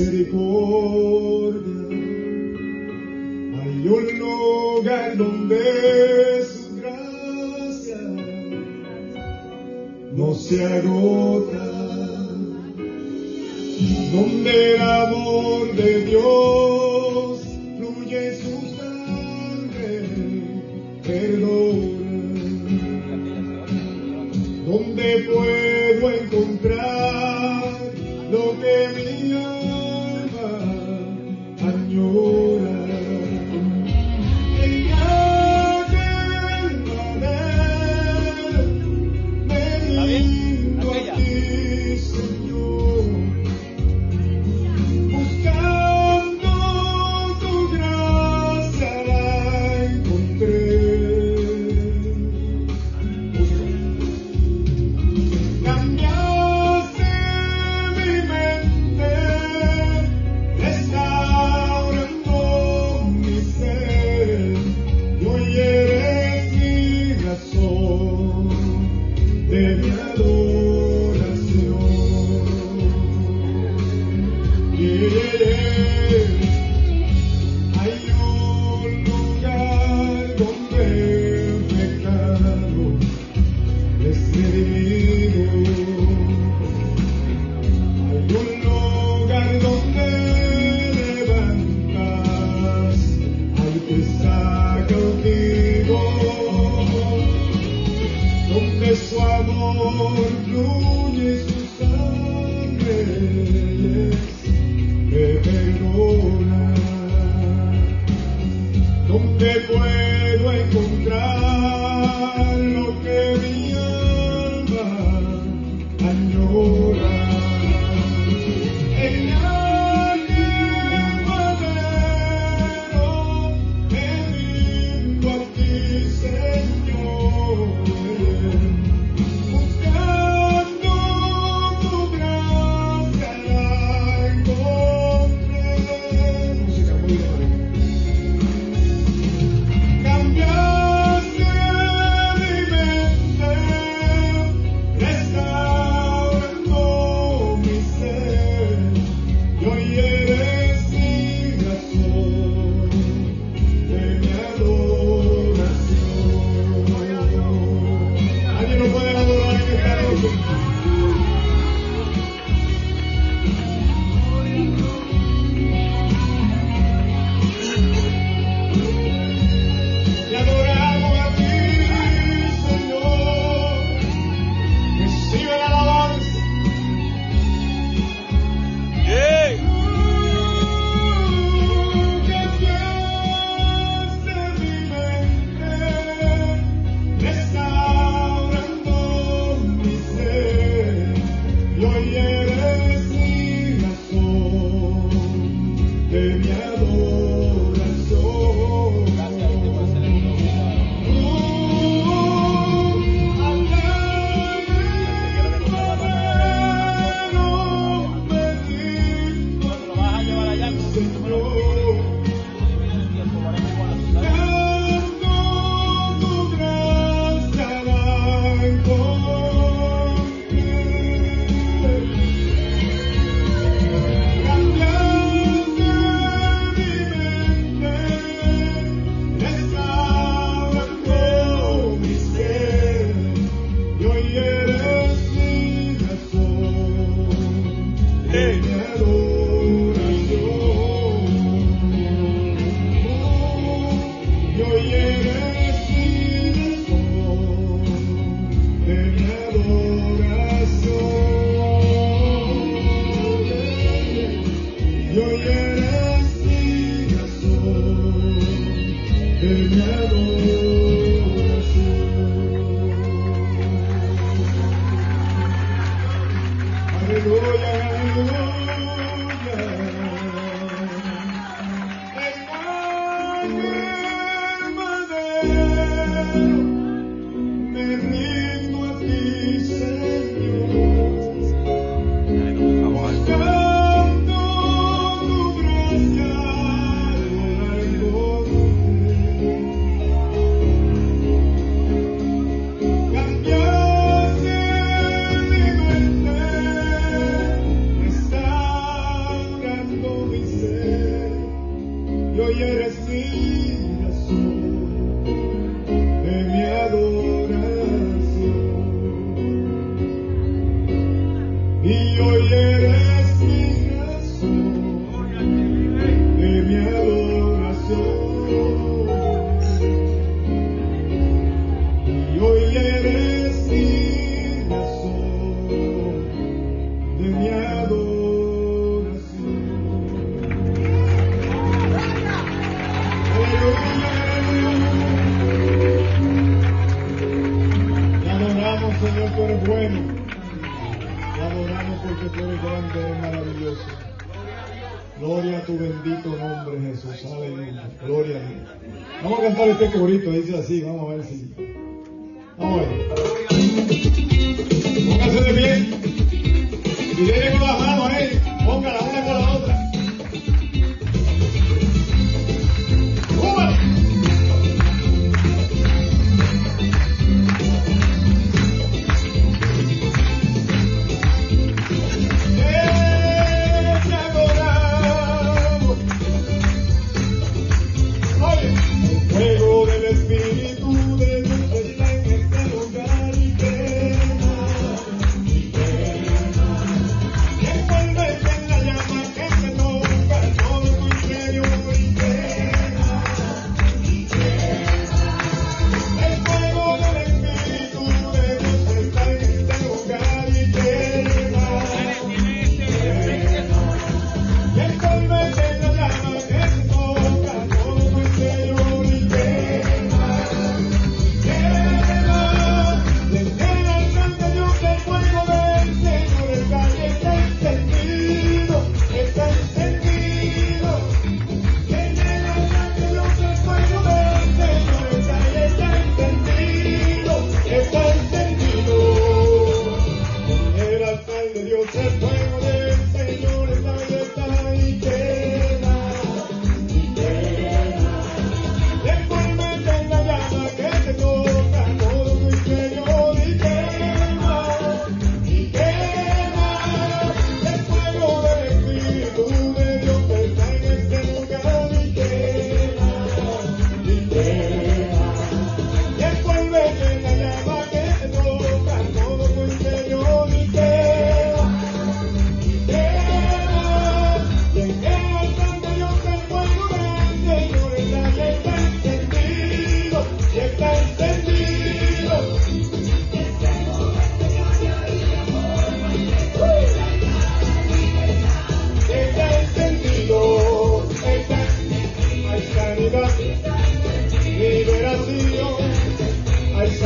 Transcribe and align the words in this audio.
misericordia. 0.00 1.84
Hay 3.62 3.88
un 3.88 4.18
lugar 4.18 5.16
donde 5.16 6.44
su 6.44 6.76
gracia 6.76 8.00
no 10.12 10.34
se 10.34 10.64
agota, 10.64 11.66
donde 14.12 14.74
el 14.74 14.80
amor 14.80 15.76
de 15.76 16.04
Dios 16.06 16.39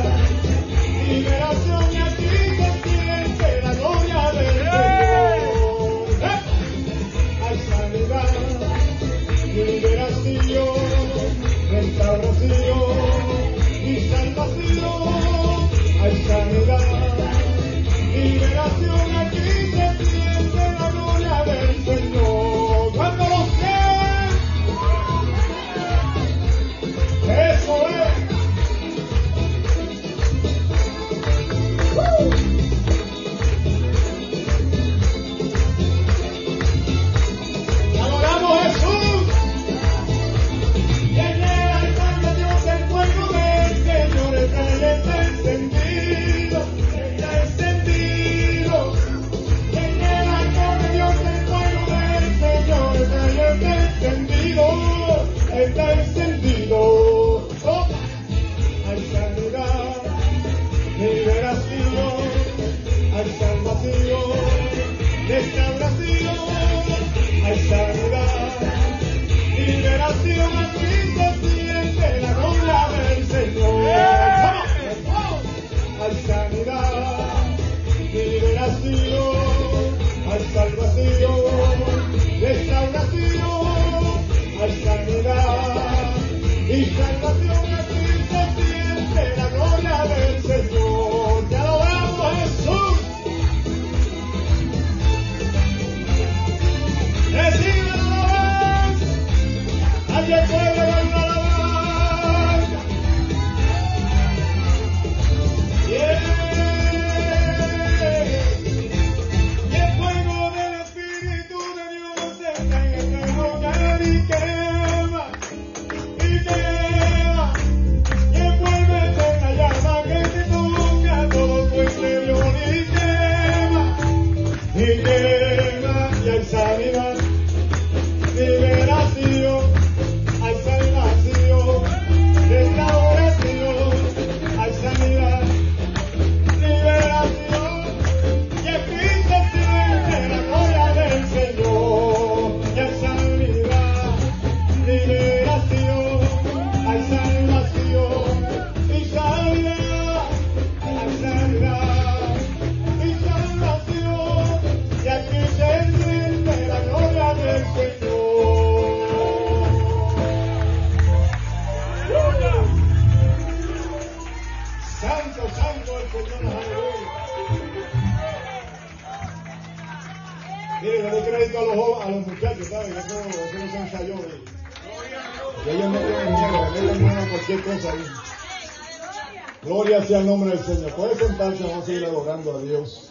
Gloria 180.12 180.31
el 180.31 180.38
nombre 180.38 180.50
del 180.50 180.66
Señor. 180.66 180.92
Puede 180.94 181.14
sentarse, 181.16 181.62
vamos 181.62 181.84
a 181.84 181.86
seguir 181.86 182.04
adorando 182.04 182.58
a 182.58 182.62
Dios. 182.62 183.10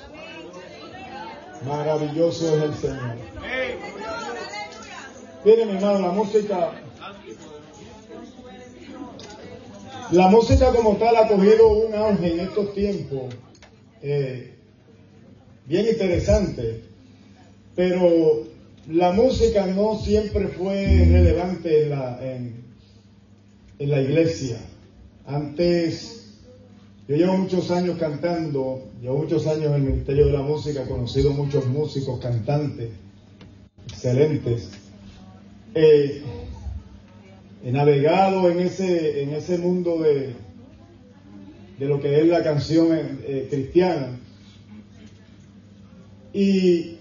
Maravilloso 1.66 2.56
es 2.56 2.64
el 2.64 2.76
Señor. 2.76 3.16
Miren, 5.44 5.68
mi 5.70 5.76
hermano, 5.78 6.00
la 6.00 6.12
música. 6.12 6.72
La 10.12 10.28
música 10.28 10.72
como 10.74 10.98
tal 10.98 11.16
ha 11.16 11.28
cogido 11.28 11.70
un 11.70 11.96
auge 11.96 12.34
en 12.34 12.40
estos 12.42 12.72
tiempos. 12.76 13.34
eh, 14.04 14.54
bien 15.66 15.88
interesante. 15.88 16.84
Pero 17.76 18.44
la 18.88 19.12
música 19.12 19.66
no 19.66 19.98
siempre 19.98 20.50
fue 20.50 20.86
relevante 21.10 21.84
en 21.84 21.90
la, 21.90 22.20
en 22.22 23.90
la 23.90 24.02
iglesia. 24.02 24.58
Antes 25.26 26.21
yo 27.12 27.18
llevo 27.18 27.38
muchos 27.40 27.70
años 27.72 27.98
cantando, 28.00 28.90
llevo 29.02 29.18
muchos 29.18 29.46
años 29.46 29.66
en 29.66 29.74
el 29.74 29.82
Ministerio 29.82 30.28
de 30.28 30.32
la 30.32 30.44
Música, 30.44 30.84
he 30.84 30.88
conocido 30.88 31.32
muchos 31.32 31.66
músicos, 31.68 32.22
cantantes, 32.22 32.90
excelentes. 33.86 34.70
Eh, 35.76 36.22
he 37.66 37.72
navegado 37.74 38.50
en 38.50 38.62
ese, 38.62 39.24
en 39.24 39.34
ese 39.34 39.58
mundo 39.58 40.00
de, 40.00 40.36
de 41.80 41.86
lo 41.86 42.00
que 42.00 42.22
es 42.22 42.28
la 42.28 42.44
canción 42.44 42.88
eh, 42.94 43.48
cristiana. 43.50 44.18
Y 46.32 46.96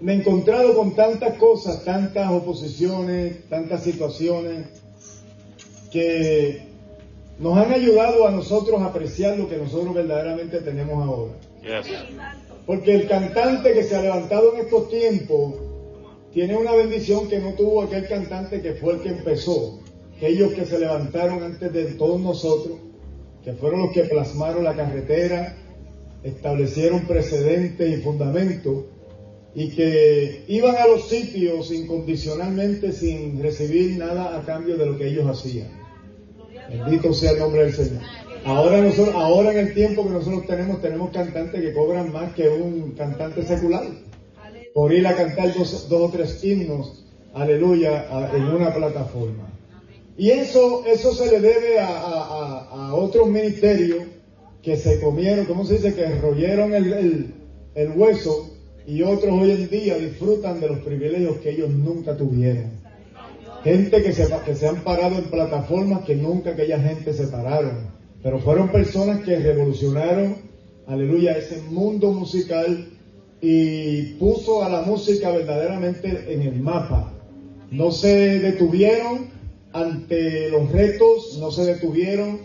me 0.00 0.14
he 0.14 0.16
encontrado 0.16 0.74
con 0.74 0.96
tantas 0.96 1.36
cosas, 1.36 1.84
tantas 1.84 2.30
oposiciones, 2.30 3.46
tantas 3.50 3.84
situaciones, 3.84 4.68
que 5.92 6.69
nos 7.40 7.56
han 7.56 7.72
ayudado 7.72 8.28
a 8.28 8.30
nosotros 8.30 8.80
a 8.82 8.86
apreciar 8.86 9.38
lo 9.38 9.48
que 9.48 9.56
nosotros 9.56 9.94
verdaderamente 9.94 10.60
tenemos 10.60 11.02
ahora. 11.02 11.32
Yes. 11.62 11.90
Porque 12.66 12.94
el 12.94 13.08
cantante 13.08 13.72
que 13.72 13.82
se 13.82 13.96
ha 13.96 14.02
levantado 14.02 14.54
en 14.54 14.60
estos 14.60 14.90
tiempos 14.90 15.54
tiene 16.34 16.56
una 16.56 16.72
bendición 16.72 17.28
que 17.28 17.38
no 17.38 17.54
tuvo 17.54 17.82
aquel 17.82 18.06
cantante 18.06 18.60
que 18.60 18.74
fue 18.74 18.94
el 18.94 19.00
que 19.00 19.08
empezó. 19.08 19.80
Aquellos 20.18 20.52
que 20.52 20.66
se 20.66 20.78
levantaron 20.78 21.42
antes 21.42 21.72
de 21.72 21.86
todos 21.94 22.20
nosotros, 22.20 22.78
que 23.42 23.54
fueron 23.54 23.80
los 23.80 23.92
que 23.92 24.04
plasmaron 24.04 24.62
la 24.62 24.76
carretera, 24.76 25.56
establecieron 26.22 27.06
precedentes 27.06 27.98
y 27.98 28.02
fundamentos 28.02 28.84
y 29.54 29.70
que 29.70 30.44
iban 30.46 30.76
a 30.76 30.86
los 30.86 31.08
sitios 31.08 31.72
incondicionalmente 31.72 32.92
sin 32.92 33.42
recibir 33.42 33.96
nada 33.96 34.38
a 34.38 34.44
cambio 34.44 34.76
de 34.76 34.84
lo 34.84 34.98
que 34.98 35.08
ellos 35.08 35.26
hacían. 35.26 35.79
Bendito 36.70 37.12
sea 37.12 37.32
el 37.32 37.38
nombre 37.40 37.64
del 37.64 37.74
Señor. 37.74 38.02
Ahora 38.44 38.80
nosotros, 38.80 39.14
ahora 39.14 39.52
en 39.52 39.58
el 39.58 39.74
tiempo 39.74 40.04
que 40.04 40.10
nosotros 40.10 40.46
tenemos, 40.46 40.80
tenemos 40.80 41.10
cantantes 41.10 41.60
que 41.60 41.74
cobran 41.74 42.12
más 42.12 42.32
que 42.34 42.48
un 42.48 42.92
cantante 42.92 43.42
secular. 43.42 43.84
Por 44.72 44.92
ir 44.92 45.06
a 45.06 45.16
cantar 45.16 45.52
dos, 45.52 45.88
dos 45.88 46.00
o 46.00 46.10
tres 46.10 46.42
himnos, 46.44 47.04
aleluya, 47.34 48.06
en 48.32 48.44
una 48.44 48.72
plataforma. 48.72 49.48
Y 50.16 50.30
eso, 50.30 50.84
eso 50.86 51.12
se 51.12 51.30
le 51.30 51.40
debe 51.40 51.80
a, 51.80 52.94
otros 52.94 53.28
ministerios 53.28 54.04
que 54.62 54.76
se 54.76 55.00
comieron, 55.00 55.46
¿cómo 55.46 55.64
se 55.64 55.74
dice? 55.74 55.94
Que 55.94 56.06
royeron 56.20 56.74
el 56.74 57.92
hueso 57.96 58.50
y 58.86 59.02
otros 59.02 59.32
hoy 59.32 59.52
en 59.52 59.68
día 59.68 59.98
disfrutan 59.98 60.60
de 60.60 60.68
los 60.68 60.78
privilegios 60.80 61.38
que 61.38 61.50
ellos 61.50 61.70
nunca 61.70 62.16
tuvieron. 62.16 62.79
Gente 63.62 64.02
que 64.02 64.12
se, 64.12 64.26
que 64.44 64.54
se 64.54 64.68
han 64.68 64.82
parado 64.82 65.16
en 65.16 65.24
plataformas 65.24 66.04
que 66.04 66.14
nunca 66.14 66.50
aquella 66.50 66.80
gente 66.80 67.12
se 67.12 67.26
pararon. 67.26 67.90
Pero 68.22 68.38
fueron 68.38 68.70
personas 68.70 69.22
que 69.22 69.38
revolucionaron, 69.38 70.36
aleluya, 70.86 71.36
ese 71.36 71.60
mundo 71.70 72.12
musical 72.12 72.88
y 73.42 74.14
puso 74.14 74.62
a 74.62 74.68
la 74.68 74.82
música 74.82 75.30
verdaderamente 75.30 76.32
en 76.32 76.42
el 76.42 76.60
mapa. 76.60 77.12
No 77.70 77.90
se 77.90 78.38
detuvieron 78.40 79.28
ante 79.72 80.50
los 80.50 80.70
retos, 80.72 81.38
no 81.38 81.50
se 81.50 81.64
detuvieron 81.64 82.38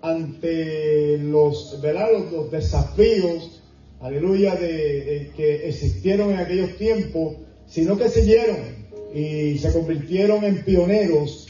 ante 0.00 1.18
los, 1.18 1.78
los, 1.82 2.32
los 2.32 2.50
desafíos, 2.50 3.62
aleluya, 4.00 4.56
de, 4.56 4.72
de 4.72 5.32
que 5.36 5.68
existieron 5.68 6.30
en 6.30 6.38
aquellos 6.38 6.76
tiempos, 6.76 7.36
sino 7.66 7.96
que 7.96 8.08
siguieron 8.08 8.81
y 9.14 9.58
se 9.58 9.72
convirtieron 9.72 10.44
en 10.44 10.62
pioneros 10.64 11.48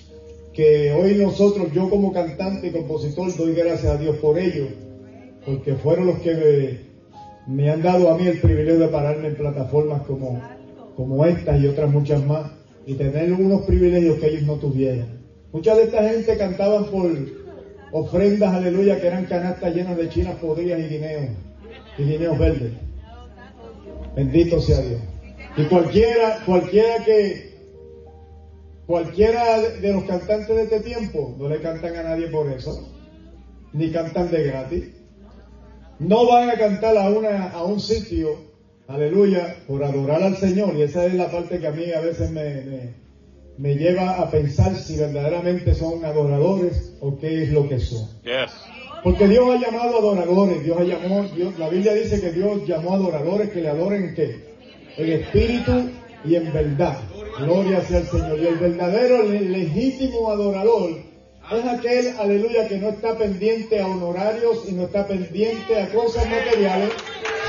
que 0.52 0.92
hoy 0.92 1.14
nosotros, 1.14 1.72
yo 1.72 1.88
como 1.88 2.12
cantante 2.12 2.68
y 2.68 2.70
compositor, 2.70 3.34
doy 3.36 3.54
gracias 3.54 3.92
a 3.92 3.96
Dios 3.96 4.16
por 4.16 4.38
ello, 4.38 4.66
porque 5.46 5.74
fueron 5.74 6.06
los 6.06 6.18
que 6.18 6.80
me, 7.46 7.70
han 7.70 7.82
dado 7.82 8.10
a 8.10 8.18
mí 8.18 8.26
el 8.26 8.38
privilegio 8.38 8.78
de 8.78 8.88
pararme 8.88 9.28
en 9.28 9.36
plataformas 9.36 10.02
como, 10.02 10.42
como 10.96 11.24
estas 11.24 11.60
y 11.60 11.66
otras 11.66 11.90
muchas 11.90 12.24
más, 12.24 12.50
y 12.86 12.94
tener 12.94 13.32
unos 13.32 13.62
privilegios 13.62 14.18
que 14.18 14.26
ellos 14.26 14.42
no 14.42 14.56
tuvieron. 14.56 15.22
Mucha 15.52 15.74
de 15.74 15.84
esta 15.84 16.08
gente 16.08 16.36
cantaban 16.36 16.86
por 16.86 17.10
ofrendas, 17.92 18.54
aleluya, 18.54 19.00
que 19.00 19.06
eran 19.06 19.26
canastas 19.26 19.74
llenas 19.74 19.96
de 19.96 20.08
chinas 20.08 20.36
podridas 20.36 20.80
y 20.80 20.88
guineos, 20.88 21.30
y 21.98 22.02
guineos 22.02 22.38
verdes. 22.38 22.72
Bendito 24.14 24.60
sea 24.60 24.80
Dios. 24.80 25.00
Y 25.56 25.64
cualquiera, 25.64 26.42
cualquiera 26.44 27.04
que, 27.04 27.51
cualquiera 28.86 29.60
de 29.60 29.92
los 29.92 30.04
cantantes 30.04 30.54
de 30.54 30.62
este 30.62 30.80
tiempo, 30.80 31.34
no 31.38 31.48
le 31.48 31.60
cantan 31.60 31.96
a 31.96 32.02
nadie 32.02 32.28
por 32.28 32.50
eso, 32.50 32.88
ni 33.72 33.90
cantan 33.90 34.30
de 34.30 34.44
gratis. 34.44 34.84
No 35.98 36.26
van 36.26 36.50
a 36.50 36.54
cantar 36.54 36.96
a, 36.96 37.08
una, 37.10 37.50
a 37.50 37.62
un 37.62 37.78
sitio, 37.78 38.36
aleluya, 38.88 39.56
por 39.66 39.84
adorar 39.84 40.22
al 40.22 40.36
Señor. 40.36 40.74
Y 40.76 40.82
esa 40.82 41.06
es 41.06 41.14
la 41.14 41.30
parte 41.30 41.60
que 41.60 41.66
a 41.66 41.70
mí 41.70 41.92
a 41.92 42.00
veces 42.00 42.30
me, 42.30 42.62
me, 42.62 42.94
me 43.58 43.74
lleva 43.76 44.18
a 44.18 44.30
pensar 44.30 44.74
si 44.74 44.96
verdaderamente 44.96 45.74
son 45.74 46.04
adoradores 46.04 46.96
o 47.00 47.18
qué 47.18 47.44
es 47.44 47.52
lo 47.52 47.68
que 47.68 47.78
son. 47.78 48.08
Yes. 48.24 48.50
Porque 49.02 49.26
Dios 49.26 49.48
ha 49.50 49.58
llamado 49.58 49.98
adoradores, 49.98 50.62
Dios 50.62 50.78
ha 50.78 50.84
llamado, 50.84 51.28
Dios, 51.34 51.58
la 51.58 51.68
Biblia 51.68 51.94
dice 51.94 52.20
que 52.20 52.30
Dios 52.32 52.66
llamó 52.66 52.94
adoradores 52.94 53.50
que 53.50 53.60
le 53.60 53.68
adoren 53.68 54.04
en 54.04 54.14
qué? 54.14 54.52
En 54.96 55.12
espíritu 55.12 55.90
y 56.24 56.34
en 56.36 56.52
verdad. 56.52 56.98
Gloria 57.38 57.80
sea 57.82 57.98
al 57.98 58.06
Señor. 58.06 58.38
Y 58.38 58.46
el 58.46 58.56
verdadero, 58.56 59.22
le- 59.24 59.40
legítimo 59.40 60.30
adorador 60.30 60.90
es 61.50 61.64
aquel, 61.66 62.14
aleluya, 62.18 62.68
que 62.68 62.78
no 62.78 62.88
está 62.90 63.16
pendiente 63.18 63.80
a 63.80 63.86
honorarios 63.86 64.64
y 64.68 64.72
no 64.72 64.84
está 64.84 65.06
pendiente 65.06 65.80
a 65.80 65.88
cosas 65.92 66.26
materiales, 66.28 66.90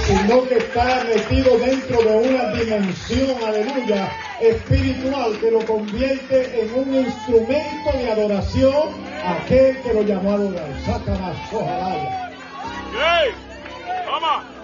sino 0.05 0.43
que 0.47 0.57
está 0.57 1.05
metido 1.05 1.57
dentro 1.59 2.01
de 2.01 2.27
una 2.29 2.51
dimensión, 2.53 3.37
aleluya, 3.45 4.11
espiritual 4.41 5.37
que 5.39 5.51
lo 5.51 5.65
convierte 5.65 6.61
en 6.61 6.73
un 6.73 6.95
instrumento 6.95 7.91
de 7.97 8.11
adoración 8.11 8.89
a 9.23 9.35
aquel 9.43 9.77
que 9.81 9.93
lo 9.93 10.01
llamó 10.01 10.31
a 10.31 10.35
adorar. 10.35 10.67
Satanás, 10.85 11.37
ojalá. 11.53 12.31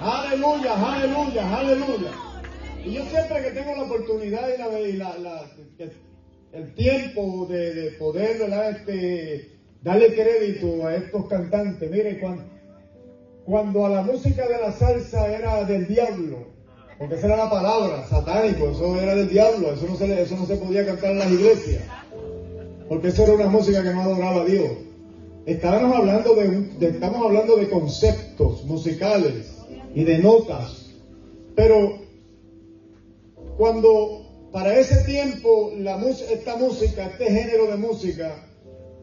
Aleluya, 0.01 0.73
aleluya, 0.73 1.57
aleluya. 1.57 2.11
Y 2.85 2.93
yo 2.93 3.03
siempre 3.05 3.41
que 3.41 3.51
tengo 3.51 3.75
la 3.75 3.83
oportunidad 3.83 4.47
y, 4.53 4.57
la, 4.57 4.67
y 5.77 5.83
el 6.53 6.73
tiempo 6.73 7.45
de, 7.45 7.73
de 7.73 7.91
poder. 7.91 8.37
Este, 8.71 9.45
darle 9.81 10.13
crédito 10.13 10.85
a 10.85 10.93
estos 10.95 11.25
cantantes, 11.27 11.89
mire, 11.89 12.19
cuando, 12.19 12.43
cuando 13.45 13.85
a 13.85 13.89
la 13.89 14.01
música 14.01 14.47
de 14.47 14.57
la 14.59 14.71
salsa 14.71 15.31
era 15.31 15.63
del 15.63 15.87
diablo, 15.87 16.47
porque 16.97 17.15
esa 17.15 17.27
era 17.27 17.37
la 17.37 17.49
palabra, 17.49 18.03
satánico, 18.03 18.67
eso 18.69 18.97
era 18.97 19.15
del 19.15 19.29
diablo, 19.29 19.71
eso 19.71 19.85
no 19.87 19.95
se, 19.95 20.19
eso 20.21 20.35
no 20.35 20.45
se 20.45 20.57
podía 20.57 20.83
cantar 20.83 21.11
en 21.11 21.19
las 21.19 21.31
iglesias, 21.31 21.81
porque 22.89 23.07
eso 23.07 23.23
era 23.23 23.33
una 23.33 23.47
música 23.47 23.81
que 23.81 23.93
no 23.93 24.01
adoraba 24.01 24.41
a 24.41 24.43
Dios. 24.43 24.67
Estábamos 25.45 25.95
hablando 25.95 26.33
de, 26.33 26.49
de- 26.77 26.87
estamos 26.87 27.21
hablando 27.23 27.55
de 27.55 27.69
conceptos 27.69 28.65
musicales 28.65 29.61
y 29.95 30.03
de 30.03 30.19
notas, 30.19 30.89
pero 31.55 31.98
cuando 33.59 34.47
para 34.53 34.79
ese 34.79 35.03
tiempo 35.03 35.73
la 35.79 36.01
esta 36.31 36.55
música, 36.55 37.07
este 37.07 37.25
género 37.25 37.67
de 37.67 37.75
música, 37.75 38.33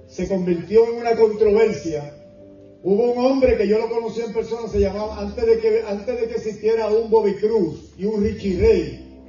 se 0.06 0.26
convirtió 0.26 0.86
en 0.86 1.00
una 1.02 1.14
controversia, 1.14 2.10
hubo 2.82 3.12
un 3.12 3.18
hombre 3.18 3.58
que 3.58 3.68
yo 3.68 3.78
lo 3.78 3.90
conocí 3.90 4.22
en 4.22 4.32
persona, 4.32 4.66
se 4.66 4.80
llamaba, 4.80 5.20
antes 5.20 5.44
de 5.44 5.58
que, 5.58 5.82
antes 5.86 6.20
de 6.20 6.28
que 6.28 6.36
existiera 6.36 6.88
un 6.88 7.10
Bobby 7.10 7.34
Cruz 7.34 7.92
y 7.98 8.06
un 8.06 8.24
Richie 8.24 8.58
Ray, 8.58 9.20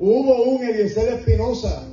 hubo 0.00 0.42
un 0.42 0.64
Eliezer 0.64 1.06
Espinosa 1.14 1.86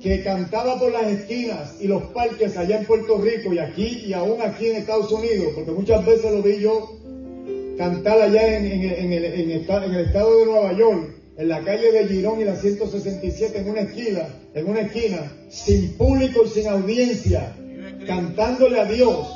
que 0.00 0.24
cantaba 0.24 0.78
por 0.78 0.90
las 0.90 1.06
esquinas 1.06 1.76
y 1.82 1.86
los 1.86 2.02
parques 2.12 2.56
allá 2.56 2.78
en 2.78 2.86
Puerto 2.86 3.18
Rico 3.18 3.52
y 3.52 3.58
aquí 3.58 4.04
y 4.06 4.14
aún 4.14 4.40
aquí 4.40 4.68
en 4.68 4.76
Estados 4.76 5.12
Unidos, 5.12 5.52
porque 5.54 5.72
muchas 5.72 6.06
veces 6.06 6.32
lo 6.32 6.40
vi 6.40 6.60
yo 6.60 6.92
cantar 7.76 8.22
allá 8.22 8.56
en 8.56 9.12
el 9.12 9.60
estado 10.00 10.38
de 10.38 10.46
Nueva 10.46 10.72
York 10.72 11.15
en 11.36 11.48
la 11.48 11.62
calle 11.62 11.92
de 11.92 12.08
Girón 12.08 12.40
y 12.40 12.44
la 12.44 12.56
167 12.56 13.58
en 13.58 13.70
una 13.70 13.80
esquina, 13.82 14.28
en 14.54 14.68
una 14.68 14.80
esquina, 14.80 15.32
sin 15.48 15.96
público 15.96 16.44
y 16.44 16.48
sin 16.48 16.66
audiencia, 16.68 17.54
cantándole 18.06 18.80
a 18.80 18.84
Dios, 18.86 19.28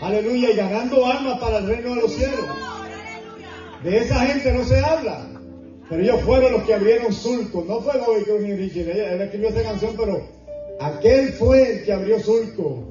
aleluya, 0.00 0.50
y 0.50 0.56
ganando 0.56 1.06
almas 1.06 1.38
para 1.38 1.58
el 1.58 1.66
reino 1.66 1.94
de 1.94 2.02
los 2.02 2.12
cielos. 2.12 2.46
De 3.84 3.98
esa 3.98 4.20
gente 4.20 4.52
no 4.52 4.64
se 4.64 4.78
habla. 4.78 5.28
Pero 5.88 6.02
ellos 6.02 6.22
fueron 6.22 6.52
los 6.52 6.62
que 6.62 6.74
abrieron 6.74 7.12
surco. 7.12 7.62
No 7.68 7.80
fue 7.82 7.98
Bobby 7.98 8.24
Cruz 8.24 8.40
ni 8.40 8.54
Richie. 8.54 8.90
Él 8.90 9.20
escribió 9.20 9.50
esa 9.50 9.62
canción, 9.62 9.94
pero 9.96 10.26
aquel 10.80 11.32
fue 11.34 11.70
el 11.70 11.84
que 11.84 11.92
abrió 11.92 12.18
surco. 12.18 12.84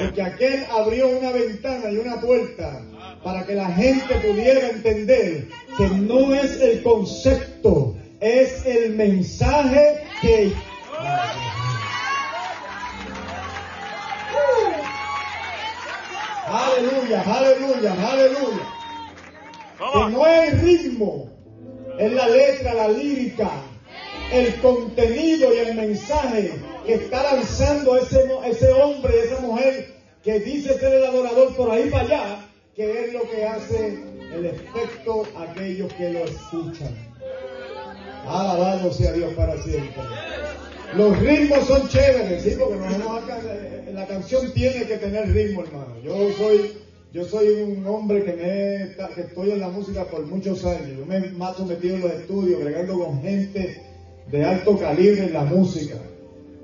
Porque 0.00 0.22
aquel 0.22 0.64
abrió 0.70 1.08
una 1.08 1.32
ventana 1.32 1.90
y 1.90 1.98
una 1.98 2.20
puerta 2.20 2.82
para 3.22 3.44
que 3.44 3.54
la 3.54 3.66
gente 3.66 4.14
pudiera 4.16 4.70
entender 4.70 5.48
que 5.76 5.88
no 5.88 6.34
es 6.34 6.60
el 6.60 6.82
concepto, 6.82 7.94
es 8.20 8.66
el 8.66 8.94
mensaje 8.94 10.02
que... 10.20 10.52
Aleluya, 16.46 17.22
aleluya, 17.22 18.10
aleluya. 18.10 18.74
Que 19.92 20.10
no 20.10 20.26
es 20.26 20.52
el 20.52 20.60
ritmo, 20.60 21.30
es 21.98 22.12
la 22.12 22.28
letra, 22.28 22.74
la 22.74 22.88
lírica, 22.88 23.50
el 24.32 24.54
contenido 24.60 25.54
y 25.54 25.58
el 25.58 25.74
mensaje 25.74 26.52
que 26.86 26.94
está 26.94 27.34
lanzando 27.34 27.96
ese, 27.98 28.24
ese 28.46 28.72
hombre, 28.72 29.24
esa 29.24 29.40
mujer 29.40 29.94
que 30.24 30.40
dice 30.40 30.78
ser 30.78 30.94
el 30.94 31.04
adorador 31.04 31.54
por 31.54 31.70
ahí 31.70 31.90
para 31.90 32.04
allá, 32.04 32.38
que 32.74 33.04
es 33.04 33.12
lo 33.12 33.22
que 33.30 33.46
hace 33.46 34.02
el 34.32 34.46
efecto 34.46 35.24
a 35.36 35.42
aquellos 35.50 35.92
que 35.94 36.10
lo 36.10 36.24
escuchan. 36.24 37.07
Alabado 38.28 38.92
sea 38.92 39.12
Dios 39.12 39.32
para 39.34 39.60
siempre. 39.62 40.02
Los 40.94 41.18
ritmos 41.18 41.66
son 41.66 41.88
chéveres, 41.88 42.42
sí, 42.42 42.54
porque 42.58 42.76
eh, 42.76 43.90
la 43.92 44.06
canción 44.06 44.52
tiene 44.52 44.86
que 44.86 44.96
tener 44.96 45.32
ritmo, 45.32 45.62
hermano. 45.62 45.94
Yo 46.02 46.30
soy, 46.36 46.72
yo 47.12 47.24
soy 47.24 47.62
un 47.62 47.86
hombre 47.86 48.24
que 48.24 48.32
me 48.32 49.14
que 49.14 49.20
estoy 49.22 49.52
en 49.52 49.60
la 49.60 49.68
música 49.68 50.04
por 50.04 50.26
muchos 50.26 50.64
años. 50.64 50.98
Yo 50.98 51.06
me 51.06 51.20
mato 51.30 51.64
metido 51.66 51.96
en 51.96 52.02
los 52.02 52.12
estudios, 52.12 52.62
bregando 52.62 52.98
con 52.98 53.20
gente 53.22 53.82
de 54.30 54.44
alto 54.44 54.78
calibre 54.78 55.24
en 55.24 55.32
la 55.32 55.44
música. 55.44 55.96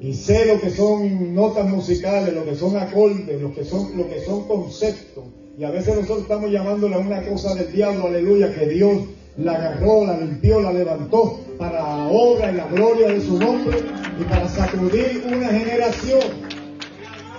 Y 0.01 0.13
sé 0.13 0.47
lo 0.47 0.61
que 0.61 0.71
son 0.71 1.35
notas 1.35 1.67
musicales, 1.67 2.35
lo 2.35 2.45
que 2.45 2.55
son 2.55 2.77
acordes, 2.77 3.41
lo 3.41 3.55
que 3.55 3.65
son, 3.65 3.97
lo 3.97 4.09
que 4.09 4.21
son 4.21 4.47
conceptos. 4.47 5.25
Y 5.59 5.65
a 5.65 5.71
veces 5.71 5.95
nosotros 5.95 6.23
estamos 6.23 6.51
llamándole 6.51 6.95
a 6.97 6.99
una 6.99 7.23
cosa 7.27 7.55
del 7.55 7.73
diablo, 7.73 8.09
aleluya, 8.09 8.55
que 8.55 8.67
Dios 8.67 9.03
la 9.37 9.53
agarró, 9.53 10.07
la 10.07 10.19
limpió, 10.19 10.61
la 10.61 10.73
levantó 10.73 11.41
para 11.59 11.83
la 11.83 12.09
obra 12.09 12.53
y 12.53 12.55
la 12.55 12.67
gloria 12.69 13.09
de 13.09 13.21
su 13.21 13.39
nombre 13.39 13.79
y 14.21 14.25
para 14.25 14.49
sacudir 14.49 15.25
una 15.27 15.49
generación. 15.49 16.21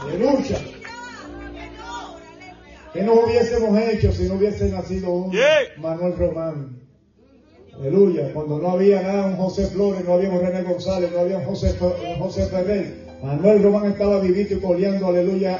Aleluya. 0.01 0.57
¿Qué 2.93 3.03
nos 3.03 3.25
hubiésemos 3.25 3.77
hecho 3.79 4.11
si 4.11 4.23
no 4.23 4.35
hubiese 4.35 4.69
nacido 4.69 5.11
un 5.11 5.35
Manuel 5.77 6.17
Román? 6.17 6.79
Aleluya. 7.77 8.31
Cuando 8.33 8.57
no 8.59 8.71
había 8.71 9.01
nada, 9.01 9.27
un 9.27 9.35
José 9.35 9.67
Flores, 9.67 10.05
no 10.05 10.13
había 10.13 10.29
un 10.29 10.39
René 10.39 10.63
González, 10.63 11.11
no 11.11 11.19
había 11.19 11.39
un 11.39 11.45
José, 11.45 11.75
José 12.19 12.45
Ferrer. 12.45 13.05
Manuel 13.21 13.63
Román 13.63 13.91
estaba 13.91 14.19
vivito 14.19 14.53
y 14.53 14.59
coleando, 14.59 15.07
aleluya, 15.07 15.59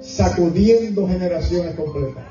sacudiendo 0.00 1.06
generaciones 1.06 1.74
completas, 1.74 2.24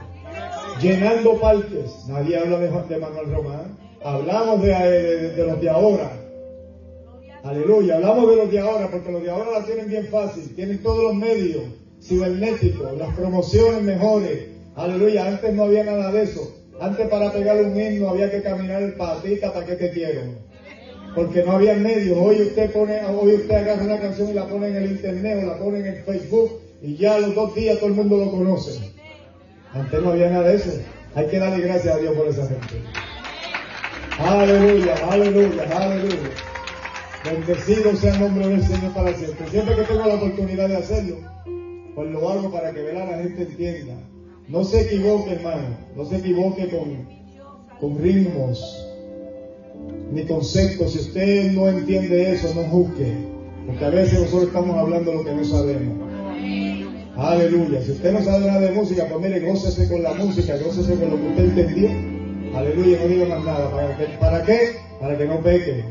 llenando 0.81 1.39
parques. 1.39 2.05
Nadie 2.07 2.37
habla 2.37 2.59
de, 2.59 2.97
Manuel 2.97 3.31
Román. 3.31 3.77
Hablamos 4.03 4.61
de, 4.61 5.33
los 5.37 5.61
de 5.61 5.69
ahora. 5.69 6.11
Aleluya, 7.43 7.95
hablamos 7.95 8.29
de 8.29 8.35
los 8.37 8.51
de 8.51 8.59
ahora 8.59 8.89
porque 8.89 9.11
los 9.11 9.21
de 9.21 9.29
ahora 9.29 9.59
la 9.59 9.65
tienen 9.65 9.87
bien 9.87 10.07
fácil, 10.07 10.55
tienen 10.55 10.81
todos 10.81 11.03
los 11.03 11.15
medios 11.15 11.63
cibernéticos, 12.01 12.97
las 12.97 13.15
promociones 13.15 13.83
mejores. 13.83 14.47
Aleluya, 14.75 15.27
antes 15.27 15.53
no 15.53 15.63
había 15.63 15.83
nada 15.83 16.11
de 16.11 16.23
eso. 16.23 16.55
Antes 16.81 17.07
para 17.07 17.31
pegar 17.31 17.57
un 17.63 17.79
himno 17.79 18.09
había 18.09 18.29
que 18.29 18.41
caminar 18.41 18.81
el 18.81 18.93
patita 18.93 19.53
para 19.53 19.65
que 19.65 19.75
te 19.75 19.89
dieron. 19.89 20.37
Porque 21.15 21.43
no 21.43 21.53
había 21.53 21.75
medios. 21.75 22.17
Hoy 22.19 22.41
usted 22.41 22.71
pone, 22.71 22.99
hoy 23.05 23.35
usted 23.35 23.55
agarra 23.55 23.83
una 23.83 23.99
canción 23.99 24.29
y 24.29 24.33
la 24.33 24.47
pone 24.47 24.67
en 24.67 24.75
el 24.75 24.91
internet 24.91 25.39
o 25.43 25.45
la 25.45 25.57
pone 25.57 25.79
en 25.79 25.85
el 25.85 26.03
Facebook 26.03 26.59
y 26.81 26.97
ya 26.97 27.19
los 27.19 27.33
dos 27.33 27.55
días 27.55 27.77
todo 27.77 27.87
el 27.87 27.95
mundo 27.95 28.17
lo 28.17 28.31
conoce. 28.31 28.94
Antes 29.75 30.01
no 30.01 30.11
había 30.11 30.29
nada 30.29 30.47
de 30.47 30.55
eso. 30.55 30.71
Hay 31.13 31.27
que 31.27 31.39
darle 31.39 31.65
gracias 31.65 31.95
a 31.95 31.99
Dios 31.99 32.15
por 32.15 32.27
esa 32.27 32.47
gente. 32.47 32.81
Aleluya, 34.17 34.95
aleluya, 35.09 35.63
aleluya. 35.77 36.29
Bendecido 37.23 37.95
sea 37.95 38.13
el 38.13 38.21
nombre 38.21 38.47
del 38.47 38.63
Señor 38.63 38.93
para 38.93 39.13
siempre. 39.13 39.47
Siempre 39.49 39.75
que 39.75 39.83
tengo 39.83 40.07
la 40.07 40.15
oportunidad 40.15 40.69
de 40.69 40.77
hacerlo, 40.77 41.17
pues 41.93 42.09
lo 42.09 42.29
hago 42.29 42.51
para 42.51 42.71
que 42.71 42.81
la 42.91 43.17
gente 43.17 43.43
entienda 43.43 43.93
no 44.47 44.63
se 44.63 44.81
equivoque, 44.81 45.33
hermano, 45.33 45.75
no 45.95 46.05
se 46.05 46.17
equivoque 46.17 46.69
con, 46.69 47.07
con 47.79 47.97
ritmos 48.01 48.85
ni 50.11 50.23
conceptos. 50.25 50.93
Si 50.93 50.99
usted 50.99 51.51
no 51.53 51.67
entiende 51.67 52.33
eso, 52.33 52.53
no 52.53 52.63
juzgue, 52.63 53.11
porque 53.65 53.85
a 53.85 53.89
veces 53.89 54.19
nosotros 54.19 54.47
estamos 54.49 54.77
hablando 54.77 55.13
lo 55.13 55.23
que 55.23 55.33
no 55.33 55.43
sabemos. 55.43 56.04
Aleluya. 57.17 57.81
Si 57.81 57.91
usted 57.91 58.11
no 58.11 58.21
sabe 58.23 58.45
nada 58.45 58.59
de 58.59 58.71
música, 58.71 59.05
pues 59.09 59.21
mire, 59.21 59.39
gócese 59.39 59.87
con 59.87 60.03
la 60.03 60.13
música, 60.13 60.57
gócese 60.57 60.95
con 60.95 61.11
lo 61.11 61.17
que 61.17 61.27
usted 61.27 61.43
entendió. 61.43 61.89
Aleluya, 62.57 62.97
no 63.01 63.07
diga 63.07 63.25
más 63.35 63.45
nada. 63.45 63.71
¿Para, 63.71 63.97
qué? 63.97 64.05
¿Para 64.19 64.43
qué? 64.43 64.59
Para 64.99 65.17
que 65.17 65.25
no 65.25 65.41
peque. 65.41 65.85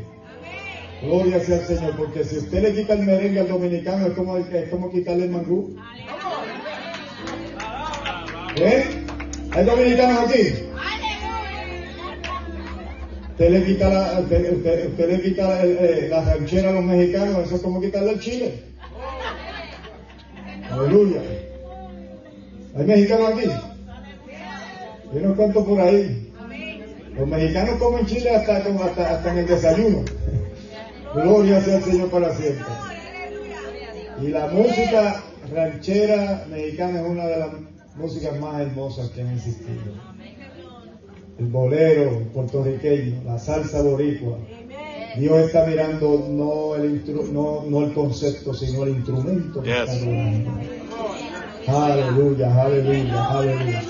Gloria 1.01 1.39
sea 1.39 1.57
al 1.57 1.65
Señor, 1.65 1.95
porque 1.97 2.23
si 2.23 2.37
usted 2.37 2.61
le 2.61 2.73
quita 2.73 2.93
el 2.93 3.05
merengue 3.05 3.39
al 3.39 3.47
dominicano, 3.47 4.07
es 4.07 4.13
como, 4.13 4.37
es 4.37 4.69
como 4.69 4.91
quitarle 4.91 5.25
el 5.25 5.31
mangú. 5.31 5.75
¿Eh? 8.57 8.83
¿Hay 9.51 9.65
dominicanos 9.65 10.29
aquí? 10.29 10.65
Usted 13.31 13.49
le 13.49 13.65
quita 13.65 13.89
la, 13.89 14.19
usted, 14.21 15.09
le 15.09 15.21
quita 15.21 15.65
eh, 15.65 16.07
la 16.09 16.21
ranchera 16.23 16.69
a 16.69 16.73
los 16.73 16.83
mexicanos, 16.83 17.45
eso 17.45 17.55
es 17.55 17.61
como 17.61 17.81
quitarle 17.81 18.13
el 18.13 18.19
chile. 18.19 18.74
Aleluya. 20.75 21.21
¿Hay 22.75 22.85
mexicanos 22.85 23.31
aquí? 23.31 23.49
Yo 25.13 25.21
no 25.21 25.35
cuento 25.35 25.65
por 25.65 25.79
ahí. 25.79 26.33
Los 27.17 27.27
mexicanos 27.27 27.75
comen 27.79 28.05
chile 28.05 28.31
hasta, 28.31 29.31
en 29.31 29.37
el 29.37 29.47
desayuno. 29.47 30.03
Gloria 31.13 31.61
sea 31.61 31.77
el 31.77 31.83
Señor 31.83 32.09
para 32.09 32.35
siempre. 32.35 32.65
Y 34.21 34.27
la 34.27 34.47
música 34.47 35.23
ranchera 35.53 36.45
mexicana 36.49 37.01
es 37.01 37.07
una 37.07 37.25
de 37.25 37.39
las 37.39 37.49
músicas 37.95 38.37
más 38.41 38.59
hermosas 38.59 39.09
que 39.11 39.21
han 39.21 39.29
existido. 39.29 39.93
El 41.37 41.45
bolero 41.45 42.19
puertorriqueño, 42.33 43.23
la 43.23 43.39
salsa 43.39 43.81
boricua. 43.81 44.39
Dios 45.17 45.39
está 45.39 45.65
mirando 45.65 46.27
no 46.29 46.75
el, 46.75 47.03
no, 47.33 47.63
no 47.67 47.85
el 47.85 47.93
concepto, 47.93 48.53
sino 48.53 48.83
el 48.83 48.89
instrumento 48.89 49.61
que 49.61 49.71
está 49.71 49.93
Aleluya, 51.67 52.61
aleluya, 52.61 53.25
aleluya. 53.31 53.81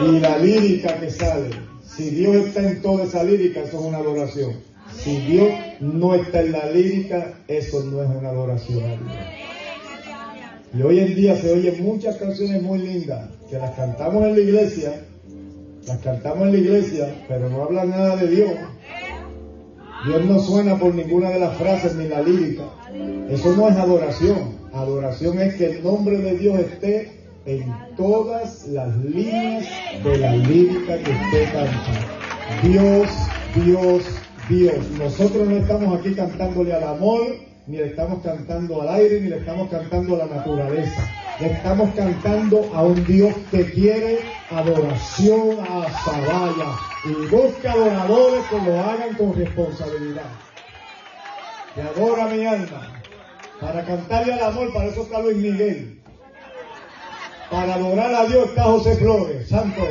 Y 0.00 0.20
la 0.20 0.38
lírica 0.38 0.98
que 0.98 1.10
sale, 1.10 1.50
si 1.84 2.10
Dios 2.10 2.46
está 2.46 2.62
en 2.62 2.80
toda 2.80 3.04
esa 3.04 3.22
lírica, 3.22 3.60
eso 3.60 3.78
es 3.78 3.84
una 3.84 3.98
adoración. 3.98 4.54
Si 4.96 5.16
Dios 5.18 5.50
no 5.80 6.14
está 6.14 6.40
en 6.40 6.52
la 6.52 6.66
lírica, 6.70 7.34
eso 7.46 7.82
no 7.84 8.02
es 8.02 8.08
una 8.08 8.30
adoración 8.30 8.82
a 8.84 8.88
Dios. 8.88 9.02
Y 10.74 10.82
hoy 10.82 11.00
en 11.00 11.14
día 11.14 11.36
se 11.36 11.52
oyen 11.52 11.82
muchas 11.82 12.16
canciones 12.16 12.62
muy 12.62 12.78
lindas 12.78 13.28
que 13.50 13.58
las 13.58 13.72
cantamos 13.72 14.24
en 14.24 14.32
la 14.32 14.40
iglesia, 14.40 15.04
las 15.86 15.98
cantamos 15.98 16.48
en 16.48 16.52
la 16.52 16.58
iglesia, 16.58 17.24
pero 17.28 17.50
no 17.50 17.64
hablan 17.64 17.90
nada 17.90 18.16
de 18.16 18.28
Dios. 18.28 18.50
Dios 20.04 20.24
no 20.24 20.38
suena 20.40 20.76
por 20.76 20.94
ninguna 20.94 21.30
de 21.30 21.38
las 21.38 21.56
frases 21.56 21.94
ni 21.94 22.08
la 22.08 22.22
lírica. 22.22 22.64
Eso 23.30 23.54
no 23.54 23.68
es 23.68 23.76
adoración. 23.76 24.56
Adoración 24.72 25.40
es 25.40 25.54
que 25.54 25.66
el 25.66 25.84
nombre 25.84 26.18
de 26.18 26.38
Dios 26.38 26.58
esté 26.58 27.12
en 27.46 27.72
todas 27.96 28.66
las 28.68 28.96
líneas 28.96 29.66
de 30.02 30.18
la 30.18 30.36
lírica 30.36 30.98
que 30.98 31.10
usted 31.10 31.52
canta. 31.52 32.62
Dios, 32.62 33.08
Dios, 33.54 34.04
Dios. 34.48 34.90
Nosotros 34.98 35.48
no 35.48 35.56
estamos 35.56 36.00
aquí 36.00 36.14
cantándole 36.14 36.72
al 36.72 36.84
amor, 36.84 37.20
ni 37.68 37.76
le 37.76 37.86
estamos 37.86 38.22
cantando 38.24 38.82
al 38.82 38.88
aire, 38.88 39.20
ni 39.20 39.28
le 39.28 39.38
estamos 39.38 39.68
cantando 39.68 40.16
a 40.16 40.26
la 40.26 40.34
naturaleza. 40.34 41.08
Le 41.40 41.46
estamos 41.52 41.90
cantando 41.94 42.68
a 42.74 42.82
un 42.82 43.04
Dios 43.04 43.34
que 43.52 43.70
quiere 43.70 44.18
adoración 44.50 45.58
a 45.60 45.86
Zabaya 46.04 46.91
y 47.04 47.12
busca 47.26 47.72
adoradores 47.72 48.44
que 48.46 48.58
lo 48.58 48.80
hagan 48.80 49.14
con 49.14 49.34
responsabilidad. 49.34 50.30
Que 51.74 51.82
adora 51.82 52.26
mi 52.26 52.46
alma. 52.46 53.02
Para 53.60 53.84
cantarle 53.84 54.34
al 54.34 54.44
amor, 54.44 54.72
para 54.72 54.86
eso 54.86 55.02
está 55.02 55.20
Luis 55.20 55.36
Miguel. 55.36 56.00
Para 57.50 57.74
adorar 57.74 58.14
a 58.14 58.24
Dios 58.24 58.48
está 58.48 58.64
José 58.64 58.96
Flores, 58.96 59.48
santo. 59.48 59.82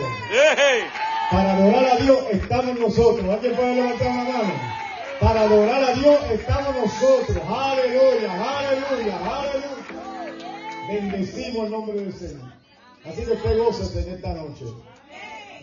Para 1.32 1.56
adorar 1.56 1.86
a 1.86 1.96
Dios 1.98 2.20
estamos 2.32 2.80
nosotros. 2.80 3.30
¿Alguien 3.30 3.56
puede 3.56 3.76
levantar 3.76 4.08
una 4.08 4.24
mano? 4.24 4.54
Para 5.20 5.42
adorar 5.42 5.84
a 5.84 5.94
Dios 5.94 6.18
estamos 6.32 6.76
nosotros. 6.76 7.38
Aleluya, 7.48 8.34
aleluya, 8.34 9.18
aleluya. 9.18 9.72
Bendecimos 10.88 11.66
el 11.66 11.72
nombre 11.72 11.96
del 12.02 12.14
Señor. 12.14 12.52
Así 13.06 13.24
que 13.24 13.32
usted 13.32 13.58
goza 13.58 14.00
en 14.00 14.14
esta 14.16 14.34
noche. 14.34 14.66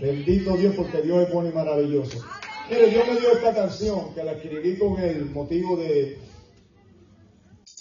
Bendito 0.01 0.57
Dios 0.57 0.75
porque 0.77 1.03
Dios 1.03 1.27
es 1.27 1.33
bueno 1.33 1.51
y 1.51 1.53
maravilloso. 1.53 2.25
Mire, 2.71 2.91
Dios 2.91 3.05
me 3.09 3.19
dio 3.19 3.33
esta 3.33 3.55
canción 3.55 4.15
que 4.15 4.23
la 4.23 4.33
escribí 4.33 4.77
con 4.77 5.01
el 5.01 5.27
motivo 5.31 5.77
de 5.77 6.19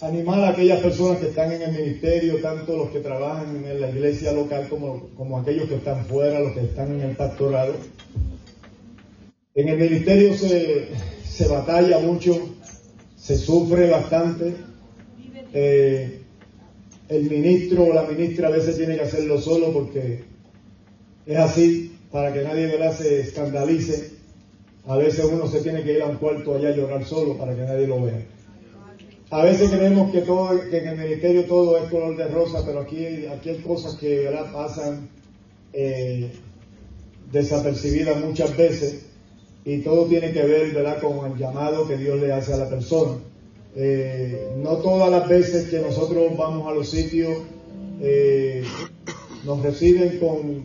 animar 0.01 0.39
a 0.41 0.49
aquellas 0.49 0.79
personas 0.79 1.19
que 1.19 1.27
están 1.27 1.51
en 1.51 1.61
el 1.61 1.71
ministerio, 1.71 2.39
tanto 2.41 2.77
los 2.77 2.89
que 2.89 2.99
trabajan 2.99 3.65
en 3.65 3.81
la 3.81 3.89
iglesia 3.89 4.31
local 4.31 4.67
como, 4.69 5.09
como 5.15 5.39
aquellos 5.39 5.67
que 5.67 5.75
están 5.75 6.05
fuera, 6.05 6.39
los 6.39 6.53
que 6.53 6.61
están 6.61 6.95
en 6.95 7.01
el 7.01 7.15
pastorado. 7.15 7.73
En 9.55 9.69
el 9.69 9.77
ministerio 9.77 10.35
se, 10.35 10.89
se 11.25 11.47
batalla 11.47 11.99
mucho, 11.99 12.55
se 13.15 13.37
sufre 13.37 13.89
bastante. 13.89 14.53
Eh, 15.53 16.21
el 17.09 17.29
ministro 17.29 17.85
o 17.85 17.93
la 17.93 18.03
ministra 18.03 18.49
a 18.49 18.51
veces 18.51 18.77
tiene 18.77 18.95
que 18.95 19.01
hacerlo 19.01 19.39
solo 19.39 19.71
porque 19.73 20.23
es 21.25 21.37
así, 21.37 21.96
para 22.11 22.33
que 22.33 22.41
nadie 22.41 22.69
se 22.93 23.21
escandalice. 23.21 24.11
A 24.87 24.97
veces 24.97 25.25
uno 25.25 25.47
se 25.47 25.61
tiene 25.61 25.83
que 25.83 25.93
ir 25.93 26.01
a 26.01 26.07
un 26.07 26.17
cuarto 26.17 26.55
allá 26.55 26.69
a 26.69 26.75
llorar 26.75 27.03
solo 27.03 27.37
para 27.37 27.55
que 27.55 27.61
nadie 27.61 27.87
lo 27.87 28.01
vea. 28.01 28.25
A 29.29 29.43
veces 29.43 29.69
creemos 29.69 30.11
que 30.11 30.21
todo, 30.21 30.57
que 30.69 30.77
en 30.77 30.87
el 30.87 30.97
ministerio 30.97 31.43
todo 31.45 31.77
es 31.77 31.89
color 31.89 32.15
de 32.15 32.29
rosa, 32.29 32.63
pero 32.65 32.79
aquí, 32.79 33.25
aquí 33.25 33.49
hay 33.49 33.57
cosas 33.57 33.95
que 33.95 34.19
¿verdad? 34.19 34.53
pasan 34.53 35.09
eh, 35.73 36.31
desapercibidas 37.29 38.23
muchas 38.23 38.55
veces 38.55 39.05
y 39.65 39.79
todo 39.79 40.05
tiene 40.05 40.31
que 40.31 40.43
ver 40.43 40.73
¿verdad? 40.73 41.01
con 41.01 41.29
el 41.29 41.37
llamado 41.37 41.85
que 41.85 41.97
Dios 41.97 42.17
le 42.21 42.31
hace 42.31 42.53
a 42.53 42.57
la 42.57 42.69
persona. 42.69 43.17
Eh, 43.75 44.53
no 44.63 44.77
todas 44.77 45.11
las 45.11 45.27
veces 45.27 45.69
que 45.69 45.79
nosotros 45.79 46.35
vamos 46.37 46.65
a 46.65 46.73
los 46.73 46.89
sitios 46.89 47.37
eh, 48.01 48.63
nos 49.43 49.61
reciben 49.61 50.19
con, 50.19 50.63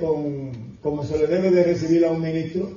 con 0.00 0.50
como 0.82 1.04
se 1.04 1.18
le 1.18 1.26
debe 1.26 1.50
de 1.50 1.64
recibir 1.64 2.04
a 2.04 2.10
un 2.10 2.22
ministro, 2.22 2.70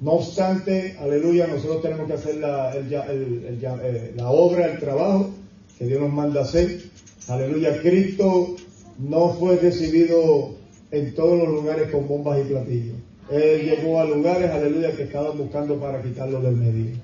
no 0.00 0.12
obstante, 0.12 0.96
aleluya, 0.98 1.46
nosotros 1.46 1.82
tenemos 1.82 2.06
que 2.06 2.14
hacer 2.14 2.36
la, 2.36 2.72
eh, 2.74 4.12
la 4.16 4.30
obra, 4.30 4.66
el 4.72 4.78
trabajo 4.78 5.30
que 5.78 5.86
Dios 5.86 6.00
nos 6.00 6.12
manda 6.12 6.42
hacer. 6.42 6.80
Aleluya, 7.28 7.80
Cristo 7.80 8.56
no 8.98 9.30
fue 9.34 9.56
recibido 9.56 10.54
en 10.90 11.14
todos 11.14 11.38
los 11.38 11.48
lugares 11.48 11.90
con 11.90 12.08
bombas 12.08 12.40
y 12.40 12.48
platillos. 12.48 12.96
Él 13.30 13.62
llegó 13.62 14.00
a 14.00 14.04
lugares, 14.04 14.50
aleluya, 14.50 14.94
que 14.96 15.04
estaban 15.04 15.38
buscando 15.38 15.78
para 15.78 16.02
quitarlo 16.02 16.40
del 16.40 16.56
medio. 16.56 16.96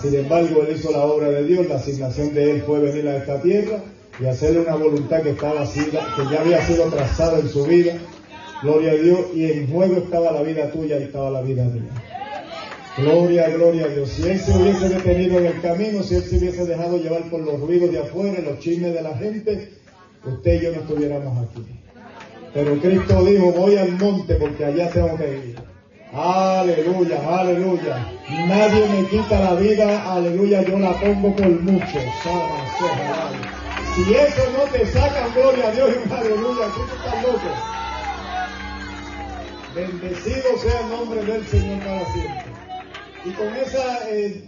Sin 0.00 0.14
embargo, 0.14 0.62
él 0.62 0.76
hizo 0.76 0.90
la 0.90 1.04
obra 1.04 1.28
de 1.30 1.44
Dios, 1.44 1.68
la 1.68 1.76
asignación 1.76 2.34
de 2.34 2.50
él 2.50 2.62
fue 2.62 2.80
venir 2.80 3.06
a 3.08 3.18
esta 3.18 3.40
tierra 3.40 3.82
y 4.20 4.26
hacerle 4.26 4.60
una 4.60 4.74
voluntad 4.74 5.22
que 5.22 5.30
estaba 5.30 5.64
que 5.64 6.22
ya 6.30 6.40
había 6.40 6.66
sido 6.66 6.88
trazada 6.88 7.38
en 7.38 7.48
su 7.48 7.64
vida. 7.64 7.94
Gloria 8.62 8.92
a 8.92 8.94
Dios, 8.94 9.20
y 9.34 9.44
en 9.44 9.70
juego 9.70 9.96
estaba 9.96 10.32
la 10.32 10.42
vida 10.42 10.70
tuya 10.70 10.98
y 10.98 11.04
estaba 11.04 11.30
la 11.30 11.42
vida 11.42 11.64
mía. 11.64 11.90
Gloria, 12.96 13.48
gloria 13.50 13.84
a 13.84 13.88
Dios. 13.88 14.08
Si 14.08 14.26
Él 14.26 14.38
se 14.40 14.52
hubiese 14.52 14.88
detenido 14.88 15.38
en 15.38 15.46
el 15.46 15.60
camino, 15.60 16.02
si 16.02 16.14
Él 16.14 16.22
se 16.22 16.38
hubiese 16.38 16.64
dejado 16.64 16.96
llevar 16.96 17.22
por 17.28 17.40
los 17.40 17.60
ruidos 17.60 17.92
de 17.92 17.98
afuera, 17.98 18.40
los 18.40 18.58
chismes 18.60 18.94
de 18.94 19.02
la 19.02 19.14
gente, 19.18 19.70
usted 20.24 20.54
y 20.54 20.64
yo 20.64 20.72
no 20.72 20.80
estuviéramos 20.80 21.46
aquí. 21.46 21.62
Pero 22.54 22.80
Cristo 22.80 23.22
dijo, 23.24 23.52
voy 23.52 23.76
al 23.76 23.92
monte 23.92 24.36
porque 24.36 24.64
allá 24.64 24.88
tengo 24.88 25.14
que 25.18 25.30
ir. 25.48 25.56
Aleluya, 26.14 27.38
aleluya. 27.38 28.12
Nadie 28.48 28.88
me 28.88 29.06
quita 29.08 29.40
la 29.40 29.54
vida, 29.56 30.14
aleluya, 30.14 30.62
yo 30.62 30.78
la 30.78 30.98
pongo 30.98 31.36
por 31.36 31.48
mucho. 31.60 31.98
Si 33.94 34.14
eso 34.14 34.42
no 34.56 34.70
te 34.72 34.86
saca, 34.86 35.28
gloria 35.34 35.68
a 35.68 35.72
Dios 35.72 35.90
y 35.90 36.12
aleluya, 36.14 36.66
tú 36.74 36.80
estás 36.82 37.22
loco. 37.22 37.75
Bendecido 39.76 40.56
sea 40.62 40.80
el 40.80 40.88
nombre 40.88 41.22
del 41.22 41.46
Señor 41.48 41.78
para 41.80 42.10
siempre. 42.14 42.46
Y 43.26 43.30
con 43.32 43.48
esa, 43.56 44.08
eh, 44.08 44.42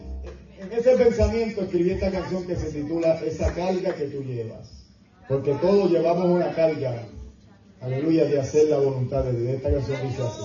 en 0.58 0.72
ese 0.72 0.96
pensamiento 0.96 1.60
escribí 1.64 1.90
esta 1.90 2.10
canción 2.10 2.46
que 2.46 2.56
se 2.56 2.72
titula 2.72 3.20
Esa 3.22 3.54
carga 3.54 3.94
que 3.94 4.06
tú 4.06 4.24
llevas. 4.24 4.86
Porque 5.28 5.52
todos 5.60 5.90
llevamos 5.90 6.28
una 6.28 6.50
carga, 6.54 7.04
aleluya, 7.82 8.24
de 8.24 8.40
hacer 8.40 8.68
la 8.68 8.78
voluntad 8.78 9.22
de 9.24 9.38
Dios. 9.38 9.56
Esta 9.56 9.70
canción 9.70 10.08
dice 10.08 10.22
así. 10.22 10.44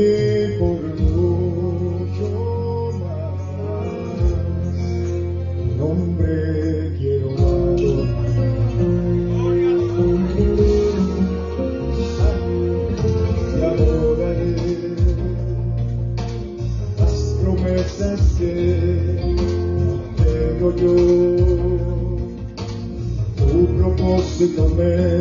esa 24.51 24.65
carga 24.75 25.20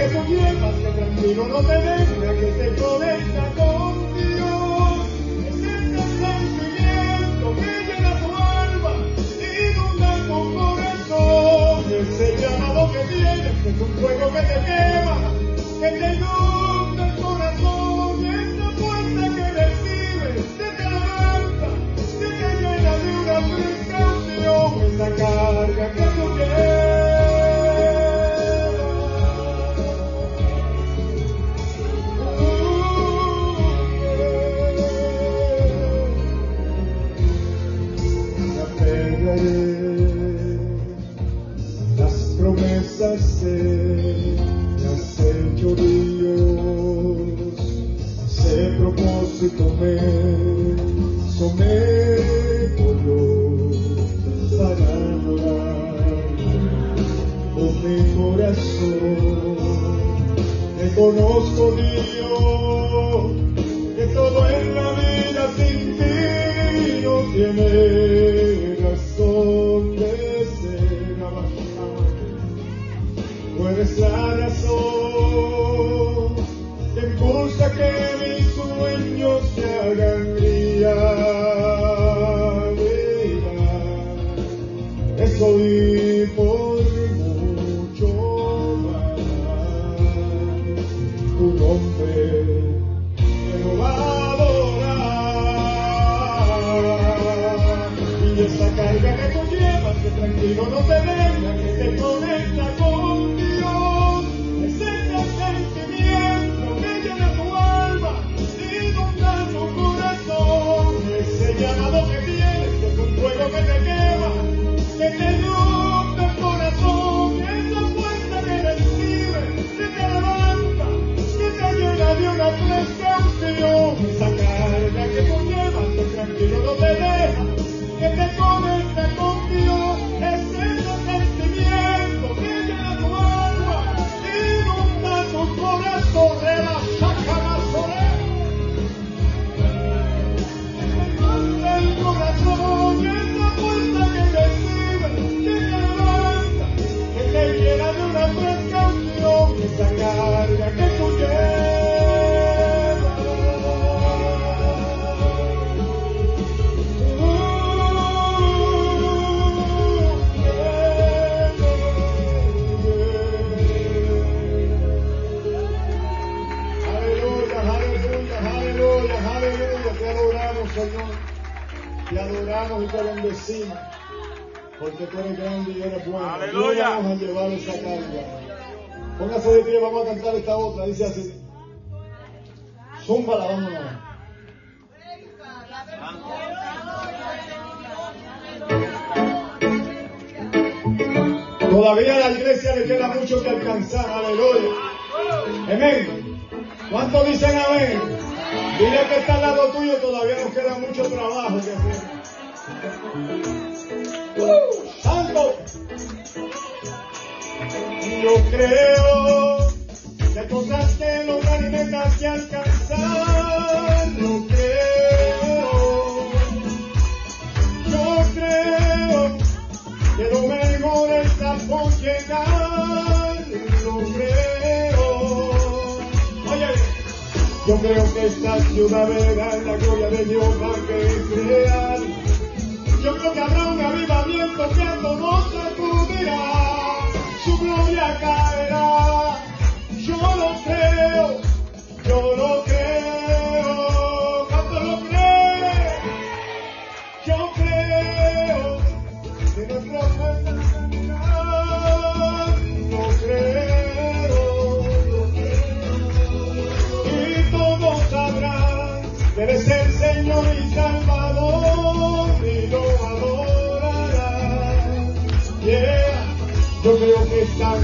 que 0.00 0.08
tú 0.08 0.24
llevas, 0.24 0.74
que 0.76 0.90
tranquilo 0.92 1.46
no 1.48 1.60
te 1.60 1.89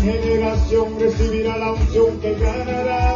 generación 0.06 1.00
recibirá 1.00 1.58
la 1.58 1.72
unción 1.72 2.20
que 2.20 2.34
ganará. 2.34 3.15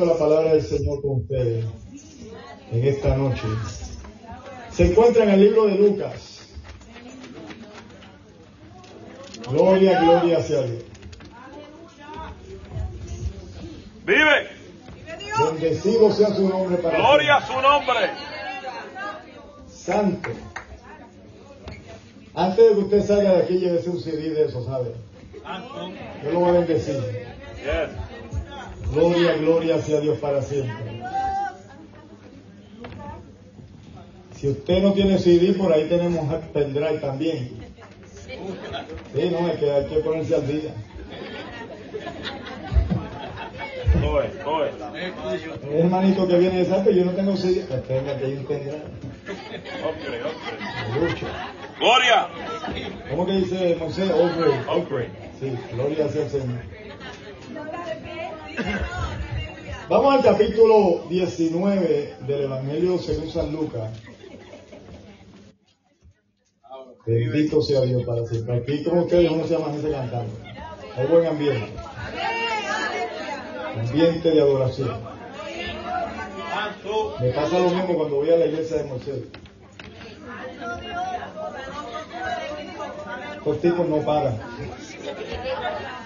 la 0.00 0.18
palabra 0.18 0.54
del 0.54 0.62
Señor 0.62 1.00
con 1.00 1.20
ustedes 1.20 1.64
en 2.72 2.84
esta 2.84 3.16
noche 3.16 3.46
se 4.70 4.86
encuentra 4.86 5.22
en 5.22 5.30
el 5.30 5.40
libro 5.40 5.66
de 5.66 5.74
Lucas. 5.76 6.48
Gloria, 9.48 10.00
gloria 10.00 10.38
hacia 10.38 10.62
Dios. 10.62 10.82
Vive. 14.04 14.48
Bendecido 15.38 16.12
sea 16.12 16.28
su 16.28 16.48
nombre 16.48 16.76
para 16.78 16.98
Gloria 16.98 17.36
a 17.36 17.46
su 17.46 17.60
nombre. 17.60 18.10
Santo. 19.68 20.30
Antes 22.34 22.68
de 22.68 22.74
que 22.74 22.80
usted 22.80 23.06
salga 23.06 23.32
de 23.32 23.42
aquí, 23.44 23.58
llévese 23.58 23.90
un 23.90 24.00
CD 24.00 24.30
de 24.30 24.46
eso, 24.46 24.64
¿sabe? 24.64 24.92
Yo 26.24 26.32
lo 26.32 26.40
voy 26.40 26.48
a 26.50 26.52
bendecir. 26.52 26.96
Yes. 27.64 28.13
Gloria, 28.94 29.34
gloria 29.36 29.78
sea 29.82 30.00
Dios 30.00 30.18
para 30.18 30.40
siempre. 30.40 31.02
Si 34.36 34.48
usted 34.48 34.82
no 34.82 34.92
tiene 34.92 35.18
CD, 35.18 35.52
por 35.54 35.72
ahí 35.72 35.88
tenemos 35.88 36.32
pendrive 36.52 36.98
también. 36.98 37.50
Sí, 39.14 39.30
no, 39.30 39.48
es 39.48 39.58
que 39.58 39.70
hay 39.70 39.86
que 39.86 39.96
ponerse 39.96 40.34
al 40.34 40.46
día. 40.46 40.74
Oye, 44.06 44.30
oye. 44.44 45.80
hermanito 45.80 46.28
que 46.28 46.38
viene 46.38 46.58
de 46.58 46.66
Santo, 46.66 46.90
yo 46.90 47.04
no 47.04 47.12
tengo 47.12 47.36
CD. 47.36 47.64
Pues 47.66 47.84
tenga 47.88 48.18
que 48.18 48.26
hay 48.26 48.32
un 48.34 48.44
pendrive. 48.44 48.82
Hombre, 49.84 50.22
hombre. 50.22 51.26
Gloria. 51.78 52.28
¿Cómo 53.10 53.26
que 53.26 53.32
dice 53.32 53.76
Moisés? 53.76 54.10
Hombre. 54.10 54.50
Hombre. 54.68 55.08
Sí, 55.40 55.52
gloria 55.72 56.08
sea 56.08 56.24
el 56.24 56.30
Señor. 56.30 56.83
Vamos 59.88 60.14
al 60.14 60.22
capítulo 60.22 61.04
19 61.08 62.16
del 62.26 62.40
Evangelio 62.42 62.98
según 62.98 63.30
San 63.30 63.52
Lucas. 63.52 63.90
Bendito 67.06 67.60
sea 67.60 67.82
Dios 67.82 68.02
para 68.04 68.24
siempre. 68.26 68.56
Aquí 68.56 68.82
como 68.82 69.02
ustedes 69.02 69.30
uno 69.30 69.46
se 69.46 69.58
llama 69.58 69.76
ese 69.76 69.90
cantando. 69.90 70.32
Hay 70.96 71.06
buen 71.06 71.26
ambiente. 71.26 71.72
Ambiente 73.76 74.30
de 74.30 74.40
adoración. 74.40 75.14
Me 77.20 77.30
pasa 77.30 77.58
lo 77.58 77.70
mismo 77.70 77.94
cuando 77.94 78.16
voy 78.16 78.30
a 78.30 78.36
la 78.36 78.46
iglesia 78.46 78.78
de 78.78 78.84
Moisés. 78.84 79.22
Estos 83.36 83.60
tipos 83.60 83.88
no 83.88 83.98
paran 83.98 84.38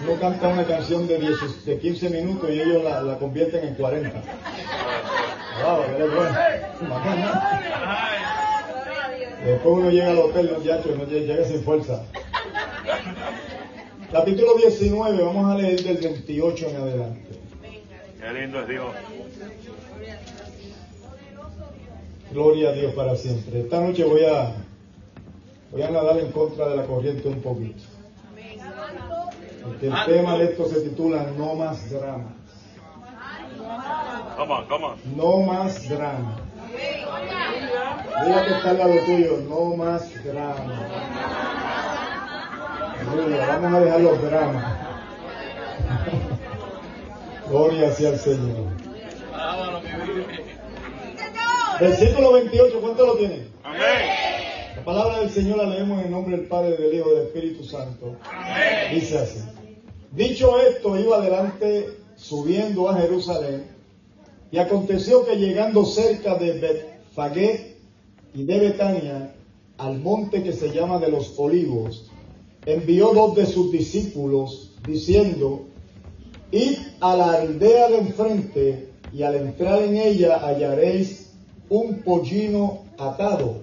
no 0.05 0.19
canta 0.19 0.47
una 0.47 0.65
canción 0.65 1.07
de, 1.07 1.19
10, 1.19 1.65
de 1.65 1.79
15 1.79 2.09
minutos 2.09 2.49
y 2.49 2.61
ellos 2.61 2.83
la, 2.83 3.01
la 3.01 3.17
convierten 3.17 3.67
en 3.67 3.75
40. 3.75 4.09
Wow, 5.63 5.97
que 5.97 6.03
bueno. 6.03 6.37
Después 9.45 9.75
uno 9.77 9.89
llega 9.89 10.11
al 10.11 10.19
hotel, 10.19 10.47
los 10.47 10.59
muchachos, 10.59 10.97
no 10.97 11.05
llega 11.05 11.45
sin 11.45 11.63
fuerza. 11.63 12.03
Capítulo 14.11 14.55
19, 14.55 15.23
vamos 15.23 15.51
a 15.51 15.57
leer 15.57 15.83
del 15.83 15.97
28 15.97 16.69
en 16.69 16.75
adelante. 16.75 17.29
Qué 18.19 18.33
lindo 18.33 18.61
es 18.61 18.67
Dios. 18.67 18.95
Gloria 22.31 22.69
a 22.69 22.73
Dios 22.73 22.93
para 22.93 23.15
siempre. 23.15 23.61
Esta 23.61 23.81
noche 23.81 24.03
voy 24.03 24.25
a, 24.25 24.55
voy 25.71 25.81
a 25.81 25.89
nadar 25.89 26.19
en 26.19 26.31
contra 26.31 26.69
de 26.69 26.75
la 26.77 26.85
corriente 26.85 27.27
un 27.27 27.41
poquito. 27.41 27.83
Porque 29.69 29.85
el 29.85 29.93
tema 30.05 30.35
de 30.35 30.45
esto 30.45 30.67
se 30.67 30.81
titula 30.81 31.27
No 31.37 31.53
más 31.53 31.91
drama. 31.91 32.33
Come 34.35 34.53
on, 34.53 34.67
come 34.67 34.85
on. 34.85 34.97
No 35.15 35.41
más 35.41 35.87
drama. 35.87 36.37
Diga 38.25 38.45
que 38.45 38.53
está 38.53 38.69
al 38.71 38.77
lado 38.79 38.93
tuyo, 39.05 39.37
no 39.47 39.75
más 39.75 40.23
drama. 40.23 40.87
Vamos 43.47 43.73
a 43.73 43.79
dejar 43.79 44.01
los 44.01 44.21
dramas. 44.23 44.65
Gloria 47.49 47.91
sea 47.91 48.09
al 48.09 48.19
Señor. 48.19 48.65
Versículo 51.79 52.33
28, 52.33 52.81
¿cuánto 52.81 53.05
lo 53.05 53.17
tienen? 53.17 53.51
Amén. 53.63 53.81
La 54.77 54.83
palabra 54.83 55.19
del 55.19 55.29
Señor 55.29 55.57
la 55.57 55.65
leemos 55.65 55.99
en 55.99 56.05
el 56.05 56.11
nombre 56.11 56.37
del 56.37 56.47
Padre, 56.47 56.75
del 56.75 56.93
Hijo 56.95 57.11
y 57.11 57.15
del 57.17 57.27
Espíritu 57.27 57.63
Santo. 57.63 58.15
Dice 58.91 59.19
así. 59.19 59.39
Dicho 60.11 60.59
esto, 60.59 60.97
iba 60.97 61.17
adelante 61.17 61.97
subiendo 62.15 62.89
a 62.89 62.97
Jerusalén. 62.99 63.65
Y 64.51 64.57
aconteció 64.57 65.25
que 65.25 65.35
llegando 65.35 65.85
cerca 65.85 66.35
de 66.35 66.53
Betfagé 66.53 67.77
y 68.33 68.43
de 68.43 68.59
Betania, 68.59 69.35
al 69.77 69.99
monte 69.99 70.43
que 70.43 70.51
se 70.51 70.71
llama 70.71 70.97
de 70.97 71.09
los 71.09 71.37
olivos, 71.37 72.09
envió 72.65 73.13
dos 73.13 73.35
de 73.35 73.45
sus 73.45 73.71
discípulos, 73.71 74.71
diciendo, 74.85 75.67
Id 76.51 76.77
a 76.99 77.15
la 77.15 77.31
aldea 77.33 77.89
de 77.89 77.97
enfrente, 77.99 78.89
y 79.13 79.23
al 79.23 79.35
entrar 79.35 79.81
en 79.81 79.95
ella 79.95 80.39
hallaréis 80.39 81.31
un 81.69 82.01
pollino 82.01 82.83
atado, 82.97 83.61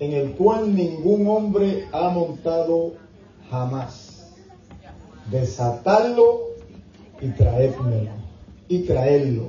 en 0.00 0.12
el 0.12 0.32
cual 0.32 0.74
ningún 0.74 1.26
hombre 1.28 1.86
ha 1.92 2.10
montado 2.10 2.94
jamás. 3.48 4.09
Desatadlo 5.30 6.50
y 7.20 7.28
traédmelo, 7.28 8.10
y 8.68 8.80
traedlo. 8.80 9.48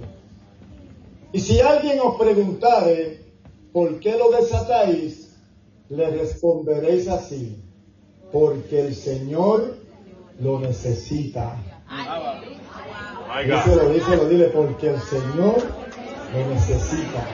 Y 1.33 1.39
si 1.39 1.59
alguien 1.59 1.99
os 2.01 2.19
preguntare, 2.19 3.21
¿por 3.71 3.99
qué 3.99 4.17
lo 4.17 4.31
desatáis? 4.31 5.37
Le 5.89 6.09
responderéis 6.09 7.07
así, 7.07 7.57
porque 8.31 8.81
el 8.81 8.95
Señor 8.95 9.77
lo 10.39 10.59
necesita. 10.59 11.57
Díselo, 13.43 13.89
díselo, 13.89 14.25
dile, 14.29 14.45
porque 14.47 14.89
el 14.89 14.99
Señor 14.99 15.55
lo 16.33 16.53
necesita. 16.53 17.27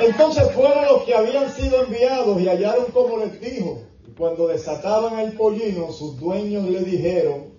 Entonces 0.00 0.50
fueron 0.52 0.84
los 0.86 1.02
que 1.04 1.14
habían 1.14 1.50
sido 1.50 1.84
enviados 1.84 2.40
y 2.40 2.48
hallaron 2.48 2.86
como 2.92 3.18
les 3.18 3.40
dijo. 3.40 3.82
Cuando 4.16 4.48
desataban 4.48 5.18
el 5.20 5.32
pollino, 5.32 5.92
sus 5.92 6.18
dueños 6.18 6.68
le 6.68 6.80
dijeron, 6.80 7.52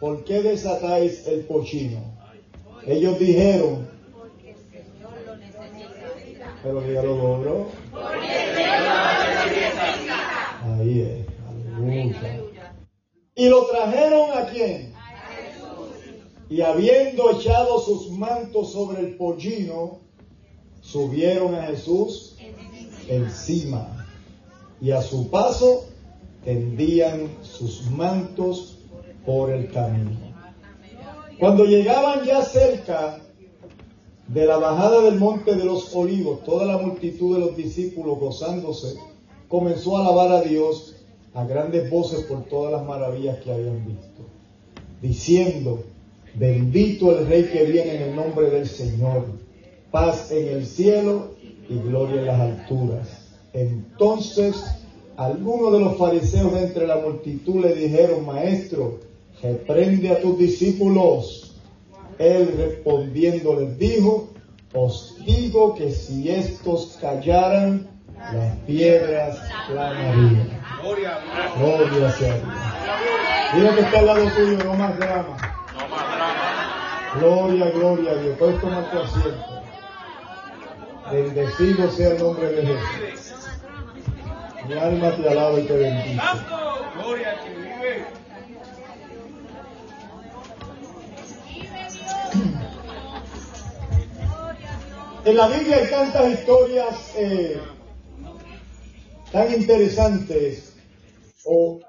¿por 0.00 0.24
qué 0.24 0.42
desatáis 0.42 1.26
el 1.26 1.40
pollino? 1.44 2.00
Ellos 2.86 3.18
dijeron, 3.18 3.88
pero 6.62 6.80
dígalo 6.80 7.16
dobro. 7.16 7.66
Ahí 10.62 11.00
es, 11.00 11.26
aleluya. 11.48 12.40
Y 13.34 13.48
lo 13.48 13.66
trajeron 13.66 14.30
a 14.36 14.46
quién? 14.46 14.94
Y 16.48 16.60
habiendo 16.60 17.32
echado 17.32 17.80
sus 17.80 18.10
mantos 18.10 18.72
sobre 18.72 19.00
el 19.00 19.16
pollino, 19.16 19.98
subieron 20.80 21.54
a 21.54 21.66
Jesús 21.66 22.36
encima. 23.08 24.06
Y 24.80 24.92
a 24.92 25.02
su 25.02 25.28
paso 25.30 25.86
tendían 26.46 27.28
sus 27.42 27.90
mantos 27.90 28.78
por 29.26 29.50
el 29.50 29.68
camino. 29.72 30.12
Cuando 31.40 31.64
llegaban 31.64 32.24
ya 32.24 32.40
cerca 32.42 33.18
de 34.28 34.46
la 34.46 34.56
bajada 34.56 35.02
del 35.02 35.18
monte 35.18 35.56
de 35.56 35.64
los 35.64 35.94
olivos, 35.94 36.44
toda 36.44 36.64
la 36.64 36.78
multitud 36.78 37.34
de 37.34 37.40
los 37.40 37.56
discípulos 37.56 38.20
gozándose, 38.20 38.96
comenzó 39.48 39.96
a 39.96 40.02
alabar 40.02 40.30
a 40.30 40.42
Dios 40.42 40.94
a 41.34 41.44
grandes 41.44 41.90
voces 41.90 42.20
por 42.26 42.44
todas 42.44 42.72
las 42.72 42.86
maravillas 42.86 43.38
que 43.38 43.52
habían 43.52 43.84
visto, 43.84 44.22
diciendo, 45.02 45.82
bendito 46.34 47.18
el 47.18 47.26
Rey 47.26 47.50
que 47.52 47.64
viene 47.64 47.96
en 47.96 48.02
el 48.02 48.16
nombre 48.16 48.50
del 48.50 48.68
Señor, 48.68 49.26
paz 49.90 50.30
en 50.30 50.46
el 50.46 50.64
cielo 50.64 51.34
y 51.68 51.76
gloria 51.76 52.20
en 52.20 52.26
las 52.26 52.40
alturas. 52.40 53.08
Entonces 53.52 54.85
algunos 55.16 55.72
de 55.72 55.80
los 55.80 55.96
fariseos 55.96 56.52
de 56.52 56.64
entre 56.64 56.86
la 56.86 56.96
multitud 56.96 57.62
le 57.62 57.74
dijeron, 57.74 58.26
maestro, 58.26 59.00
reprende 59.42 60.10
a 60.10 60.20
tus 60.20 60.38
discípulos. 60.38 61.54
Él 62.18 62.54
respondiendo 62.56 63.58
les 63.60 63.78
dijo, 63.78 64.30
os 64.72 65.16
digo 65.24 65.74
que 65.74 65.90
si 65.90 66.30
estos 66.30 66.98
callaran, 67.00 67.88
las 68.16 68.56
piedras 68.66 69.38
clamarían. 69.68 70.60
Gloria 70.82 72.12
sea 72.12 72.34
Dios. 72.34 72.46
Mira 73.54 73.74
que 73.74 73.80
está 73.80 73.98
al 73.98 74.06
lado 74.06 74.30
tuyo, 74.36 74.64
no 74.64 74.74
más 74.74 74.98
drama. 74.98 75.36
No 75.74 75.88
más 75.88 76.16
drama. 76.16 77.12
Gloria, 77.18 77.70
gloria 77.70 78.10
a 78.10 78.14
Dios. 78.16 78.36
Puedes 78.38 78.60
tomar 78.60 78.90
tu 78.90 78.98
asiento. 78.98 79.62
Bendecido 81.10 81.90
sea 81.90 82.10
el 82.12 82.18
nombre 82.18 82.50
de 82.50 82.66
Jesús. 82.66 83.25
En 84.68 85.00
la 95.36 95.48
Biblia 95.48 95.76
hay 95.76 95.88
tantas 95.88 96.32
historias 96.32 97.12
eh, 97.16 97.60
tan 99.30 99.52
interesantes. 99.54 100.74
O 101.44 101.80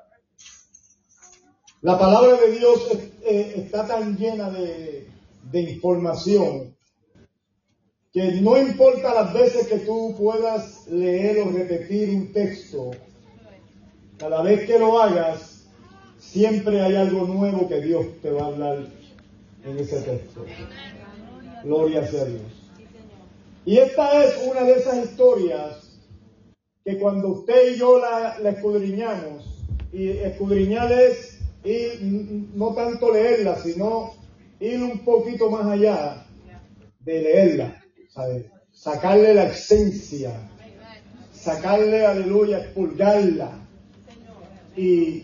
la 1.81 1.97
palabra 1.97 2.37
de 2.37 2.51
Dios 2.51 2.89
eh, 3.23 3.53
está 3.55 3.87
tan 3.87 4.15
llena 4.17 4.51
de 4.51 5.09
información 5.51 6.76
que 8.17 8.41
no 8.41 8.57
importa 8.57 9.13
las 9.13 9.31
veces 9.31 9.67
que 9.67 9.77
tú 9.77 10.15
puedas 10.17 10.87
leer 10.87 11.39
o 11.39 11.51
repetir 11.51 12.09
un 12.09 12.33
texto, 12.33 12.89
cada 14.17 14.41
vez 14.41 14.65
que 14.65 14.79
lo 14.79 14.99
hagas, 14.99 15.67
siempre 16.17 16.81
hay 16.81 16.95
algo 16.95 17.27
nuevo 17.27 17.67
que 17.67 17.79
Dios 17.79 18.07
te 18.23 18.31
va 18.31 18.45
a 18.45 18.47
hablar 18.47 18.87
en 19.63 19.77
ese 19.77 20.01
texto. 20.01 20.45
Gloria 21.63 22.07
sea 22.07 22.25
Dios. 22.25 22.41
Y 23.65 23.77
esta 23.77 24.23
es 24.23 24.35
una 24.49 24.63
de 24.63 24.73
esas 24.73 25.05
historias 25.05 25.99
que 26.83 26.97
cuando 26.97 27.27
usted 27.27 27.75
y 27.75 27.77
yo 27.77 27.99
la, 27.99 28.37
escudriñamos, 28.49 29.63
y 29.93 30.07
escudriñar 30.09 30.91
es 30.91 31.39
no 32.55 32.73
tanto 32.73 33.13
leerla, 33.13 33.57
sino 33.57 34.13
ir 34.59 34.81
un 34.81 35.05
poquito 35.05 35.51
más 35.51 35.67
allá 35.67 36.25
de 37.01 37.21
leerla, 37.21 37.83
sacarle 38.71 39.33
la 39.33 39.43
esencia, 39.45 40.33
sacarle, 41.33 42.05
aleluya, 42.05 42.59
expulgarla 42.59 43.51
y 44.75 45.23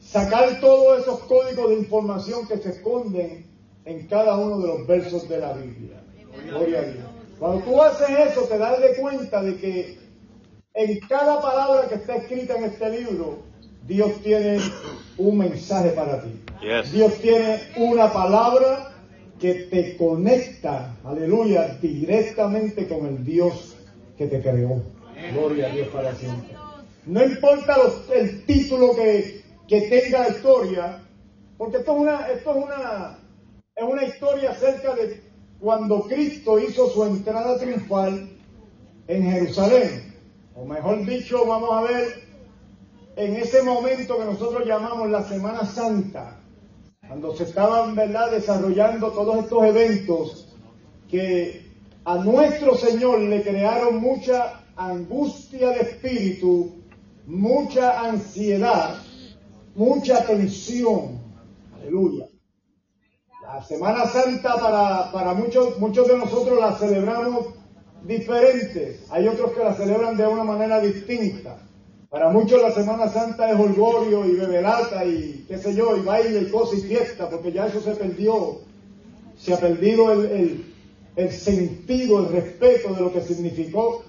sacar 0.00 0.60
todos 0.60 1.00
esos 1.00 1.20
códigos 1.20 1.70
de 1.70 1.76
información 1.76 2.46
que 2.46 2.58
se 2.58 2.70
esconden 2.70 3.46
en 3.84 4.06
cada 4.06 4.36
uno 4.36 4.58
de 4.60 4.68
los 4.68 4.86
versos 4.86 5.28
de 5.28 5.38
la 5.38 5.52
Biblia. 5.54 6.02
Gloria 6.46 6.80
a 6.80 6.82
Dios. 6.82 7.04
Cuando 7.38 7.64
tú 7.64 7.80
haces 7.82 8.08
eso, 8.30 8.42
te 8.42 8.58
das 8.58 8.80
de 8.80 8.96
cuenta 8.96 9.42
de 9.42 9.56
que 9.56 9.98
en 10.74 11.00
cada 11.08 11.40
palabra 11.40 11.88
que 11.88 11.96
está 11.96 12.16
escrita 12.16 12.56
en 12.56 12.64
este 12.64 12.90
libro, 12.90 13.38
Dios 13.86 14.12
tiene 14.22 14.58
un 15.16 15.38
mensaje 15.38 15.90
para 15.90 16.22
ti. 16.22 16.40
Dios 16.92 17.14
tiene 17.14 17.60
una 17.76 18.12
palabra 18.12 18.89
que 19.40 19.54
te 19.70 19.96
conecta, 19.96 20.96
aleluya, 21.02 21.78
directamente 21.80 22.86
con 22.86 23.06
el 23.06 23.24
Dios 23.24 23.74
que 24.18 24.26
te 24.26 24.40
creó. 24.42 24.82
Gloria 25.32 25.68
a 25.68 25.74
Dios 25.74 25.88
para 25.88 26.14
siempre. 26.14 26.54
No 27.06 27.24
importa 27.24 27.76
el 28.14 28.44
título 28.44 28.94
que, 28.94 29.42
que 29.66 29.82
tenga 29.82 30.20
la 30.20 30.28
historia, 30.28 31.02
porque 31.56 31.78
esto 31.78 31.94
es 31.94 32.00
una, 32.00 32.28
esto 32.28 32.50
es 32.50 32.64
una, 32.64 33.18
es 33.74 33.84
una 33.84 34.04
historia 34.04 34.50
acerca 34.50 34.94
de 34.94 35.22
cuando 35.58 36.02
Cristo 36.02 36.58
hizo 36.58 36.90
su 36.90 37.04
entrada 37.04 37.58
triunfal 37.58 38.28
en 39.08 39.30
Jerusalén. 39.30 40.14
O 40.54 40.64
mejor 40.64 41.04
dicho, 41.06 41.46
vamos 41.46 41.70
a 41.72 41.82
ver 41.82 42.30
en 43.16 43.36
ese 43.36 43.62
momento 43.62 44.18
que 44.18 44.24
nosotros 44.24 44.66
llamamos 44.66 45.10
la 45.10 45.22
Semana 45.24 45.64
Santa, 45.64 46.39
cuando 47.10 47.34
se 47.34 47.42
estaban 47.42 47.96
¿verdad? 47.96 48.30
desarrollando 48.30 49.10
todos 49.10 49.38
estos 49.42 49.64
eventos 49.64 50.46
que 51.10 51.68
a 52.04 52.18
nuestro 52.18 52.76
Señor 52.76 53.18
le 53.22 53.42
crearon 53.42 53.96
mucha 53.96 54.62
angustia 54.76 55.70
de 55.70 55.80
espíritu, 55.80 56.70
mucha 57.26 58.00
ansiedad, 58.00 58.94
mucha 59.74 60.24
tensión. 60.24 61.20
Aleluya. 61.80 62.28
La 63.42 63.60
Semana 63.64 64.06
Santa 64.06 64.54
para, 64.60 65.10
para 65.10 65.34
muchos, 65.34 65.80
muchos 65.80 66.06
de 66.06 66.16
nosotros 66.16 66.60
la 66.60 66.76
celebramos 66.76 67.46
diferentes. 68.04 69.04
Hay 69.10 69.26
otros 69.26 69.50
que 69.50 69.64
la 69.64 69.74
celebran 69.74 70.16
de 70.16 70.28
una 70.28 70.44
manera 70.44 70.78
distinta. 70.78 71.58
Para 72.10 72.28
muchos 72.30 72.60
la 72.60 72.72
Semana 72.72 73.08
Santa 73.08 73.52
es 73.52 73.58
holgorio 73.58 74.26
y 74.26 74.34
beberata 74.34 75.04
y 75.04 75.44
qué 75.46 75.58
sé 75.58 75.76
yo, 75.76 75.96
y 75.96 76.00
baile 76.00 76.40
y 76.40 76.50
cosa 76.50 76.76
y 76.76 76.80
fiesta, 76.80 77.30
porque 77.30 77.52
ya 77.52 77.68
eso 77.68 77.80
se 77.80 77.92
perdió. 77.92 78.58
Se 79.36 79.54
ha 79.54 79.58
perdido 79.58 80.10
el, 80.12 80.26
el, 80.26 80.74
el 81.14 81.30
sentido, 81.30 82.18
el 82.18 82.32
respeto 82.32 82.94
de 82.94 83.00
lo 83.00 83.12
que 83.12 83.20
significó 83.20 84.02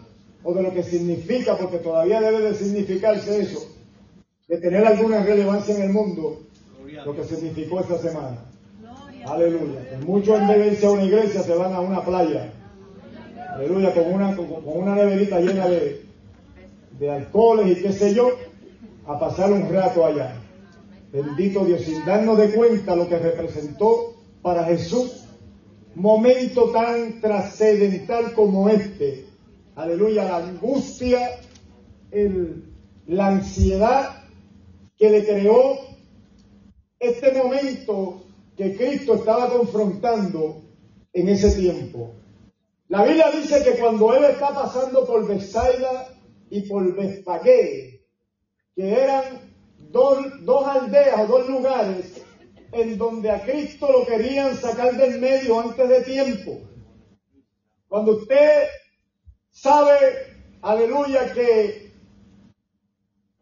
o 0.43 0.53
de 0.53 0.63
lo 0.63 0.73
que 0.73 0.81
significa, 0.81 1.55
porque 1.55 1.77
todavía 1.77 2.19
debe 2.19 2.41
de 2.41 2.55
significarse 2.55 3.39
eso, 3.39 3.67
de 4.47 4.57
tener 4.57 4.83
alguna 4.83 5.23
relevancia 5.23 5.75
en 5.75 5.83
el 5.83 5.89
mundo, 5.89 6.41
lo 7.05 7.15
que 7.15 7.23
significó 7.23 7.81
esta 7.81 7.99
semana. 7.99 8.45
Aleluya. 9.27 9.79
Muchos 10.07 10.39
en 10.39 10.47
vez 10.47 10.57
de 10.57 10.67
irse 10.69 10.87
a 10.87 10.91
una 10.91 11.03
iglesia 11.03 11.43
se 11.43 11.53
van 11.53 11.71
a 11.71 11.79
una 11.79 12.03
playa. 12.03 12.51
Aleluya, 13.53 13.93
con 13.93 14.11
una, 14.11 14.35
con, 14.35 14.47
con 14.47 14.77
una 14.77 14.95
neverita 14.95 15.39
llena 15.39 15.67
de, 15.67 16.00
de 17.01 17.09
alcoholes 17.09 17.79
y 17.79 17.81
qué 17.81 17.91
sé 17.91 18.13
yo, 18.13 18.29
a 19.07 19.17
pasar 19.17 19.51
un 19.51 19.67
rato 19.73 20.05
allá. 20.05 20.35
Bendito 21.11 21.65
Dios, 21.65 21.81
sin 21.81 22.05
darnos 22.05 22.37
de 22.37 22.51
cuenta 22.51 22.95
lo 22.95 23.09
que 23.09 23.17
representó 23.17 24.13
para 24.43 24.63
Jesús 24.65 25.25
momento 25.95 26.69
tan 26.69 27.19
trascendental 27.19 28.33
como 28.33 28.69
este. 28.69 29.25
Aleluya, 29.75 30.25
la 30.25 30.37
angustia, 30.37 31.39
el, 32.11 32.71
la 33.07 33.27
ansiedad 33.27 34.23
que 34.95 35.09
le 35.09 35.25
creó 35.25 35.79
este 36.99 37.33
momento 37.33 38.21
que 38.55 38.77
Cristo 38.77 39.15
estaba 39.15 39.49
confrontando 39.49 40.61
en 41.13 41.29
ese 41.29 41.51
tiempo. 41.59 42.11
La 42.89 43.03
Biblia 43.03 43.31
dice 43.31 43.63
que 43.63 43.79
cuando 43.79 44.13
él 44.13 44.25
está 44.25 44.53
pasando 44.53 45.03
por 45.07 45.27
Bethsaida 45.27 46.10
y 46.51 46.61
por 46.67 46.95
Bethfagé, 46.95 48.03
que 48.75 48.93
eran 48.93 49.23
dos, 49.89 50.19
dos 50.45 50.67
aldeas 50.67 51.21
o 51.21 51.27
dos 51.27 51.47
lugares 51.47 52.21
en 52.73 52.97
donde 52.97 53.31
a 53.31 53.41
Cristo 53.41 53.89
lo 53.89 54.05
querían 54.05 54.55
sacar 54.55 54.95
del 54.97 55.19
medio 55.19 55.61
antes 55.61 55.87
de 55.87 56.01
tiempo. 56.01 56.59
Cuando 57.87 58.17
usted 58.17 58.67
sabe, 59.49 59.95
aleluya, 60.61 61.33
que 61.33 61.91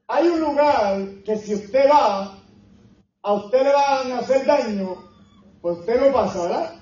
hay 0.08 0.28
un 0.28 0.40
lugar 0.40 1.08
que 1.26 1.36
si 1.36 1.56
usted 1.56 1.90
va, 1.90 2.40
a 3.22 3.34
usted 3.34 3.64
le 3.64 3.74
van 3.74 4.12
a 4.12 4.20
hacer 4.20 4.46
daño, 4.46 4.98
pues 5.62 5.80
usted 5.80 6.00
no 6.00 6.14
pasa, 6.14 6.44
¿verdad? 6.44 6.76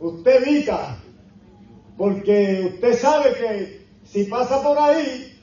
Usted 0.00 0.42
evita, 0.42 0.98
porque 1.96 2.72
usted 2.74 2.98
sabe 2.98 3.34
que 3.34 3.77
si 4.10 4.24
pasa 4.24 4.62
por 4.62 4.78
ahí, 4.78 5.38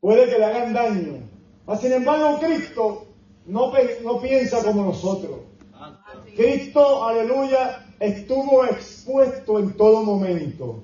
puede 0.00 0.28
que 0.28 0.38
le 0.38 0.44
hagan 0.44 0.72
daño. 0.72 1.18
Mas, 1.66 1.80
sin 1.80 1.92
embargo, 1.92 2.38
Cristo 2.40 3.06
no, 3.46 3.72
no 4.02 4.20
piensa 4.20 4.62
como 4.64 4.84
nosotros. 4.84 5.40
Cristo, 6.36 7.04
aleluya, 7.04 7.86
estuvo 8.00 8.64
expuesto 8.64 9.58
en 9.58 9.72
todo 9.76 10.02
momento. 10.02 10.82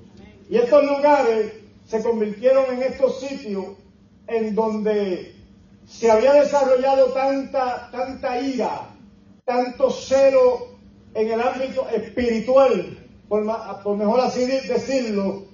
Y 0.49 0.57
estos 0.57 0.83
lugares 0.83 1.53
se 1.85 2.01
convirtieron 2.01 2.73
en 2.73 2.83
estos 2.83 3.19
sitios 3.19 3.65
en 4.27 4.55
donde 4.55 5.35
se 5.85 6.11
había 6.11 6.33
desarrollado 6.33 7.07
tanta, 7.07 7.89
tanta 7.91 8.41
ira, 8.41 8.89
tanto 9.45 9.89
celo 9.89 10.77
en 11.13 11.31
el 11.31 11.41
ámbito 11.41 11.87
espiritual, 11.89 12.97
por, 13.27 13.45
por 13.83 13.97
mejor 13.97 14.19
así 14.21 14.45
decirlo, 14.45 15.46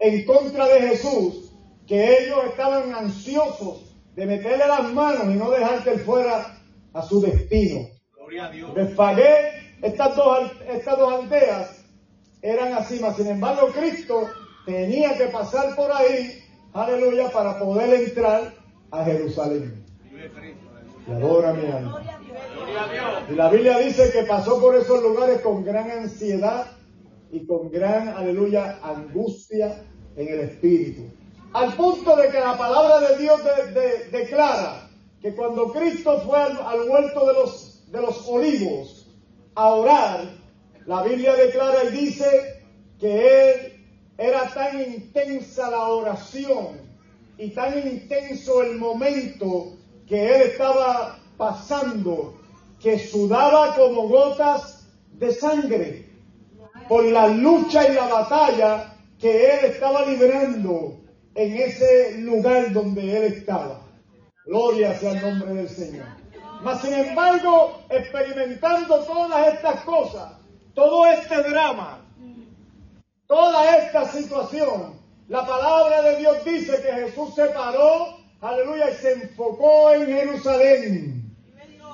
en 0.00 0.24
contra 0.24 0.66
de 0.66 0.80
Jesús, 0.80 1.52
que 1.86 2.24
ellos 2.24 2.38
estaban 2.48 2.94
ansiosos 2.94 3.94
de 4.16 4.26
meterle 4.26 4.66
las 4.66 4.92
manos 4.92 5.24
y 5.26 5.34
no 5.34 5.50
dejar 5.50 5.84
que 5.84 5.90
él 5.90 6.00
fuera 6.00 6.58
a 6.92 7.02
su 7.02 7.20
destino. 7.20 7.88
Gloria 8.16 8.46
a 8.46 8.50
Dios. 8.50 8.74
Desfagué, 8.74 9.76
estas 9.82 10.16
dos, 10.16 10.52
estas 10.68 10.98
dos 10.98 11.12
aldeas 11.12 11.84
eran 12.42 12.72
así, 12.72 12.98
mas 13.00 13.16
sin 13.16 13.26
embargo 13.26 13.68
Cristo 13.68 14.28
tenía 14.64 15.16
que 15.16 15.26
pasar 15.26 15.76
por 15.76 15.92
ahí, 15.92 16.42
aleluya, 16.72 17.30
para 17.30 17.58
poder 17.58 18.02
entrar 18.02 18.54
a 18.90 19.04
Jerusalén. 19.04 19.84
Y 21.06 21.10
adora 21.12 21.52
mi 21.52 21.70
alma. 21.70 22.02
Y 23.28 23.34
la 23.34 23.50
Biblia 23.50 23.78
dice 23.78 24.10
que 24.12 24.22
pasó 24.24 24.60
por 24.60 24.76
esos 24.76 25.02
lugares 25.02 25.40
con 25.40 25.64
gran 25.64 25.90
ansiedad 25.90 26.66
y 27.32 27.46
con 27.46 27.70
gran, 27.70 28.08
aleluya, 28.08 28.78
angustia 28.82 29.84
en 30.20 30.28
el 30.34 30.40
espíritu. 30.40 31.02
Al 31.52 31.74
punto 31.74 32.16
de 32.16 32.28
que 32.28 32.38
la 32.40 32.56
palabra 32.56 33.00
de 33.08 33.18
Dios 33.18 33.40
de- 33.44 33.72
de- 33.80 34.04
declara 34.10 34.88
que 35.20 35.34
cuando 35.34 35.72
Cristo 35.72 36.20
fue 36.26 36.38
al, 36.38 36.56
al 36.58 36.88
huerto 36.88 37.26
de 37.26 37.32
los, 37.34 37.82
de 37.90 38.00
los 38.00 38.26
olivos 38.28 39.06
a 39.54 39.68
orar, 39.70 40.30
la 40.86 41.02
Biblia 41.02 41.34
declara 41.34 41.84
y 41.84 41.90
dice 41.90 42.26
que 42.98 43.50
él 43.52 43.86
era 44.18 44.48
tan 44.54 44.80
intensa 44.80 45.70
la 45.70 45.88
oración 45.88 46.78
y 47.38 47.50
tan 47.50 47.78
intenso 47.86 48.62
el 48.62 48.76
momento 48.76 49.72
que 50.06 50.36
él 50.36 50.42
estaba 50.42 51.18
pasando 51.36 52.34
que 52.80 52.98
sudaba 52.98 53.74
como 53.76 54.08
gotas 54.08 54.86
de 55.12 55.32
sangre 55.32 56.08
por 56.88 57.04
la 57.04 57.28
lucha 57.28 57.88
y 57.88 57.94
la 57.94 58.06
batalla 58.08 58.94
que 59.20 59.54
él 59.54 59.64
estaba 59.66 60.06
librando 60.06 61.00
en 61.34 61.56
ese 61.56 62.18
lugar 62.18 62.72
donde 62.72 63.16
él 63.16 63.32
estaba. 63.34 63.82
Gloria 64.46 64.98
sea 64.98 65.12
el 65.12 65.22
nombre 65.22 65.54
del 65.54 65.68
Señor. 65.68 66.06
Mas 66.62 66.80
sin 66.80 66.94
embargo, 66.94 67.82
experimentando 67.88 69.00
todas 69.04 69.54
estas 69.54 69.80
cosas, 69.82 70.32
todo 70.74 71.06
este 71.06 71.42
drama, 71.42 72.04
toda 73.26 73.76
esta 73.76 74.06
situación, 74.06 74.98
la 75.28 75.46
palabra 75.46 76.02
de 76.02 76.16
Dios 76.16 76.44
dice 76.44 76.82
que 76.82 76.92
Jesús 76.92 77.34
se 77.34 77.46
paró, 77.46 78.18
aleluya, 78.40 78.90
y 78.90 78.94
se 78.94 79.12
enfocó 79.12 79.92
en 79.92 80.06
Jerusalén 80.06 81.36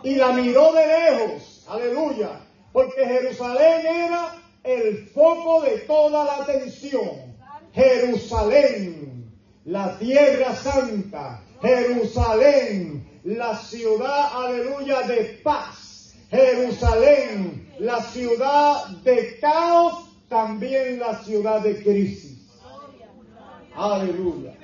y 0.03 0.15
la 0.15 0.33
miró 0.33 0.73
de 0.73 0.87
lejos, 0.87 1.65
aleluya, 1.69 2.31
porque 2.73 3.05
Jerusalén 3.05 3.87
era 3.87 4.35
el 4.67 5.07
foco 5.09 5.63
de 5.63 5.79
toda 5.79 6.25
la 6.25 6.43
atención. 6.43 7.37
Jerusalén, 7.73 9.31
la 9.65 9.99
tierra 9.99 10.55
santa, 10.57 11.43
Jerusalén, 11.63 13.21
la 13.25 13.57
ciudad, 13.57 14.31
aleluya, 14.35 15.03
de 15.03 15.41
paz. 15.45 16.15
Jerusalén, 16.31 17.73
la 17.79 18.03
ciudad 18.03 18.89
de 19.05 19.39
caos, 19.41 20.11
también 20.29 20.99
la 20.99 21.23
ciudad 21.23 21.61
de 21.61 21.83
crisis. 21.83 22.37
Aleluya. 23.75 24.55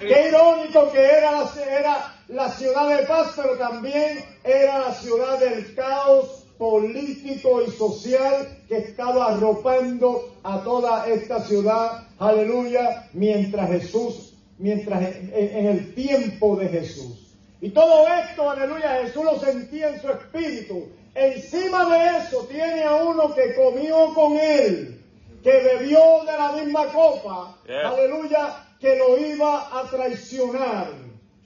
Qué 0.00 0.28
irónico 0.28 0.90
que 0.90 1.02
era 1.02 1.44
era 1.70 2.14
la 2.28 2.50
ciudad 2.50 2.98
de 2.98 3.06
paz, 3.06 3.32
pero 3.36 3.56
también 3.56 4.24
era 4.42 4.80
la 4.80 4.94
ciudad 4.94 5.38
del 5.38 5.74
caos 5.74 6.45
político 6.58 7.62
y 7.62 7.70
social 7.70 8.58
que 8.68 8.78
estaba 8.78 9.34
arropando 9.34 10.34
a 10.42 10.62
toda 10.62 11.06
esta 11.08 11.40
ciudad, 11.40 12.06
aleluya, 12.18 13.08
mientras 13.12 13.68
Jesús, 13.70 14.34
mientras 14.58 15.02
en, 15.02 15.30
en 15.32 15.66
el 15.66 15.94
tiempo 15.94 16.56
de 16.56 16.68
Jesús. 16.68 17.36
Y 17.60 17.70
todo 17.70 18.06
esto, 18.08 18.50
aleluya, 18.50 19.00
Jesús 19.02 19.24
lo 19.24 19.38
sentía 19.40 19.88
en 19.90 20.00
su 20.00 20.08
espíritu. 20.08 20.88
Encima 21.14 21.88
de 21.96 22.18
eso 22.18 22.46
tiene 22.50 22.84
a 22.84 22.96
uno 22.96 23.34
que 23.34 23.54
comió 23.54 24.12
con 24.14 24.36
él, 24.36 25.02
que 25.42 25.50
bebió 25.50 26.24
de 26.24 26.32
la 26.32 26.52
misma 26.52 26.86
copa, 26.92 27.56
aleluya, 27.66 28.66
que 28.78 28.96
lo 28.96 29.18
iba 29.18 29.80
a 29.80 29.88
traicionar, 29.90 30.88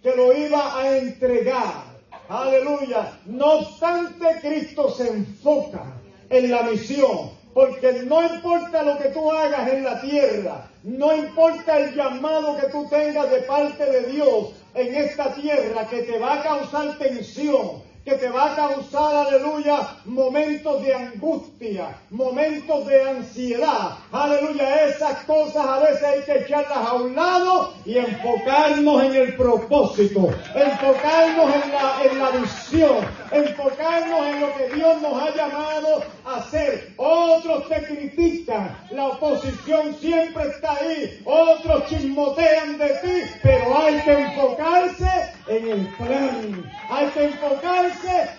que 0.02 0.14
lo 0.16 0.32
iba 0.32 0.80
a 0.80 0.98
entregar. 0.98 1.89
Aleluya. 2.30 3.12
No 3.26 3.58
obstante, 3.58 4.24
Cristo 4.40 4.88
se 4.88 5.08
enfoca 5.08 5.82
en 6.28 6.50
la 6.50 6.62
misión. 6.62 7.32
Porque 7.52 8.04
no 8.04 8.22
importa 8.22 8.84
lo 8.84 8.96
que 8.98 9.08
tú 9.08 9.28
hagas 9.32 9.68
en 9.68 9.82
la 9.82 10.00
tierra, 10.00 10.68
no 10.84 11.16
importa 11.16 11.80
el 11.80 11.96
llamado 11.96 12.56
que 12.56 12.68
tú 12.68 12.86
tengas 12.88 13.28
de 13.28 13.42
parte 13.42 13.84
de 13.84 14.02
Dios 14.12 14.50
en 14.74 14.94
esta 14.94 15.34
tierra 15.34 15.88
que 15.88 16.02
te 16.02 16.20
va 16.20 16.34
a 16.34 16.42
causar 16.44 16.96
tensión, 16.98 17.82
que 18.04 18.12
te 18.12 18.30
va 18.30 18.52
a 18.52 18.56
causar, 18.56 19.26
aleluya, 19.26 19.96
momentos 20.06 20.82
de 20.82 20.94
angustia, 20.94 21.98
momentos 22.10 22.86
de 22.86 23.02
ansiedad. 23.10 23.98
Aleluya, 24.10 24.86
esas 24.86 25.18
cosas 25.24 25.66
a 25.66 25.80
veces 25.80 26.02
hay 26.02 26.20
que 26.22 26.38
echarlas 26.44 26.78
a 26.78 26.94
un 26.94 27.14
lado 27.14 27.74
y 27.84 27.98
enfocarnos 27.98 29.04
en 29.04 29.14
el 29.16 29.36
propósito, 29.36 30.30
enfocarnos 30.54 31.54
en 31.54 31.72
la, 31.72 32.04
en 32.10 32.18
la 32.18 32.30
visión, 32.30 33.06
enfocarnos 33.32 34.26
en 34.26 34.40
lo 34.40 34.56
que 34.56 34.74
Dios 34.74 35.02
nos 35.02 35.22
ha 35.22 35.36
llamado 35.36 36.02
a 36.24 36.36
hacer. 36.36 36.94
Otros 36.96 37.68
te 37.68 37.82
critican, 37.82 38.78
la 38.92 39.08
oposición 39.08 39.94
siempre 40.00 40.44
está 40.44 40.72
ahí, 40.72 41.20
otros 41.26 41.86
chismotean 41.88 42.78
de 42.78 42.88
ti, 42.88 43.30
pero 43.42 43.78
hay 43.78 44.00
que 44.00 44.12
enfocarse 44.12 45.34
en 45.48 45.68
el 45.68 45.86
plan, 45.96 46.70
hay 46.88 47.06
que 47.08 47.24
enfocarse 47.24 47.89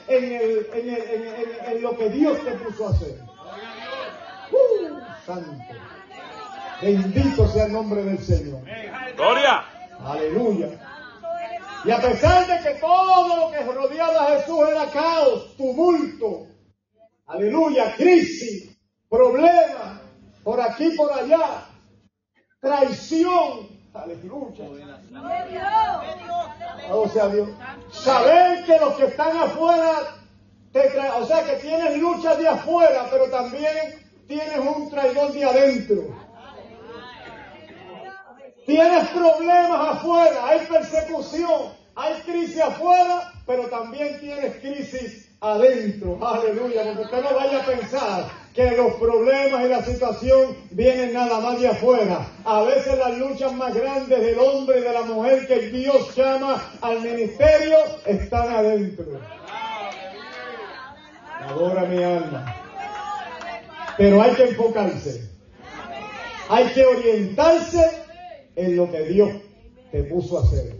en, 0.08 0.24
el, 0.24 0.68
en, 0.74 0.90
el, 0.90 1.02
en, 1.10 1.76
en 1.76 1.82
lo 1.82 1.98
que 1.98 2.10
Dios 2.10 2.44
te 2.44 2.52
puso 2.52 2.88
a 2.88 2.92
hacer. 2.92 3.22
¡Uh! 4.52 5.02
santo. 5.26 5.52
Bendito 6.82 7.48
sea 7.48 7.66
el 7.66 7.74
nombre 7.74 8.04
del 8.04 8.20
Señor. 8.20 8.62
Gloria. 9.16 9.64
Aleluya. 10.04 10.70
Y 11.84 11.92
a 11.92 12.00
pesar 12.00 12.48
de 12.48 12.64
que 12.64 12.80
todo 12.80 13.36
lo 13.38 13.52
que 13.52 13.64
rodeaba 13.64 14.26
a 14.26 14.40
Jesús 14.40 14.60
era 14.70 14.86
caos, 14.88 15.56
tumulto, 15.58 16.48
aleluya, 17.26 17.96
crisis, 17.96 18.78
problemas, 19.10 20.02
por 20.44 20.62
aquí, 20.62 20.92
por 20.92 21.12
allá, 21.12 21.66
traición, 22.60 23.68
aleluya. 23.94 24.66
Dios. 26.88 27.50
Saber 27.92 28.66
que 28.66 28.78
los 28.80 28.94
que 28.96 29.06
están 29.06 29.38
afuera, 29.38 30.18
te 30.72 30.92
tra- 30.94 31.16
o 31.20 31.26
sea, 31.26 31.44
que 31.46 31.54
tienes 31.58 31.98
luchas 31.98 32.38
de 32.38 32.48
afuera, 32.48 33.08
pero 33.12 33.26
también 33.30 34.00
tienes 34.28 34.58
un 34.60 34.90
traidor 34.90 35.32
de 35.32 35.44
adentro. 35.46 36.16
Tienes 38.66 39.08
problemas 39.10 39.96
afuera, 39.98 40.48
hay 40.48 40.60
persecución, 40.68 41.74
hay 41.96 42.14
crisis 42.22 42.62
afuera, 42.62 43.34
pero 43.46 43.64
también 43.68 44.20
tienes 44.20 44.56
crisis 44.58 45.36
adentro. 45.42 46.18
Aleluya, 46.26 46.84
porque 46.86 47.02
usted 47.02 47.24
no 47.24 47.36
vaya 47.36 47.62
a 47.62 47.66
pensar 47.66 48.41
que 48.54 48.72
los 48.72 48.96
problemas 48.96 49.66
y 49.66 49.70
la 49.70 49.84
situación 49.84 50.58
vienen 50.72 51.14
nada 51.14 51.40
más 51.40 51.60
de 51.60 51.70
afuera. 51.70 52.28
A 52.44 52.64
veces 52.64 52.98
las 52.98 53.18
luchas 53.18 53.54
más 53.54 53.74
grandes 53.74 54.20
del 54.20 54.40
hombre 54.40 54.80
y 54.80 54.82
de 54.84 54.94
la 54.94 55.04
mujer 55.04 55.48
que 55.48 55.70
Dios 55.70 56.16
llama 56.16 56.62
al 56.82 57.02
ministerio 57.02 57.78
están 58.06 58.54
adentro. 58.54 59.06
Adora 61.48 61.86
mi 61.86 62.04
alma. 62.04 62.56
Pero 63.98 64.22
hay 64.22 64.32
que 64.32 64.44
enfocarse. 64.44 65.30
Hay 66.50 66.66
que 66.74 66.86
orientarse 66.86 67.90
en 68.56 68.76
lo 68.76 68.92
que 68.92 69.02
Dios 69.04 69.30
te 69.92 70.04
puso 70.04 70.38
a 70.38 70.44
hacer. 70.44 70.76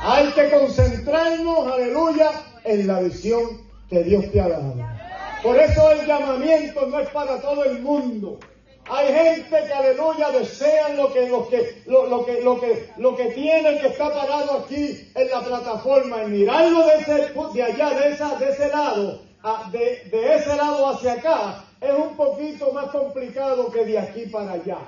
Hay 0.00 0.32
que 0.32 0.50
concentrarnos, 0.50 1.72
aleluya, 1.72 2.30
en 2.64 2.86
la 2.86 3.00
visión 3.00 3.62
que 3.88 4.02
Dios 4.02 4.30
te 4.32 4.40
ha 4.40 4.48
dado. 4.48 4.95
Por 5.46 5.60
eso 5.60 5.92
el 5.92 6.04
llamamiento 6.08 6.88
no 6.88 6.98
es 6.98 7.08
para 7.10 7.40
todo 7.40 7.62
el 7.66 7.80
mundo. 7.80 8.40
Hay 8.90 9.06
gente 9.14 9.48
que, 9.64 9.72
aleluya, 9.72 10.32
desean 10.32 10.96
lo 10.96 11.12
que, 11.12 11.28
lo 11.28 11.48
que, 11.48 11.82
lo, 11.86 12.24
que, 12.26 12.40
lo 12.42 12.60
que, 12.60 12.88
lo 12.96 13.16
que 13.16 13.26
tiene 13.26 13.78
que 13.78 13.86
está 13.86 14.12
parado 14.12 14.64
aquí 14.64 15.08
en 15.14 15.30
la 15.30 15.44
plataforma 15.44 16.24
y 16.24 16.30
mirarlo 16.30 16.84
de, 16.86 16.94
ese, 16.96 17.32
de 17.54 17.62
allá, 17.62 17.90
de, 17.90 18.08
esa, 18.10 18.34
de 18.34 18.48
ese 18.50 18.68
lado, 18.70 19.22
a- 19.44 19.70
de, 19.70 20.02
de 20.10 20.34
ese 20.34 20.56
lado 20.56 20.88
hacia 20.88 21.12
acá, 21.12 21.64
es 21.80 21.92
un 21.92 22.16
poquito 22.16 22.72
más 22.72 22.86
complicado 22.90 23.70
que 23.70 23.84
de 23.84 24.00
aquí 24.00 24.26
para 24.26 24.50
allá. 24.50 24.78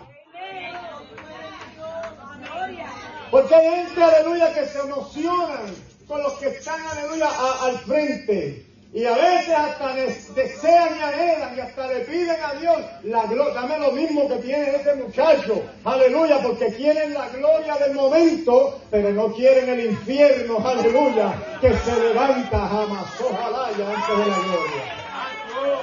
Porque 3.30 3.54
hay 3.54 3.84
gente, 3.86 4.02
aleluya, 4.02 4.52
que 4.54 4.66
se 4.66 4.80
emocionan 4.80 5.72
con 6.08 6.20
los 6.20 6.32
que 6.32 6.48
están, 6.48 6.80
aleluya, 6.84 7.28
al 7.62 7.78
frente. 7.78 8.67
Y 8.90 9.04
a 9.04 9.12
veces 9.14 9.54
hasta 9.54 9.92
des- 9.92 10.34
desean 10.34 10.96
y 10.98 11.02
anhelan 11.02 11.56
y 11.56 11.60
hasta 11.60 11.88
le 11.88 12.00
piden 12.06 12.36
a 12.42 12.54
Dios 12.54 12.76
la 13.04 13.24
gloria. 13.26 13.52
Dame 13.54 13.78
lo 13.78 13.92
mismo 13.92 14.26
que 14.28 14.36
tiene 14.36 14.76
ese 14.76 14.94
muchacho. 14.94 15.62
Aleluya, 15.84 16.38
porque 16.42 16.72
quieren 16.72 17.12
la 17.12 17.28
gloria 17.28 17.76
del 17.76 17.92
momento, 17.94 18.80
pero 18.90 19.10
no 19.10 19.30
quieren 19.34 19.68
el 19.68 19.86
infierno. 19.90 20.66
Aleluya, 20.66 21.34
que 21.60 21.74
se 21.76 22.00
levanta 22.00 22.58
jamás. 22.66 23.06
Ojalá 23.20 23.66
antes 23.66 23.78
de 23.78 24.26
la 24.26 24.38
gloria. 24.38 24.82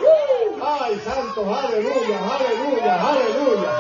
¡Uh! 0.02 0.64
Ay, 0.82 1.00
santo, 1.06 1.42
aleluya, 1.56 2.18
aleluya, 2.18 3.08
aleluya, 3.08 3.72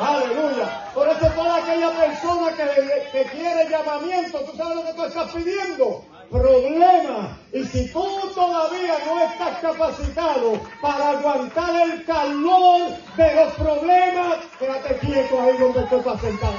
aleluya. 0.00 0.90
Por 0.92 1.08
eso 1.08 1.26
toda 1.34 1.56
aquella 1.56 1.90
persona 1.92 2.52
que, 2.54 3.08
que 3.10 3.24
quiere 3.30 3.70
llamamiento, 3.70 4.38
tú 4.40 4.54
sabes 4.56 4.76
lo 4.76 4.84
que 4.84 4.92
tú 4.92 5.04
estás 5.04 5.32
pidiendo. 5.32 6.04
Problema. 6.30 7.38
Y 7.52 7.64
si 7.64 7.92
tú 7.92 8.04
todavía 8.34 8.94
no 9.06 9.22
estás 9.22 9.58
capacitado 9.60 10.60
para 10.80 11.10
aguantar 11.10 11.88
el 11.88 12.04
calor 12.04 12.90
de 13.16 13.34
los 13.34 13.52
problemas, 13.54 14.38
quédate 14.58 14.98
quieto 14.98 15.40
ahí 15.40 15.56
donde 15.56 15.82
tú 15.84 15.96
estás 15.96 16.20
sentado. 16.20 16.54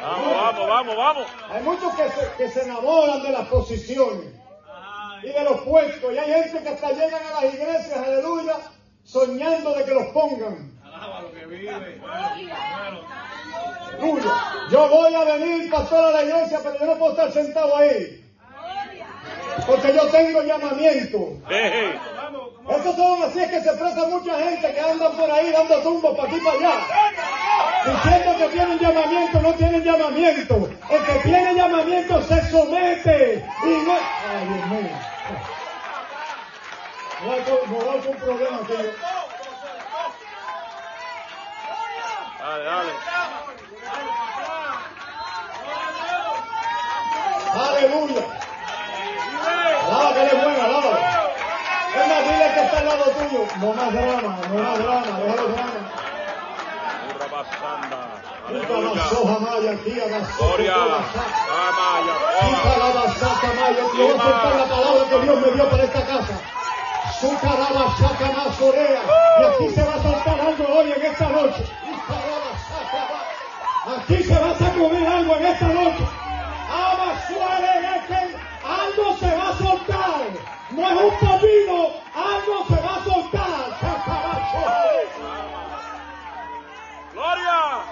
Vamos, 0.00 0.34
vamos, 0.34 0.68
vamos, 0.68 0.96
vamos. 0.96 1.26
Hay 1.50 1.62
muchos 1.62 1.94
que 1.94 2.08
se, 2.10 2.32
que 2.36 2.48
se 2.50 2.62
enamoran 2.64 3.22
de 3.22 3.30
las 3.30 3.48
posiciones 3.48 4.34
y 5.22 5.28
de 5.28 5.44
los 5.44 5.60
puestos. 5.62 6.12
Y 6.12 6.18
hay 6.18 6.42
gente 6.42 6.62
que 6.62 6.68
hasta 6.68 6.90
llegan 6.92 7.22
a 7.26 7.40
las 7.40 7.54
iglesias, 7.54 7.96
aleluya, 7.96 8.56
soñando 9.02 9.72
de 9.74 9.84
que 9.84 9.94
los 9.94 10.06
pongan. 10.08 10.72
Aleluya. 10.84 11.80
Yo 14.70 14.88
voy 14.88 15.14
a 15.14 15.24
venir, 15.24 15.70
pastor, 15.70 16.04
a 16.04 16.10
la 16.10 16.24
iglesia, 16.24 16.60
pero 16.62 16.78
yo 16.78 16.86
no 16.86 16.94
puedo 16.98 17.12
estar 17.12 17.32
sentado 17.32 17.76
ahí. 17.76 18.20
Porque 19.66 19.94
yo 19.94 20.06
tengo 20.08 20.42
llamamiento. 20.42 21.18
Esos 22.68 22.96
son 22.96 23.22
así 23.22 23.40
es 23.40 23.50
que 23.50 23.60
se 23.60 23.68
expresa 23.68 24.06
mucha 24.08 24.38
gente 24.38 24.72
que 24.72 24.80
andan 24.80 25.12
por 25.12 25.30
ahí 25.30 25.52
dando 25.52 25.78
tumbos 25.80 26.16
para 26.16 26.28
aquí 26.28 26.38
y 26.38 26.44
para 26.44 26.58
allá. 26.58 26.86
Diciendo 27.86 28.38
que 28.38 28.48
tienen 28.48 28.78
llamamiento, 28.78 29.40
no 29.40 29.52
tienen 29.52 29.84
llamamiento. 29.84 30.68
El 30.90 31.04
que 31.04 31.12
tiene 31.22 31.54
llamamiento 31.54 32.22
se 32.22 32.50
somete. 32.50 33.46
Y 33.64 33.68
no... 33.86 33.92
Ay, 33.92 34.46
Dios 34.48 34.66
mío. 34.68 34.90
Voy 37.24 37.88
a 37.88 37.98
hacer 37.98 38.10
un 38.10 38.16
problema 38.16 38.56
aquí. 38.56 38.74
Dale, 42.44 42.62
dale. 42.64 42.92
Aleluya. 47.54 48.22
Bueno, 50.42 50.62
alaba. 50.62 50.94
Es 51.94 52.06
más, 52.08 52.22
dile 52.28 52.46
que 52.54 52.60
está 52.60 52.78
al 52.80 52.84
lado 52.86 53.04
tuyo. 53.12 53.46
No 53.60 53.72
más 53.72 53.92
drama, 53.94 54.36
no 54.50 54.62
más 54.62 54.78
drama, 54.78 55.06
déjalo 55.20 55.48
drama. 55.48 55.80
Puta 58.46 58.72
la 58.74 58.78
Aleluya. 58.78 59.04
soja 59.08 59.38
maya, 59.38 59.72
tía, 59.82 60.04
la 60.06 60.18
Gloria. 60.36 60.76
la 62.76 62.88
basata 62.92 63.48
maya. 63.58 63.82
Yo 63.96 64.04
voy 64.04 64.18
a 64.18 64.22
soltar 64.22 64.54
la 64.56 64.64
palabra 64.66 65.02
que 65.08 65.18
Dios 65.20 65.40
me 65.40 65.50
dio 65.50 65.70
para 65.70 65.84
esta 65.84 66.02
casa. 66.06 66.34
Su 67.20 67.38
caraba 67.38 67.96
saca 67.96 68.32
más 68.36 68.60
orea. 68.60 69.02
Y 69.40 69.44
aquí 69.44 69.74
se 69.74 69.82
va 69.82 69.94
a 69.94 70.02
soltar 70.02 70.40
algo 70.40 70.64
hoy 70.78 70.92
en 70.92 71.02
esta 71.06 71.28
noche. 71.30 71.64
Aquí 73.86 74.22
se 74.22 74.32
va 74.32 74.50
a 74.50 74.54
sacudir 74.58 75.06
algo 75.06 75.36
en 75.36 75.44
esta 75.44 75.66
noche. 75.66 76.04
Ama 76.70 77.20
suave 77.28 77.96
es 77.96 78.06
que 78.06 78.36
algo 78.64 79.16
se 79.18 79.36
va 79.36 79.48
a 79.50 79.58
soltar. 79.58 80.24
No 80.70 80.88
es 80.88 80.96
un 81.02 81.18
poquito, 81.18 82.00
algo 82.14 82.64
se 82.66 82.80
va 82.80 82.94
a 82.94 83.04
soltar. 83.04 83.64
Gloria. 87.12 87.84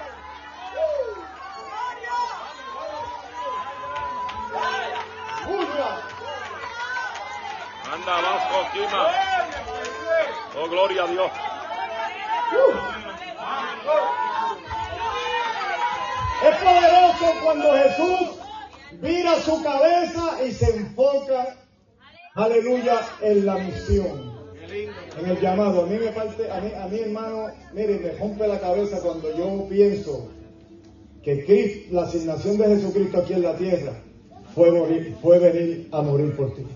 Anda 7.93 8.19
abajo, 8.19 8.71
Kima. 8.73 9.11
Oh, 10.57 10.69
gloria 10.69 11.03
a 11.03 11.07
Dios. 11.07 11.31
Es 16.43 16.57
poderoso 16.57 17.45
cuando 17.45 17.73
Jesús 17.73 18.43
vira 19.01 19.37
su 19.41 19.63
cabeza 19.63 20.45
y 20.45 20.53
se 20.53 20.77
enfoca, 20.77 21.57
aleluya, 22.35 23.01
en 23.21 23.47
la 23.47 23.59
misión, 23.59 24.33
en 25.21 25.31
el 25.31 25.41
llamado. 25.41 25.85
A 25.85 25.87
mí 25.87 25.99
me 25.99 26.09
parte, 26.09 26.51
a 26.51 26.61
mí, 26.61 26.73
a 26.75 26.89
mí 26.89 26.99
hermano, 26.99 27.47
mire, 27.73 27.99
me 27.99 28.13
rompe 28.13 28.49
la 28.49 28.59
cabeza 28.59 29.01
cuando 29.01 29.37
yo 29.37 29.69
pienso 29.69 30.29
que 31.23 31.45
Cristo, 31.45 31.89
la 31.93 32.03
asignación 32.03 32.59
de 32.59 32.69
Jesucristo 32.69 33.19
aquí 33.19 33.35
en 33.35 33.43
la 33.43 33.55
tierra 33.57 33.93
fue, 34.55 34.71
morir, 34.71 35.17
fue 35.23 35.39
venir 35.39 35.89
a 35.93 36.03
morir 36.03 36.35
por 36.37 36.55
ti. 36.55 36.67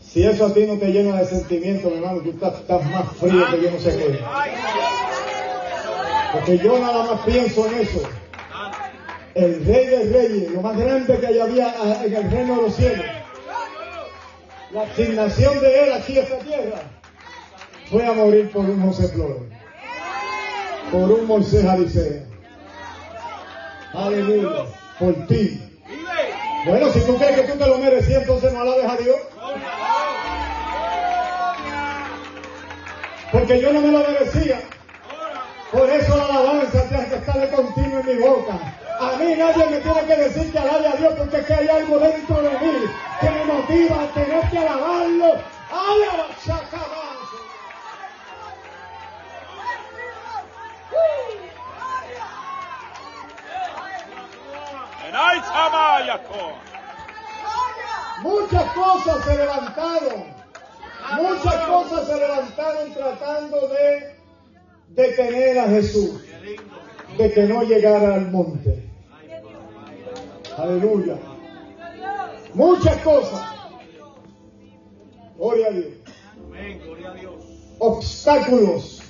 Si 0.00 0.24
eso 0.24 0.46
a 0.46 0.52
ti 0.52 0.66
no 0.66 0.76
te 0.76 0.88
llena 0.92 1.16
de 1.20 1.24
sentimiento, 1.24 1.88
mi 1.88 1.98
hermano, 1.98 2.20
tú 2.20 2.30
estás, 2.30 2.54
estás 2.60 2.90
más 2.90 3.16
frío 3.16 3.44
que 3.50 3.62
yo 3.62 3.70
no 3.70 3.78
sé 3.78 3.96
qué. 3.96 4.18
Porque 6.32 6.58
yo 6.58 6.78
nada 6.78 7.04
más 7.04 7.20
pienso 7.22 7.66
en 7.66 7.78
eso. 7.80 8.02
El 9.34 9.64
rey 9.64 9.86
de 9.86 10.12
reyes, 10.12 10.50
lo 10.50 10.60
más 10.60 10.76
grande 10.76 11.18
que 11.18 11.40
había 11.40 11.68
ah, 11.68 12.04
en 12.04 12.14
el 12.14 12.30
reino 12.30 12.56
de 12.56 12.62
los 12.62 12.74
cielos. 12.74 13.06
La 14.72 14.82
asignación 14.82 15.60
de 15.60 15.84
él 15.84 15.92
aquí 15.92 16.18
en 16.18 16.24
esta 16.24 16.38
tierra 16.38 16.82
fue 17.90 18.06
a 18.06 18.12
morir 18.12 18.50
por 18.50 18.64
un 18.64 18.80
José 18.82 19.08
Flores. 19.08 19.42
Por 20.92 21.10
un 21.10 21.26
Moisés 21.26 21.64
Alicea. 21.64 22.24
Aleluya. 23.92 24.66
Por 24.98 25.26
ti. 25.26 25.60
Bueno, 26.66 26.92
si 26.92 27.00
tú 27.00 27.16
crees 27.16 27.40
que 27.40 27.52
tú 27.52 27.58
te 27.58 27.66
lo 27.66 27.78
merecías, 27.78 28.22
entonces 28.22 28.52
no 28.52 28.60
alabes 28.60 28.86
a 28.86 28.96
Dios. 28.96 29.16
Porque 33.32 33.60
yo 33.60 33.72
no 33.72 33.80
me 33.80 33.92
lo 33.92 33.98
merecía. 33.98 34.60
Por 35.72 35.88
eso 35.88 36.16
la 36.16 36.24
alabanza 36.24 36.82
tiene 36.88 37.08
que 37.08 37.14
estar 37.16 37.38
de 37.38 37.48
continuo 37.50 38.00
en 38.00 38.06
mi 38.06 38.14
boca. 38.16 38.52
A 39.00 39.16
mí 39.16 39.34
nadie 39.36 39.66
me 39.66 39.78
tiene 39.78 40.00
que 40.02 40.16
decir 40.16 40.52
que 40.52 40.58
alabe 40.58 40.88
a 40.88 40.96
Dios 40.96 41.14
porque 41.16 41.36
es 41.38 41.46
que 41.46 41.54
hay 41.54 41.68
algo 41.68 41.98
dentro 41.98 42.42
de 42.42 42.50
mí 42.50 42.84
que 43.20 43.30
me 43.30 43.44
motiva 43.44 44.02
a 44.02 44.06
tener 44.08 44.50
que 44.50 44.58
alabarlo. 44.58 45.34
¡Alaba. 45.70 46.30
Muchas 58.22 58.72
cosas 58.72 59.24
se 59.24 59.36
levantaron. 59.36 60.34
Muchas 61.16 61.66
cosas 61.66 62.06
se 62.06 62.16
levantaron 62.16 62.94
tratando 62.94 63.68
de 63.68 64.19
detener 64.90 65.58
a 65.58 65.68
Jesús. 65.68 66.24
De 67.16 67.32
que 67.32 67.42
no 67.42 67.62
llegara 67.62 68.14
al 68.14 68.30
monte. 68.30 68.88
Aleluya. 70.56 71.18
Muchas 72.54 72.96
cosas. 72.98 73.40
Gloria 75.36 75.66
a 75.66 75.70
Dios. 75.70 75.94
Obstáculos. 77.78 79.02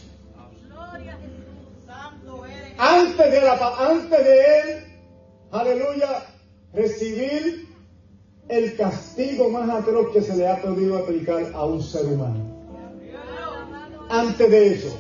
Antes 2.79 3.33
de, 3.33 3.41
la, 3.43 3.77
antes 3.79 4.25
de 4.25 4.41
él, 4.41 4.85
aleluya, 5.51 6.25
recibir 6.73 7.69
el 8.49 8.77
castigo 8.77 9.51
más 9.51 9.69
atroz 9.69 10.13
que 10.13 10.23
se 10.23 10.37
le 10.37 10.49
ha 10.49 10.63
podido 10.63 10.97
aplicar 10.97 11.53
a 11.53 11.65
un 11.67 11.83
ser 11.83 12.07
humano. 12.07 12.59
Antes 14.09 14.51
de 14.51 14.75
eso, 14.75 14.97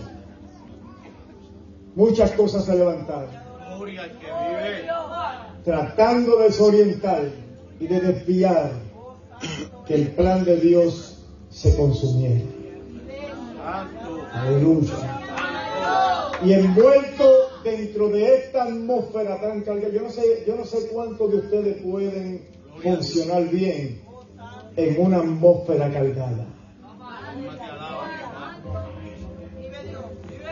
muchas 1.94 2.32
cosas 2.32 2.64
que 2.64 4.26
vive. 4.26 4.88
tratando 5.64 6.38
de 6.38 6.44
desorientar 6.44 7.22
y 7.78 7.86
de 7.86 8.00
desviar 8.00 8.72
que 9.86 9.94
el 9.94 10.08
plan 10.08 10.44
de 10.44 10.56
Dios 10.56 11.18
se 11.50 11.76
consumiera. 11.76 12.44
Aleluya. 14.32 14.94
Y 16.42 16.52
envuelto 16.54 17.24
dentro 17.64 18.08
de 18.08 18.36
esta 18.36 18.64
atmósfera 18.64 19.40
tan 19.40 19.60
cargada, 19.62 19.92
yo 19.92 20.02
no 20.02 20.10
sé, 20.10 20.44
yo 20.46 20.56
no 20.56 20.64
sé 20.64 20.88
cuántos 20.92 21.30
de 21.30 21.36
ustedes 21.38 21.82
pueden 21.82 22.46
funcionar 22.82 23.44
bien 23.48 24.00
en 24.76 25.00
una 25.00 25.18
atmósfera 25.18 25.90
cargada. 25.90 26.46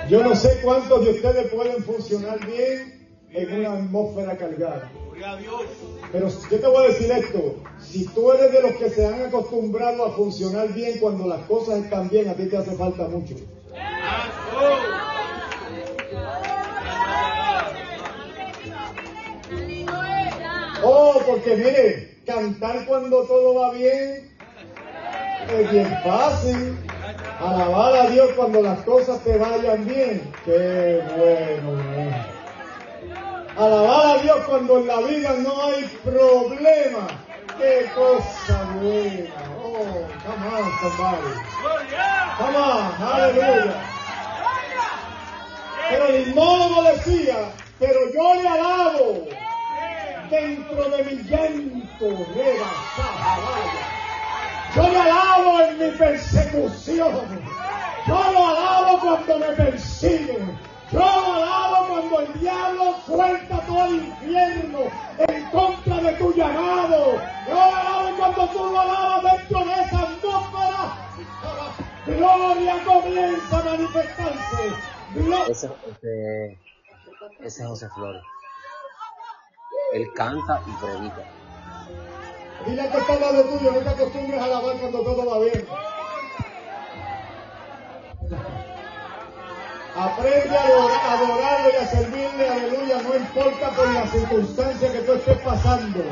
Yo 0.09 0.23
no 0.23 0.35
sé 0.35 0.61
cuántos 0.63 1.05
de 1.05 1.11
ustedes 1.11 1.53
pueden 1.53 1.83
funcionar 1.85 2.45
bien 2.47 3.09
en 3.31 3.61
una 3.61 3.75
atmósfera 3.75 4.39
cargada. 4.39 4.91
Pero 6.11 6.29
yo 6.29 6.61
te 6.61 6.67
voy 6.67 6.85
a 6.85 6.89
decir 6.89 7.11
esto, 7.11 7.57
si 7.79 8.07
tú 8.07 8.33
eres 8.33 8.53
de 8.53 8.63
los 8.63 8.73
que 8.77 8.89
se 8.89 9.05
han 9.05 9.27
acostumbrado 9.27 10.07
a 10.07 10.13
funcionar 10.13 10.73
bien 10.73 10.99
cuando 10.99 11.27
las 11.27 11.43
cosas 11.43 11.85
están 11.85 12.09
bien, 12.09 12.29
a 12.29 12.35
ti 12.35 12.47
te 12.47 12.57
hace 12.57 12.75
falta 12.77 13.07
mucho. 13.09 13.35
Oh, 20.83 21.21
porque 21.27 21.57
mire, 21.57 22.23
cantar 22.25 22.87
cuando 22.87 23.25
todo 23.25 23.55
va 23.61 23.73
bien 23.73 24.31
es 25.51 25.71
bien 25.71 25.99
fácil. 26.03 26.88
Alabar 27.41 27.95
a 27.95 28.07
Dios 28.11 28.31
cuando 28.35 28.61
las 28.63 28.81
cosas 28.81 29.23
te 29.23 29.39
vayan 29.39 29.87
bien. 29.87 30.33
Qué 30.45 31.01
bueno. 31.17 31.81
Alabar 33.57 34.19
a 34.19 34.23
Dios 34.23 34.39
cuando 34.45 34.79
en 34.79 34.87
la 34.89 35.01
vida 35.01 35.35
no 35.39 35.67
hay 35.67 35.85
problema. 36.05 37.07
Qué 37.57 37.87
cosa 37.95 38.63
buena. 38.81 39.35
Oh, 39.63 40.09
come 40.25 40.47
on, 40.49 40.73
somebody. 40.81 41.35
Come 42.39 42.57
on, 42.57 43.03
aleluya. 43.03 43.75
Pero 45.91 46.35
modo 46.35 46.83
decía, 46.91 47.53
pero 47.79 48.01
yo 48.13 48.35
le 48.35 48.49
alabo 48.49 49.29
dentro 50.29 50.91
de 50.91 51.05
mi 51.05 51.23
llanto, 51.23 52.27
reba, 52.35 52.71
sahabaya. 52.97 53.98
Yo 54.75 54.83
le 54.89 55.01
alabo 55.01 55.61
en 55.61 55.79
mi 55.79 55.97
persecución. 55.97 57.43
Yo 58.07 58.33
lo 58.33 58.49
alabo 58.49 59.01
cuando 59.01 59.39
me 59.39 59.53
persiguen. 59.55 60.59
Yo 60.93 60.99
lo 60.99 61.35
alabo 61.35 61.89
cuando 61.89 62.21
el 62.21 62.41
diablo 62.41 62.95
suelta 63.07 63.61
todo 63.67 63.85
el 63.87 63.95
infierno 63.97 64.79
en 65.19 65.45
contra 65.51 65.97
de 65.97 66.13
tu 66.15 66.33
llamado. 66.35 67.19
Yo 67.47 67.55
lo 67.55 67.61
alabo 67.61 68.17
cuando 68.17 68.47
tú 68.49 68.59
lo 68.73 68.81
alabas 68.81 69.23
dentro 69.23 69.65
de 69.65 69.73
esa 69.83 70.01
atmósfera. 70.01 71.09
Gloria 72.07 72.85
comienza 72.85 73.59
a 73.59 73.65
manifestarse. 73.65 74.73
Ese, 75.49 75.69
ese 77.41 77.63
es 77.63 77.67
José 77.69 77.89
Flores. 77.95 78.23
Él 79.95 80.07
canta 80.15 80.63
y 80.67 80.73
predica. 80.85 81.38
Dile 82.67 82.83
al 82.83 82.91
que 82.91 82.99
está 82.99 83.13
al 83.13 83.21
lado 83.21 83.43
tuyo, 83.45 83.73
no 83.73 83.79
te 83.79 83.89
acostumbres 83.89 84.41
a 84.41 84.45
alabar 84.45 84.77
cuando 84.77 85.01
todo 85.01 85.27
va 85.31 85.39
bien. 85.39 85.67
Aprende 89.97 90.57
a 90.57 90.63
a 90.63 91.13
adorarlo 91.13 91.71
y 91.73 91.77
a 91.77 91.87
servirle, 91.87 92.49
aleluya, 92.49 93.03
no 93.03 93.17
importa 93.17 93.71
por 93.71 93.89
la 93.89 94.07
circunstancia 94.07 94.93
que 94.93 94.99
tú 95.01 95.13
estés 95.13 95.39
pasando. 95.39 96.05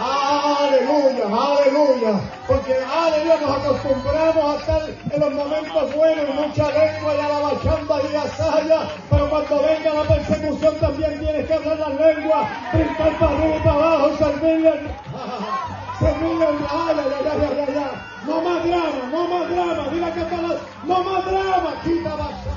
Aleluya, 0.00 1.24
aleluya. 1.26 2.20
Porque, 2.46 2.72
aleluya, 2.74 3.36
nos 3.40 3.50
acostumbramos 3.50 4.44
a 4.44 4.58
estar 4.60 4.82
en 5.10 5.20
los 5.20 5.32
momentos 5.32 5.94
buenos, 5.96 6.34
mucha 6.36 6.70
lengua 6.70 7.14
y 7.16 7.20
alabachamba 7.20 8.00
y 8.02 8.14
asaya. 8.14 8.80
Pero 9.10 9.28
cuando 9.28 9.60
venga 9.62 9.94
la 9.94 10.02
persecución 10.04 10.74
también 10.78 11.18
tienes 11.18 11.46
que 11.46 11.52
hablar 11.54 11.78
las 11.78 11.94
lenguas, 12.00 12.48
brincar 12.72 13.18
para 13.18 13.32
arriba 13.38 13.56
y 13.56 13.60
para 13.60 13.74
abajo, 13.74 14.16
servirle. 14.18 14.70
Servirle, 15.98 16.46
ay, 16.46 16.96
ay, 16.96 17.26
ay, 17.26 17.58
ay, 17.58 17.74
ay. 17.76 18.00
No 18.24 18.40
más 18.42 18.62
drama, 18.64 19.10
no 19.10 19.26
más 19.26 19.50
drama. 19.50 19.88
Mira 19.90 20.14
que 20.14 20.20
está 20.20 20.36
la- 20.36 20.60
no 20.84 21.02
más 21.02 21.24
drama. 21.24 21.74
Quita 21.82 22.14
basa. 22.14 22.54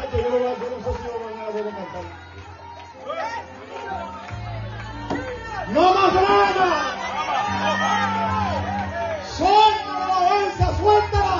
Ay, 0.00 0.08
que 0.12 0.16
yo, 0.22 0.30
no- 0.30 0.54
sé 0.54 0.96
si 0.96 1.04
yo 1.04 1.12
voy 1.18 1.32
a 1.34 1.74
cantar. 1.74 2.22
¡No 5.72 5.94
más 5.94 6.12
drama! 6.12 6.70
¡Suelta 9.36 9.92
la 10.58 10.76
suéltala! 10.76 11.38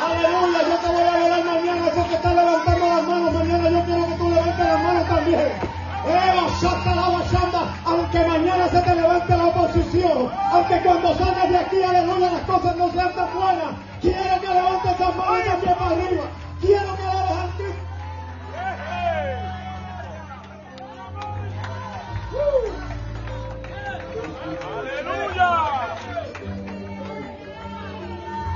Aleluya, 0.00 0.60
yo 0.62 0.76
te 0.76 0.86
voy 0.86 1.02
a 1.02 1.14
adorar 1.14 1.44
mañana, 1.44 1.88
eso 1.88 2.08
que 2.08 2.14
está 2.14 2.34
levantando 2.34 2.86
las 2.86 3.02
manos, 3.02 3.32
mañana 3.32 3.70
yo 3.70 3.84
quiero 3.84 4.06
que 4.06 4.14
tú 4.14 4.28
levantes 4.28 4.66
las 4.66 4.80
manos 4.80 5.08
también. 5.08 5.83
La 6.04 7.08
bachanda, 7.08 7.74
aunque 7.84 8.18
mañana 8.26 8.68
se 8.68 8.80
te 8.80 8.94
levante 8.94 9.36
la 9.36 9.46
oposición, 9.46 10.30
aunque 10.52 10.80
cuando 10.82 11.14
salgas 11.16 11.48
de 11.48 11.56
aquí, 11.56 11.82
aleluya, 11.82 12.30
las 12.30 12.42
cosas 12.42 12.76
no 12.76 12.92
sean 12.92 13.14
tan 13.14 13.34
buenas. 13.34 13.74
Quiero 14.00 14.40
que 14.40 14.46
levantes 14.48 14.92
esas 14.92 15.16
manos 15.16 15.54
pie 15.62 15.74
para 15.74 15.90
arriba. 15.90 16.24
Quiero 16.60 16.96
que 16.96 17.02
des 17.02 17.30
al 17.30 17.50
Cristo. 17.56 17.84
¡Aleluya! 24.78 25.50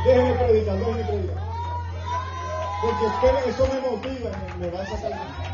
Déjeme 0.05 0.35
predicar, 0.35 0.77
déjeme 0.77 1.05
predicar. 1.05 1.37
Porque 2.83 3.07
ustedes 3.07 3.47
eso 3.47 3.67
me 3.73 3.81
motiva, 3.81 4.31
me, 4.59 4.67
me 4.67 4.71
va 4.71 4.83
a 4.83 4.87
sacar. 4.87 5.48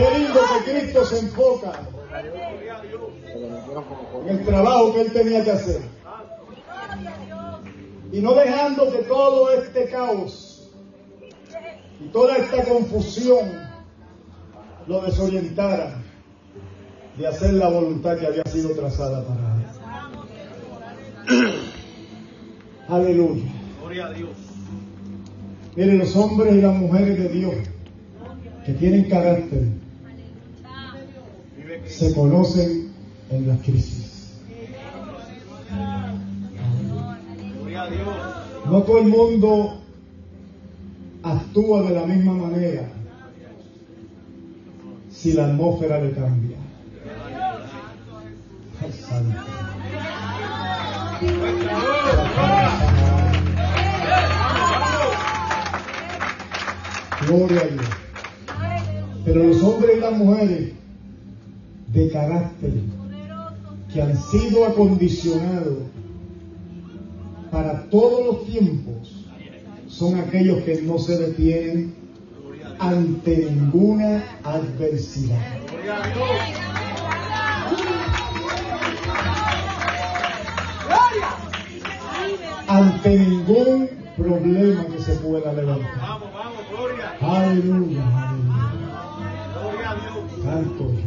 Qué 0.00 0.18
lindo 0.18 0.40
que 0.64 0.70
Cristo 0.70 1.04
se 1.04 1.18
enfoca 1.18 1.72
en 4.22 4.28
el 4.30 4.44
trabajo 4.46 4.94
que 4.94 5.02
él 5.02 5.12
tenía 5.12 5.44
que 5.44 5.50
hacer. 5.50 5.82
Y 8.10 8.20
no 8.20 8.32
dejando 8.32 8.90
que 8.90 9.02
todo 9.02 9.52
este 9.52 9.90
caos 9.90 10.70
y 12.00 12.08
toda 12.08 12.38
esta 12.38 12.64
confusión 12.64 13.60
lo 14.86 15.02
desorientara 15.02 15.96
de 17.18 17.26
hacer 17.26 17.52
la 17.52 17.68
voluntad 17.68 18.16
que 18.16 18.26
había 18.26 18.44
sido 18.44 18.70
trazada 18.70 19.22
para 19.22 19.54
él. 21.28 21.52
Aleluya. 22.88 23.52
Gloria 23.82 24.06
a 24.06 24.12
Dios. 24.14 24.30
Miren, 25.76 25.98
los 25.98 26.16
hombres 26.16 26.54
y 26.54 26.62
las 26.62 26.74
mujeres 26.74 27.18
de 27.18 27.28
Dios 27.28 27.54
que 28.64 28.72
tienen 28.72 29.04
carácter. 29.10 29.89
Se 31.90 32.14
conocen 32.14 32.92
en 33.30 33.48
las 33.48 33.60
crisis. 33.60 34.38
No 38.66 38.82
todo 38.82 38.98
el 38.98 39.08
mundo 39.08 39.80
actúa 41.22 41.82
de 41.82 41.94
la 41.94 42.06
misma 42.06 42.34
manera 42.34 42.88
si 45.10 45.32
la 45.32 45.46
atmósfera 45.46 46.00
le 46.00 46.12
cambia. 46.12 46.56
Gloria 57.26 57.60
a 57.60 57.66
Dios. 57.66 57.84
Pero 59.24 59.44
los 59.44 59.62
hombres 59.62 59.96
y 59.96 60.00
las 60.00 60.12
mujeres 60.12 60.79
de 61.92 62.10
carácter 62.10 62.72
que 63.92 64.02
han 64.02 64.16
sido 64.16 64.66
acondicionados 64.66 65.78
para 67.50 67.88
todos 67.90 68.26
los 68.26 68.46
tiempos 68.46 69.26
son 69.88 70.20
aquellos 70.20 70.62
que 70.62 70.82
no 70.82 70.98
se 70.98 71.18
detienen 71.18 71.94
ante 72.78 73.50
ninguna 73.50 74.24
adversidad. 74.44 75.38
Ante 82.68 83.18
ningún 83.18 83.90
problema 84.16 84.86
que 84.86 85.02
se 85.02 85.12
pueda 85.16 85.52
levantar. 85.52 85.98
Vamos, 86.00 86.32
vamos, 86.32 86.60
gloria. 86.70 87.16
Aleluya, 87.20 88.02
aleluya. 88.16 88.70
Gloria 89.52 89.90
a 89.90 89.94
Dios. 89.96 90.44
Santo. 90.44 90.99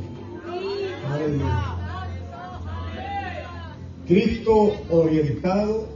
Cristo 4.08 4.74
orientado 4.90 5.88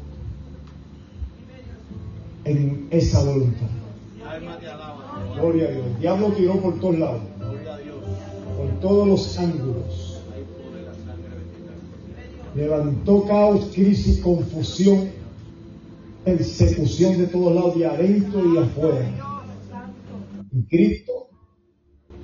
en 2.45 2.88
esa 2.91 3.23
voluntad. 3.23 3.67
Gloria 5.36 5.67
a 5.67 5.71
Dios. 5.71 5.99
Diablo 5.99 6.28
tiró 6.32 6.61
por 6.61 6.80
todos 6.80 6.99
lados, 6.99 7.21
por 8.57 8.80
todos 8.80 9.07
los 9.07 9.38
ángulos. 9.38 10.21
Levantó 12.55 13.23
caos, 13.25 13.69
crisis, 13.73 14.19
confusión, 14.19 15.09
persecución 16.23 17.17
de 17.17 17.28
todos 17.28 17.53
lados, 17.53 17.78
de 17.78 17.86
adentro 17.86 18.53
y 18.53 18.57
afuera. 18.57 19.11
Y 20.51 20.63
Cristo 20.63 21.28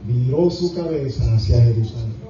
viró 0.08 0.50
su 0.50 0.74
cabeza 0.74 1.24
hacia 1.36 1.62
Jerusalén. 1.62 2.23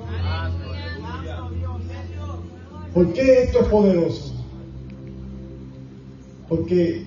¿Por 2.93 3.11
qué 3.13 3.43
esto 3.43 3.61
es 3.61 3.67
poderoso? 3.69 4.33
Porque 6.47 7.05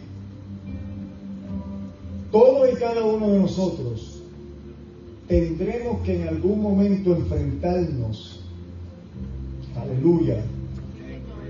todos 2.32 2.68
y 2.72 2.76
cada 2.76 3.04
uno 3.04 3.28
de 3.28 3.38
nosotros 3.38 4.20
tendremos 5.28 6.00
que 6.00 6.20
en 6.20 6.28
algún 6.28 6.60
momento 6.60 7.14
enfrentarnos, 7.14 8.44
aleluya, 9.76 10.42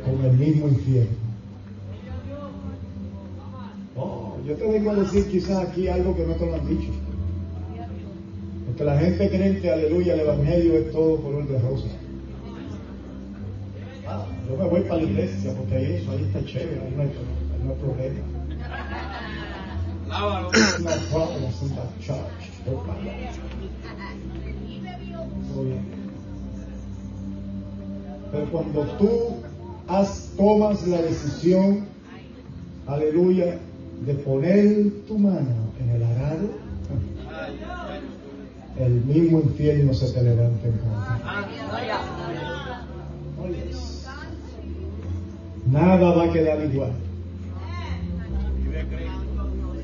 con 0.05 0.25
el 0.25 0.37
mismo 0.37 0.69
infierno. 0.69 1.17
Oh, 3.97 4.35
yo 4.47 4.55
te 4.55 4.71
vengo 4.71 4.91
a 4.91 4.97
decir 4.97 5.27
quizás 5.29 5.69
aquí 5.69 5.89
algo 5.89 6.15
que 6.15 6.27
no 6.27 6.35
te 6.35 6.45
lo 6.45 6.55
han 6.55 6.69
dicho. 6.69 6.93
Porque 8.67 8.85
la 8.85 8.99
gente 8.99 9.31
cree 9.31 9.61
que, 9.63 9.71
aleluya, 9.71 10.13
el 10.13 10.21
Evangelio 10.21 10.75
es 10.75 10.93
todo 10.93 11.17
color 11.23 11.49
de 11.49 11.59
rosa. 11.59 11.89
Ah, 14.09 14.25
yo 14.49 14.57
me 14.57 14.69
voy 14.69 14.81
para 14.83 14.97
la 14.97 15.03
iglesia 15.03 15.53
porque 15.57 15.75
ahí 15.75 15.95
eso, 15.95 16.11
ahí 16.13 16.23
está 16.25 16.45
chévere, 16.45 16.81
ahí 16.81 16.95
no 16.95 17.03
hay, 17.03 17.09
ahí 17.09 17.61
no 17.65 17.73
hay 17.73 17.79
problema. 17.79 18.21
Alábalo. 20.09 20.51
No 20.51 20.91
problems 21.11 21.63
in 21.63 21.75
that 21.75 21.91
church. 22.01 22.47
My 22.67 22.73
God. 22.75 22.87
Muy 25.55 25.65
bien. 25.67 25.85
Pero 28.33 28.45
cuando 28.51 28.83
tú 28.99 29.37
haz, 29.89 30.31
tomas 30.37 30.87
la 30.87 31.03
decisión, 31.03 31.87
aleluya, 32.87 33.59
de 34.05 34.15
poner 34.15 34.91
tu 35.07 35.19
mano 35.19 35.73
en 35.81 35.91
el 35.91 36.03
arado, 36.03 36.49
el 38.79 39.05
mismo 39.05 39.41
infierno 39.41 39.95
se 39.95 40.13
te 40.13 40.23
levanta 40.23 40.67
en 40.67 40.79
contra. 40.79 41.47
Nada 45.71 46.13
va 46.13 46.25
a 46.25 46.33
quedar 46.33 46.65
igual. 46.65 46.93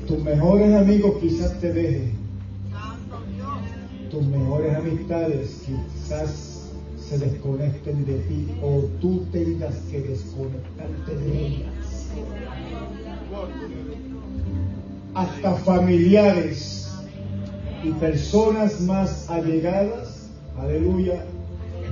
Tus 0.07 0.23
mejores 0.23 0.73
amigos 0.73 1.17
quizás 1.19 1.59
te 1.59 1.73
dejen. 1.73 2.13
Tus 4.09 4.25
mejores 4.27 4.75
amistades 4.75 5.63
quizás 5.65 6.71
se 6.97 7.17
desconecten 7.17 8.05
de 8.05 8.19
ti 8.19 8.47
o 8.61 8.81
tú 9.01 9.25
tengas 9.31 9.75
que 9.91 10.01
desconectarte 10.01 11.15
de 11.15 11.47
ellas. 11.47 12.09
Hasta 15.15 15.53
familiares 15.55 16.91
y 17.83 17.91
personas 17.91 18.79
más 18.81 19.29
allegadas, 19.29 20.29
aleluya, 20.57 21.25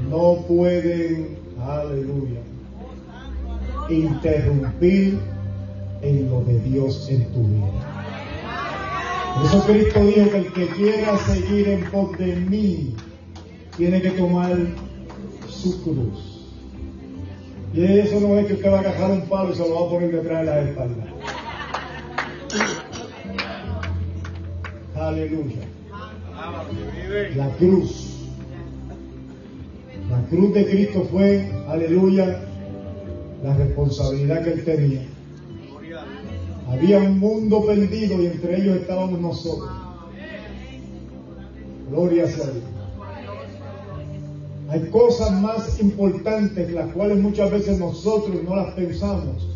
no 0.10 0.38
pueden, 0.48 1.38
aleluya, 1.60 2.40
interrumpir 3.94 5.20
en 6.02 6.30
lo 6.30 6.42
de 6.42 6.60
Dios 6.60 7.08
en 7.10 7.26
tu 7.34 7.44
vida. 7.44 7.92
Por 9.36 9.46
eso 9.46 9.64
Cristo 9.66 10.06
dijo 10.06 10.30
que 10.30 10.38
el 10.38 10.54
que 10.54 10.68
quiera 10.68 11.18
seguir 11.20 11.68
en 11.70 11.90
pos 11.90 12.18
de 12.18 12.36
mí 12.36 12.96
tiene 13.78 14.02
que 14.02 14.12
tomar 14.12 14.58
su 15.50 15.82
cruz. 15.84 16.48
Y 17.74 17.84
eso 17.86 18.20
no 18.20 18.38
es 18.38 18.48
que 18.48 18.54
usted 18.54 18.72
va 18.72 18.78
a 18.78 18.80
agarrar 18.82 19.12
un 19.12 19.22
palo 19.22 19.54
y 19.54 19.56
se 19.56 19.68
lo 19.68 19.76
va 19.76 19.88
a 19.88 19.90
poner 19.90 20.12
detrás 20.12 20.40
de 20.40 20.46
la 20.46 20.62
espalda. 20.62 21.06
Aleluya. 24.96 25.62
La 27.36 27.50
cruz. 27.56 28.30
La 30.10 30.22
cruz 30.30 30.54
de 30.54 30.66
Cristo 30.66 31.08
fue, 31.10 31.50
aleluya, 31.70 32.51
la 33.44 33.56
responsabilidad 33.56 34.44
que 34.44 34.52
él 34.54 34.64
tenía. 34.66 35.08
Había 36.70 37.00
un 37.00 37.20
mundo 37.20 37.66
perdido 37.66 38.22
y 38.22 38.28
entre 38.28 38.62
ellos 38.62 38.78
estábamos 38.78 39.20
nosotros. 39.20 39.70
Gloria 41.90 42.28
sea 42.28 42.46
Dios. 42.46 42.64
Hay 44.70 44.88
cosas 44.90 45.32
más 45.42 45.82
importantes, 45.82 46.72
las 46.72 46.94
cuales 46.94 47.18
muchas 47.18 47.52
veces 47.52 47.78
nosotros 47.78 48.42
no 48.44 48.56
las 48.56 48.74
pensamos, 48.74 49.50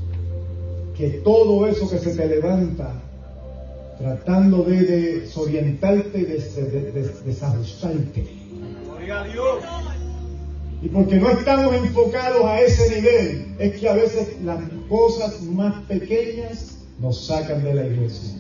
que 0.98 1.10
todo 1.24 1.66
eso 1.68 1.90
que 1.90 2.00
se 2.00 2.16
te 2.16 2.28
levanta, 2.28 2.92
tratando 3.98 4.64
de 4.64 4.82
desorientarte 5.22 6.20
y 6.20 6.26
des- 6.26 6.56
de- 6.58 6.92
de- 6.92 7.14
desajustarte. 7.26 8.26
Gloria 8.84 9.22
a 9.22 9.24
Dios. 9.28 9.64
Y 10.82 10.90
porque 10.90 11.16
no 11.16 11.32
estamos 11.32 11.74
enfocados 11.76 12.44
a 12.46 12.62
ese 12.62 12.96
nivel, 12.96 13.56
es 13.60 13.80
que 13.80 13.90
a 13.90 13.94
veces 13.94 14.42
las 14.44 14.60
cosas 14.90 15.42
más 15.44 15.82
pequeñas 15.86 16.80
nos 17.00 17.26
sacan 17.26 17.64
de 17.64 17.74
la 17.74 17.88
iglesia. 17.88 18.40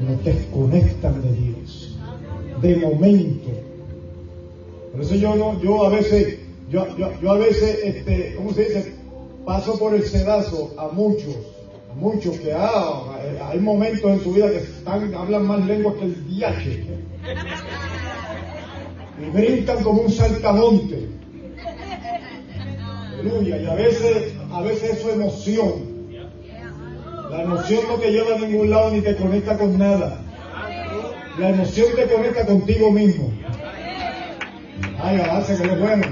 Nos 0.00 0.24
desconectan 0.24 1.22
de 1.22 1.32
Dios. 1.32 1.98
De 2.60 2.76
momento. 2.76 3.50
Por 4.92 5.00
eso 5.02 5.14
yo 5.16 5.34
no, 5.36 5.60
yo 5.62 5.84
a 5.84 5.88
veces, 5.90 6.38
yo, 6.70 6.86
yo, 6.96 7.10
yo 7.20 7.32
a 7.32 7.38
veces, 7.38 7.78
este, 7.82 8.34
¿cómo 8.36 8.52
se 8.52 8.64
dice? 8.64 8.94
Paso 9.44 9.78
por 9.78 9.94
el 9.94 10.04
sedazo 10.04 10.72
a 10.78 10.88
muchos, 10.88 11.36
a 11.90 11.94
muchos 11.94 12.38
que 12.38 12.52
ah, 12.52 13.18
hay 13.50 13.58
momentos 13.58 14.10
en 14.10 14.20
su 14.20 14.32
vida 14.32 14.50
que 14.50 14.58
están, 14.58 15.14
hablan 15.14 15.46
más 15.46 15.66
lenguas 15.66 15.96
que 15.96 16.04
el 16.04 16.14
viaje 16.14 16.84
y 19.22 19.30
brincan 19.30 19.82
como 19.82 20.02
un 20.02 20.10
saltamonte. 20.10 21.08
Aleluya. 23.20 23.56
Y 23.58 23.66
a 23.66 23.74
veces, 23.74 24.34
a 24.52 24.60
veces 24.62 24.98
es 24.98 25.06
emoción. 25.06 25.92
La 27.30 27.42
emoción 27.42 27.80
no 27.88 27.94
te 27.94 28.10
lleva 28.10 28.34
a 28.34 28.38
ningún 28.38 28.70
lado 28.70 28.90
ni 28.90 29.00
te 29.00 29.16
conecta 29.16 29.56
con 29.56 29.78
nada. 29.78 30.20
La 31.38 31.48
emoción 31.50 31.86
te 31.96 32.06
conecta 32.06 32.44
contigo 32.44 32.90
mismo. 32.90 33.32
Ay, 35.02 35.20
avance 35.20 35.56
que 35.56 35.72
es 35.72 35.80
bueno. 35.80 36.06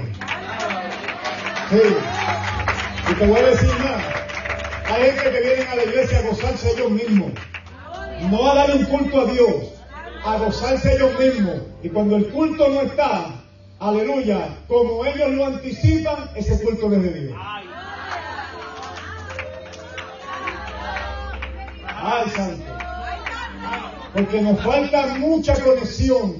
Sí. 1.69 1.79
Y 3.11 3.13
te 3.13 3.27
voy 3.27 3.39
a 3.39 3.45
decir 3.45 3.69
más. 3.69 4.03
Hay 4.89 5.03
gente 5.03 5.31
que 5.31 5.41
viene 5.41 5.63
a 5.69 5.75
la 5.75 5.83
iglesia 5.83 6.19
a 6.19 6.21
gozarse 6.23 6.71
ellos 6.71 6.91
mismos. 6.91 7.31
No 8.29 8.51
a 8.51 8.55
dar 8.55 8.75
un 8.75 8.83
culto 8.85 9.21
a 9.21 9.25
Dios, 9.25 9.80
a 10.23 10.37
gozarse 10.37 10.95
ellos 10.95 11.17
mismos. 11.19 11.57
Y 11.83 11.89
cuando 11.89 12.17
el 12.17 12.29
culto 12.29 12.67
no 12.67 12.81
está, 12.81 13.25
aleluya, 13.79 14.57
como 14.67 15.05
ellos 15.05 15.31
lo 15.31 15.45
anticipan, 15.45 16.29
ese 16.35 16.61
culto 16.63 16.89
no 16.89 16.95
es 16.95 17.03
de 17.03 17.19
Dios. 17.21 17.37
Ay, 22.03 22.29
santo. 22.29 22.63
Porque 24.13 24.41
nos 24.41 24.59
falta 24.61 25.07
mucha 25.19 25.53
conexión. 25.63 26.35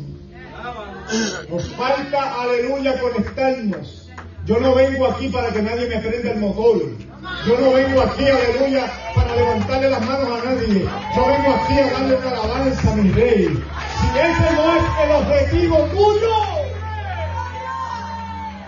Nos 1.50 1.70
falta, 1.72 2.42
aleluya, 2.42 3.00
conectarnos. 3.00 4.10
Yo 4.46 4.60
no 4.60 4.74
vengo 4.74 5.06
aquí 5.06 5.30
para 5.30 5.52
que 5.52 5.62
nadie 5.62 5.88
me 5.88 6.00
prenda 6.00 6.32
el 6.32 6.40
motor. 6.40 6.82
Yo 7.46 7.60
no 7.60 7.74
vengo 7.74 8.02
aquí, 8.02 8.28
aleluya, 8.28 8.92
para 9.16 9.36
levantarle 9.36 9.89
las 9.89 10.06
manos 10.06 10.42
a 10.42 10.46
nadie. 10.46 10.88
Yo 11.16 11.26
vengo 11.26 11.56
aquí 11.56 11.80
a 11.80 11.92
darle 11.92 12.16
una 12.16 12.30
alabanza 12.30 12.92
a 12.92 12.96
mi 12.96 13.12
rey. 13.12 13.64
Si 14.00 14.20
ese 14.20 14.56
no 14.56 14.76
es 14.76 14.84
el 15.04 15.12
objetivo 15.12 15.78
tuyo, 15.86 16.36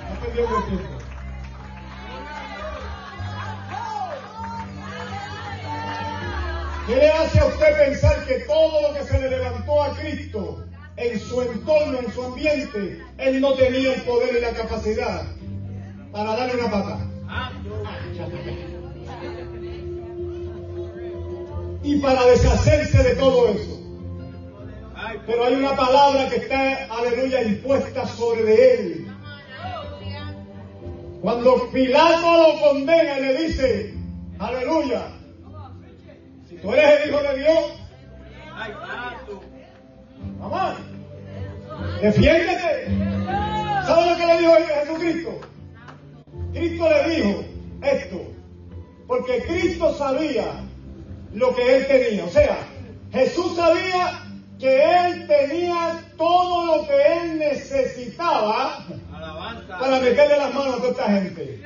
no 0.09 0.19
perdió 0.21 0.57
el 0.57 0.63
tiempo. 0.65 0.97
¿Qué 6.88 6.95
le 6.95 7.11
hace 7.11 7.39
a 7.39 7.45
usted 7.45 7.78
pensar 7.78 8.26
que 8.26 8.39
todo 8.39 8.82
lo 8.82 8.93
que 8.95 9.03
se 9.03 9.19
le 9.19 9.30
levantó 9.30 9.84
a 9.84 9.95
Cristo 9.95 10.65
en 10.97 11.19
su 11.19 11.41
entorno, 11.43 11.99
en 11.99 12.11
su 12.11 12.24
ambiente, 12.24 13.05
él 13.19 13.39
no 13.39 13.53
tenía 13.53 13.93
el 13.93 14.01
poder 14.01 14.36
y 14.36 14.41
la 14.41 14.51
capacidad 14.51 15.28
para 16.11 16.36
darle 16.36 16.59
una 16.59 16.71
pata? 16.71 16.99
Y 21.84 21.97
para 21.97 22.25
deshacerse 22.27 23.03
de 23.03 23.15
todo 23.15 23.49
eso. 23.49 23.79
Pero 25.25 25.45
hay 25.45 25.55
una 25.55 25.75
palabra 25.75 26.29
que 26.29 26.38
está, 26.38 26.86
aleluya, 26.86 27.43
impuesta 27.43 28.05
sobre 28.07 28.73
él. 28.73 29.07
Cuando 31.21 31.69
Pilato 31.71 32.38
lo 32.38 32.59
condena 32.59 33.19
y 33.19 33.21
le 33.21 33.43
dice, 33.43 33.93
aleluya, 34.39 35.07
si 36.49 36.57
tú 36.57 36.73
eres 36.73 37.01
el 37.01 37.09
hijo 37.09 37.23
de 37.23 37.39
Dios, 37.39 37.63
mamá, 40.39 40.77
defiéndete. 42.01 42.88
¿Sabe 43.86 44.09
lo 44.09 44.17
que 44.17 44.25
le 44.25 44.38
dijo 44.39 44.53
Jesucristo? 44.81 45.41
Cristo 46.53 46.89
le 46.89 47.15
dijo 47.15 47.45
esto, 47.84 48.21
porque 49.07 49.43
Cristo 49.43 49.93
sabía 49.95 50.63
lo 51.34 51.55
que 51.55 51.77
él 51.77 51.88
tenía. 51.88 52.25
O 52.25 52.29
sea, 52.29 52.57
Jesús 53.11 53.55
sabía 53.55 54.23
que 54.59 54.81
él 54.81 55.27
tenía 55.27 55.99
todo 56.17 56.77
lo 56.77 56.88
que 56.88 56.93
él 56.93 57.39
necesitaba 57.39 58.86
Alabanza. 59.13 59.79
para 59.79 59.99
meterle 59.99 60.38
las 60.38 60.53
manos 60.53 60.75
a 60.75 60.77
toda 60.77 60.91
esta 60.91 61.11
gente. 61.11 61.61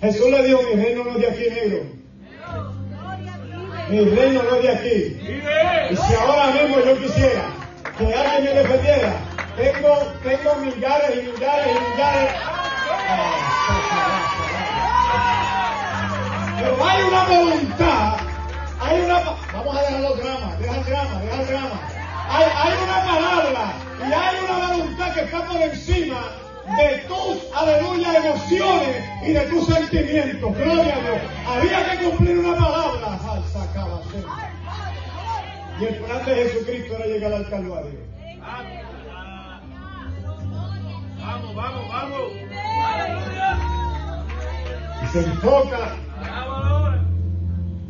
Jesús 0.00 0.30
le 0.30 0.42
dijo, 0.44 0.62
mi 0.62 0.82
reino 0.82 1.04
no 1.04 1.10
es 1.12 1.20
de 1.20 1.28
aquí, 1.28 1.50
negro. 1.50 1.82
Mi 3.88 4.04
reino 4.04 4.42
no 4.42 4.56
es 4.56 4.62
de 4.62 4.70
aquí. 4.70 5.16
Y 5.90 5.96
si 5.96 6.14
ahora 6.14 6.52
mismo 6.52 6.80
yo 6.84 6.98
quisiera 6.98 7.44
que 7.96 8.12
alguien 8.12 8.54
me 8.54 8.62
defendiera, 8.62 9.14
tengo, 9.56 9.98
tengo 10.22 10.56
millares 10.56 11.16
y 11.16 11.30
millares 11.30 11.66
y 11.66 11.92
millares. 11.92 12.32
Pero 16.64 16.82
hay 16.82 17.02
una 17.02 17.24
voluntad, 17.24 18.16
hay 18.80 19.00
una, 19.02 19.20
vamos 19.52 19.76
a 19.76 19.80
dejar 19.82 20.00
los 20.00 20.16
dramas, 20.16 20.58
deja 20.58 20.76
el 20.78 20.84
drama, 20.84 21.20
deja 21.20 21.40
el 21.42 21.46
drama. 21.46 21.80
Hay, 22.30 22.46
hay 22.56 22.72
una 22.82 23.04
palabra 23.04 23.72
y 24.00 24.12
hay 24.12 24.36
una 24.44 24.68
voluntad 24.68 25.12
que 25.12 25.20
está 25.20 25.44
por 25.44 25.60
encima 25.60 26.20
de 26.78 26.98
tus, 27.06 27.54
aleluya, 27.54 28.16
emociones 28.16 29.04
y 29.26 29.32
de 29.32 29.40
tus 29.42 29.66
sentimientos. 29.66 30.56
Gloria 30.56 30.94
a 30.94 31.00
Dios. 31.00 31.20
Había 31.46 31.90
que 31.90 32.04
cumplir 32.06 32.38
una 32.38 32.56
palabra. 32.56 33.18
Y 35.78 35.84
el 35.84 35.96
plan 35.96 36.24
de 36.24 36.34
Jesucristo 36.34 36.96
era 36.96 37.06
llegar 37.06 37.32
al 37.34 37.50
Calvario. 37.50 38.00
Vamos, 41.18 41.54
vamos, 41.54 41.88
vamos. 41.90 43.73
Y 45.02 45.06
se 45.12 45.18
enfoca 45.20 45.96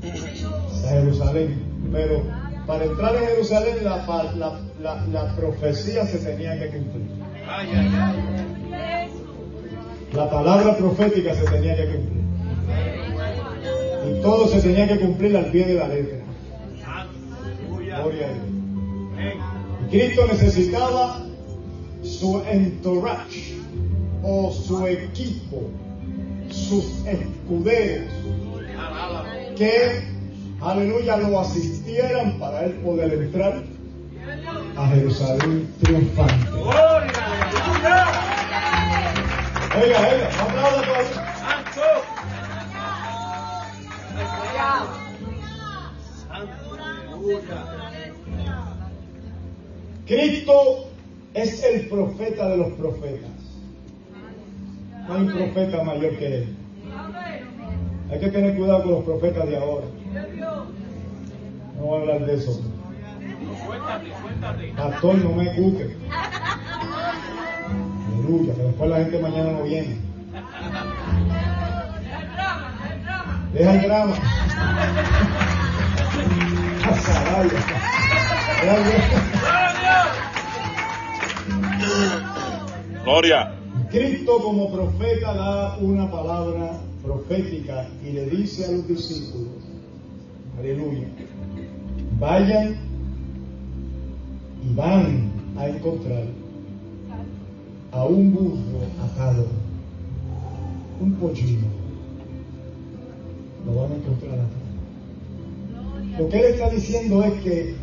a 0.02 0.88
Jerusalén. 0.88 1.62
Pero 1.92 2.22
para 2.66 2.84
entrar 2.84 3.14
en 3.16 3.26
Jerusalén 3.28 3.84
la, 3.84 3.96
la, 4.36 4.60
la, 4.80 5.06
la 5.06 5.36
profecía 5.36 6.06
se 6.06 6.18
tenía 6.18 6.58
que 6.58 6.68
cumplir. 6.68 7.06
La 10.12 10.30
palabra 10.30 10.76
profética 10.76 11.34
se 11.34 11.44
tenía 11.44 11.76
que 11.76 11.86
cumplir. 11.86 12.24
Y 14.06 14.20
todo 14.22 14.48
se 14.48 14.60
tenía 14.60 14.86
que 14.88 15.00
cumplir 15.00 15.36
al 15.36 15.46
pie 15.46 15.66
de 15.66 15.74
la 15.74 15.88
letra. 15.88 16.18
Gloria 18.00 18.26
a 18.26 18.32
Dios. 18.32 18.54
Cristo 19.90 20.26
necesitaba 20.26 21.20
su 22.02 22.42
entourage 22.50 23.56
o 24.22 24.50
su 24.52 24.86
equipo, 24.86 25.70
sus 26.54 27.04
escuderos, 27.06 28.08
que, 29.56 30.02
aleluya, 30.60 31.16
lo 31.16 31.40
asistieran 31.40 32.38
para 32.38 32.64
él 32.64 32.72
poder 32.74 33.12
entrar 33.12 33.62
a 34.76 34.88
Jerusalén 34.88 35.68
triunfante. 35.82 36.50
Oiga, 39.82 40.00
oiga, 40.00 40.28
aplauda. 40.40 40.84
Cristo 50.06 50.86
es 51.32 51.64
el 51.64 51.88
profeta 51.88 52.48
de 52.50 52.56
los 52.58 52.72
profetas. 52.74 53.33
No 55.06 55.14
hay 55.14 55.20
un 55.22 55.32
profeta 55.32 55.82
mayor 55.82 56.16
que 56.16 56.26
él. 56.26 56.56
Hay 58.10 58.20
que 58.20 58.28
tener 58.28 58.56
cuidado 58.56 58.82
con 58.82 58.92
los 58.92 59.04
profetas 59.04 59.48
de 59.48 59.56
ahora. 59.56 59.86
No 61.76 61.82
voy 61.84 61.98
a 61.98 62.00
hablar 62.02 62.26
de 62.26 62.34
eso. 62.34 62.60
Pastor, 64.76 65.14
no 65.16 65.32
me 65.32 65.44
escuche. 65.44 65.96
Aleluya, 68.06 68.54
que 68.54 68.62
después 68.62 68.90
la 68.90 68.96
gente 68.96 69.18
mañana 69.20 69.52
no 69.52 69.62
viene. 69.64 69.98
Deja 73.52 73.74
el 73.74 73.82
drama. 73.82 74.14
Deja 76.92 77.42
el 77.42 77.48
drama. 78.84 79.14
Gloria. 83.04 83.53
Cristo 83.94 84.42
como 84.42 84.72
profeta 84.72 85.34
da 85.34 85.78
una 85.78 86.10
palabra 86.10 86.80
profética 87.00 87.88
y 88.04 88.10
le 88.10 88.26
dice 88.26 88.64
a 88.64 88.72
los 88.72 88.88
discípulos, 88.88 89.62
aleluya, 90.58 91.06
vayan 92.18 92.74
y 94.68 94.74
van 94.74 95.30
a 95.56 95.68
encontrar 95.68 96.24
a 97.92 98.04
un 98.04 98.34
burro 98.34 98.82
atado, 99.00 99.46
un 101.00 101.12
pollino. 101.12 101.68
Lo 103.64 103.80
van 103.80 103.92
a 103.92 103.94
encontrar 103.94 104.34
atado. 104.40 106.18
Lo 106.18 106.28
que 106.30 106.40
él 106.40 106.44
está 106.46 106.68
diciendo 106.70 107.22
es 107.22 107.34
que, 107.44 107.74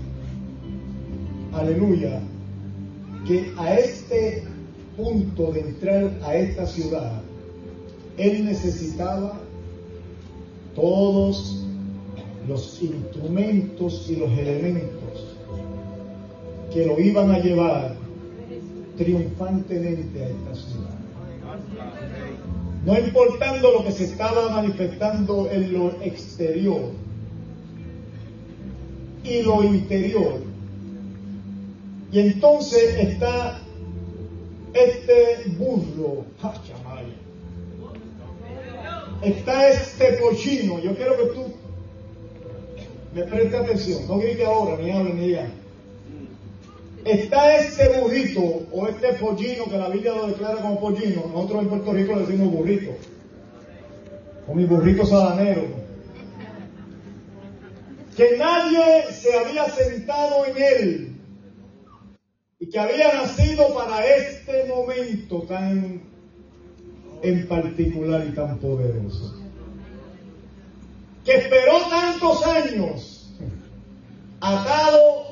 aleluya, 1.54 2.20
que 3.26 3.54
a 3.58 3.76
este 3.76 4.51
punto 5.02 5.52
de 5.52 5.62
entrar 5.62 6.12
a 6.24 6.36
esta 6.36 6.68
ciudad, 6.68 7.22
él 8.18 8.46
necesitaba 8.46 9.40
todos 10.76 11.66
los 12.48 12.82
instrumentos 12.82 14.08
y 14.10 14.16
los 14.18 14.30
elementos 14.38 15.38
que 16.72 16.86
lo 16.86 17.00
iban 17.00 17.32
a 17.32 17.40
llevar 17.40 17.96
triunfantemente 18.98 20.24
a 20.24 20.30
esta 20.30 20.56
ciudad. 20.56 20.96
No 22.86 22.98
importando 22.98 23.72
lo 23.74 23.84
que 23.84 23.92
se 23.92 24.06
estaba 24.06 24.50
manifestando 24.50 25.50
en 25.52 25.74
lo 25.74 25.92
exterior 26.02 26.92
y 29.24 29.42
lo 29.42 29.64
interior. 29.64 30.42
Y 32.12 32.20
entonces 32.20 32.98
está 32.98 33.62
este 34.74 35.50
burro, 35.58 36.26
está 39.22 39.70
este 39.70 40.14
pollino. 40.14 40.80
Yo 40.80 40.96
quiero 40.96 41.18
que 41.18 41.26
tú 41.34 41.54
me 43.14 43.24
prestes 43.24 43.54
atención, 43.54 44.08
no 44.08 44.18
grite 44.18 44.46
ahora, 44.46 44.78
ni 44.78 44.92
hable 44.92 45.14
ni 45.14 45.32
ya. 45.32 45.50
Está 47.04 47.58
este 47.58 48.00
burrito 48.00 48.42
o 48.72 48.88
este 48.88 49.14
pollino 49.14 49.66
que 49.66 49.78
la 49.78 49.90
Biblia 49.90 50.14
lo 50.14 50.28
declara 50.28 50.62
como 50.62 50.80
pollino, 50.80 51.24
nosotros 51.34 51.64
en 51.64 51.70
Puerto 51.70 51.94
Rico 51.94 52.16
le 52.16 52.22
decimos 52.22 52.52
burrito, 52.52 52.92
o 54.48 54.54
mi 54.54 54.66
burrito 54.66 55.06
sabanero, 55.06 55.64
que 58.16 58.38
nadie 58.38 59.12
se 59.14 59.36
había 59.36 59.68
sentado 59.70 60.46
en 60.46 60.64
él 60.64 61.11
y 62.62 62.70
que 62.70 62.80
había 62.80 63.14
nacido 63.14 63.74
para 63.74 64.06
este 64.06 64.66
momento 64.66 65.42
tan 65.42 66.02
en 67.22 67.48
particular 67.48 68.26
y 68.26 68.34
tan 68.34 68.58
poderoso, 68.60 69.36
que 71.26 71.36
esperó 71.36 71.82
tantos 71.90 72.46
años 72.48 73.34
atado 74.40 75.32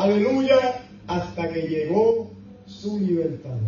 Aleluya, 0.00 0.80
hasta 1.06 1.48
que 1.50 1.62
llegó 1.62 2.30
su 2.64 3.00
libertador. 3.00 3.58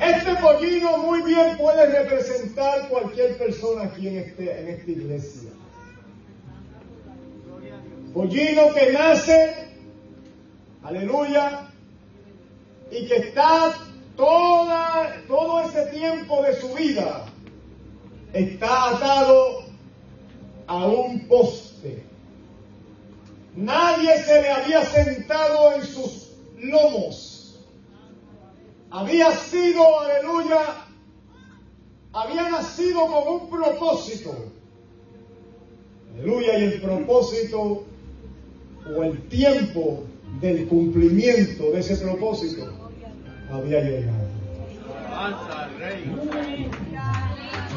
Este 0.00 0.34
pollino 0.36 0.98
muy 0.98 1.22
bien 1.22 1.56
puede 1.56 1.86
representar 2.02 2.88
cualquier 2.88 3.38
persona 3.38 3.84
aquí 3.84 4.08
en, 4.08 4.18
este, 4.18 4.60
en 4.60 4.68
esta 4.70 4.90
iglesia. 4.90 5.50
Pollino 8.12 8.74
que 8.74 8.92
nace, 8.92 9.68
aleluya, 10.82 11.70
y 12.90 13.06
que 13.06 13.16
está 13.16 13.74
toda, 14.16 15.22
todo 15.26 15.62
ese 15.62 15.86
tiempo 15.86 16.42
de 16.42 16.54
su 16.60 16.74
vida, 16.74 17.24
está 18.34 18.90
atado 18.90 19.64
a 20.66 20.86
un 20.86 21.26
poste. 21.26 22.04
Nadie 23.56 24.22
se 24.22 24.42
le 24.42 24.50
había 24.50 24.84
sentado 24.84 25.72
en 25.72 25.82
sus 25.82 26.32
lomos. 26.58 27.60
Había 28.90 29.30
sido, 29.32 30.00
aleluya, 30.00 30.60
había 32.12 32.50
nacido 32.50 33.06
con 33.06 33.40
un 33.40 33.48
propósito. 33.48 34.34
Aleluya, 36.14 36.58
y 36.58 36.64
el 36.64 36.82
propósito 36.82 37.84
o 38.90 39.02
el 39.02 39.18
tiempo 39.28 40.04
del 40.40 40.66
cumplimiento 40.66 41.70
de 41.72 41.80
ese 41.80 41.96
propósito 41.96 42.72
había 43.50 43.80
llegado. 43.80 44.32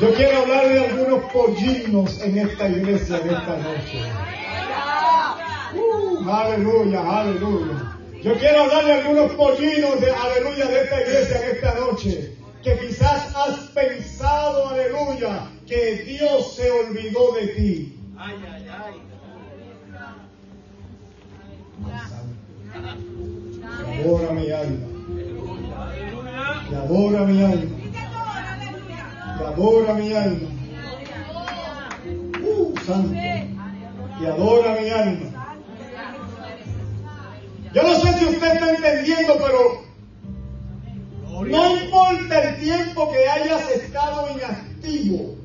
Yo 0.02 0.14
quiero 0.14 0.38
hablar 0.40 0.68
de 0.68 0.88
algunos 0.88 1.32
pollinos 1.32 2.22
en 2.22 2.38
esta 2.38 2.68
iglesia 2.68 3.18
en 3.18 3.30
esta 3.30 3.57
noche. 3.57 4.02
Uh, 5.76 6.30
aleluya, 6.30 7.19
aleluya. 7.19 7.98
Yo 8.23 8.34
quiero 8.40 8.64
hablar 8.64 8.86
de 8.86 8.94
algunos 8.94 9.32
pollinos 9.34 10.02
de 10.02 10.11
aleluya 10.11 10.65
de 10.65 10.84
esta 10.84 11.02
iglesia 11.02 11.41
en 11.44 11.56
esta 11.56 11.80
noche. 11.80 12.36
Que 12.64 12.77
quizás 12.80 13.36
has 13.36 13.60
pensado, 13.69 14.69
aleluya, 14.69 15.48
que 15.68 15.98
Dios 15.98 16.56
se 16.56 16.72
olvidó 16.72 17.34
de 17.34 17.48
ti. 17.49 17.99
Ay, 18.18 18.36
ay, 18.52 18.65
Que 23.86 24.02
adora 24.02 24.32
mi 24.34 24.52
alma. 24.52 24.88
Que 26.70 26.76
adora 26.76 27.26
mi 27.26 27.44
alma. 27.44 27.78
Que 29.38 29.44
adora 29.44 29.94
mi 29.94 30.14
alma. 30.14 30.50
Uh, 32.42 32.74
santo. 32.86 33.14
Que 34.20 34.28
adora 34.28 34.82
mi 34.82 34.90
alma. 34.90 35.36
Yo 37.74 37.84
no 37.84 37.96
sé 37.96 38.14
si 38.20 38.26
usted 38.26 38.54
está 38.54 38.70
entendiendo, 38.70 39.38
pero 39.38 39.86
no 41.46 41.76
importa 41.76 42.42
el 42.42 42.60
tiempo 42.62 43.12
que 43.12 43.28
hayas 43.28 43.70
estado 43.70 44.30
inactivo, 44.32 45.36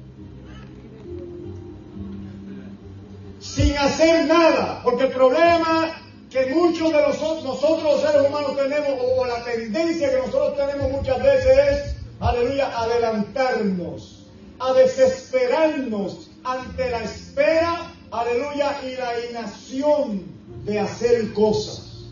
sin 3.40 3.77
hacer 3.77 4.28
nada, 4.28 4.81
porque 4.85 5.05
el 5.05 5.11
problema 5.11 5.90
que 6.31 6.47
muchos 6.55 6.93
de 6.93 7.02
nosotros, 7.02 7.44
nosotros 7.44 7.82
los 7.82 8.01
seres 8.02 8.28
humanos 8.28 8.57
tenemos, 8.57 8.90
o 9.02 9.27
la 9.27 9.43
tendencia 9.44 10.11
que 10.11 10.19
nosotros 10.19 10.57
tenemos 10.57 10.93
muchas 10.93 11.20
veces 11.20 11.59
es, 11.59 11.97
aleluya, 12.20 12.78
adelantarnos, 12.78 14.27
a 14.61 14.73
desesperarnos 14.74 16.31
ante 16.44 16.90
la 16.90 17.02
espera, 17.02 17.93
aleluya, 18.12 18.81
y 18.85 18.97
la 18.97 19.31
inacción 19.31 20.23
de 20.65 20.78
hacer 20.78 21.32
cosas. 21.32 22.07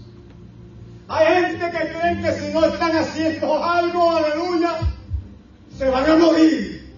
Hay 1.06 1.26
gente 1.26 1.70
que 1.70 1.98
creen 1.98 2.22
que 2.22 2.32
si 2.32 2.52
no 2.52 2.64
están 2.66 2.96
haciendo 2.96 3.62
algo, 3.62 4.16
aleluya, 4.16 4.78
se 5.78 5.88
van 5.88 6.10
a 6.10 6.16
morir. 6.16 6.92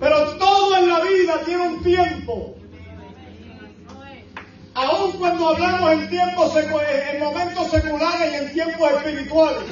Pero 0.00 0.36
todo 0.36 0.76
en 0.78 0.88
la 0.88 1.00
vida 1.00 1.40
tiene 1.44 1.68
un 1.68 1.82
tiempo. 1.84 2.56
Aun 4.74 5.12
cuando 5.12 5.48
hablamos 5.50 5.92
en 5.92 6.08
tiempos 6.08 6.56
en 6.56 7.20
momentos 7.20 7.70
seculares 7.70 8.32
y 8.32 8.36
en 8.36 8.52
tiempos 8.52 8.90
espirituales, 8.92 9.64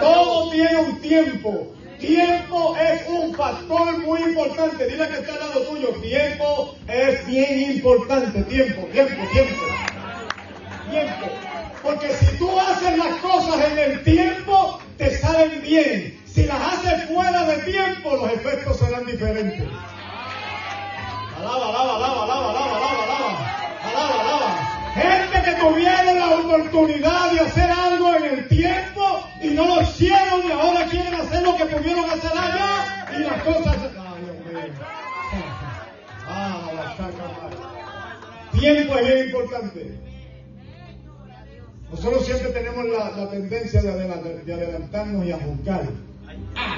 todo 0.00 0.50
tiene 0.50 0.76
un 0.76 1.00
tiempo. 1.00 1.72
Tiempo 2.00 2.76
es 2.76 3.08
un 3.08 3.34
factor 3.34 3.98
muy 3.98 4.20
importante. 4.22 4.86
Dile 4.86 5.08
que 5.08 5.14
está 5.14 5.34
al 5.34 5.40
lado 5.40 5.60
tuyo. 5.62 5.88
Tiempo 6.00 6.76
es 6.88 7.26
bien 7.26 7.72
importante. 7.72 8.42
Tiempo, 8.42 8.86
tiempo, 8.92 9.22
tiempo. 9.32 9.62
Tiempo. 10.90 11.26
Porque 11.82 12.12
si 12.14 12.26
tú 12.38 12.50
haces 12.58 12.98
las 12.98 13.16
cosas 13.20 13.70
en 13.70 13.78
el 13.78 14.04
tiempo, 14.04 14.80
te 14.96 15.16
salen 15.18 15.62
bien. 15.62 16.20
Si 16.26 16.44
las 16.44 16.60
haces 16.60 17.04
fuera 17.08 17.44
de 17.44 17.58
tiempo, 17.58 18.16
los 18.16 18.32
efectos 18.32 18.78
serán 18.78 19.06
diferentes. 19.06 19.68
Alaba, 21.36 21.68
alaba, 21.68 21.96
alaba, 21.96 22.24
alaba, 22.24 22.50
alaba, 22.50 22.76
alaba, 22.76 23.04
alaba. 23.04 23.67
Gente 24.94 25.42
que 25.44 25.52
tuvieron 25.60 26.18
la 26.18 26.30
oportunidad 26.38 27.32
de 27.32 27.40
hacer 27.40 27.70
algo 27.70 28.14
en 28.16 28.24
el 28.24 28.48
tiempo 28.48 29.20
y 29.42 29.48
no 29.48 29.66
lo 29.76 29.82
hicieron 29.82 30.46
y 30.48 30.52
ahora 30.52 30.86
quieren 30.86 31.14
hacer 31.14 31.42
lo 31.42 31.56
que 31.56 31.66
pudieron 31.66 32.04
hacer 32.10 32.30
allá 32.36 33.06
y 33.16 33.22
las 33.22 33.42
cosas. 33.44 33.76
Ah, 36.26 36.94
saca. 36.96 38.58
Tiempo 38.58 38.98
es 38.98 39.26
importante. 39.26 39.98
Nosotros 41.90 42.26
siempre 42.26 42.50
tenemos 42.50 42.84
la, 42.86 43.30
tendencia 43.30 43.80
de, 43.80 43.88
adelantar- 43.90 44.44
de 44.44 44.52
adelantarnos 44.54 45.24
y 45.26 45.32
a 45.32 45.38
juzgar. 45.38 45.82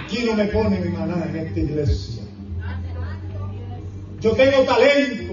Aquí 0.04 0.24
no 0.24 0.34
me 0.34 0.44
ponen 0.46 0.92
maná 0.92 1.24
en 1.24 1.36
esta 1.36 1.60
iglesia. 1.60 2.22
Yo 4.20 4.32
tengo 4.32 4.62
talentos. 4.64 5.29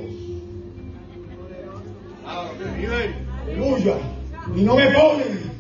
Aleluya. 2.37 3.95
Y 4.55 4.61
no 4.61 4.75
me 4.75 4.91
ponen. 4.91 5.51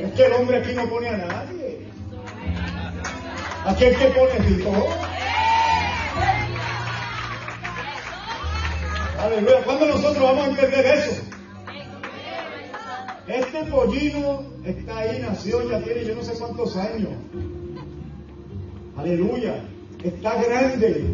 Es 0.00 0.12
que 0.12 0.26
el 0.26 0.32
hombre 0.32 0.58
aquí 0.58 0.72
no 0.74 0.88
pone 0.88 1.08
a 1.08 1.16
nadie. 1.16 1.86
Aquel 3.64 3.96
que 3.96 4.06
pone 4.06 4.38
rico. 4.38 4.88
Aleluya. 9.20 9.62
¿Cuándo 9.64 9.86
nosotros 9.86 10.22
vamos 10.22 10.46
a 10.46 10.50
entender 10.50 10.86
eso? 10.86 11.22
Este 13.28 13.64
pollino 13.64 14.42
está 14.64 14.98
ahí, 14.98 15.20
nació, 15.20 15.70
ya 15.70 15.80
tiene 15.80 16.04
yo 16.04 16.16
no 16.16 16.22
sé 16.22 16.32
cuántos 16.32 16.76
años. 16.76 17.10
Aleluya. 18.96 19.64
Está 20.02 20.42
grande, 20.42 21.06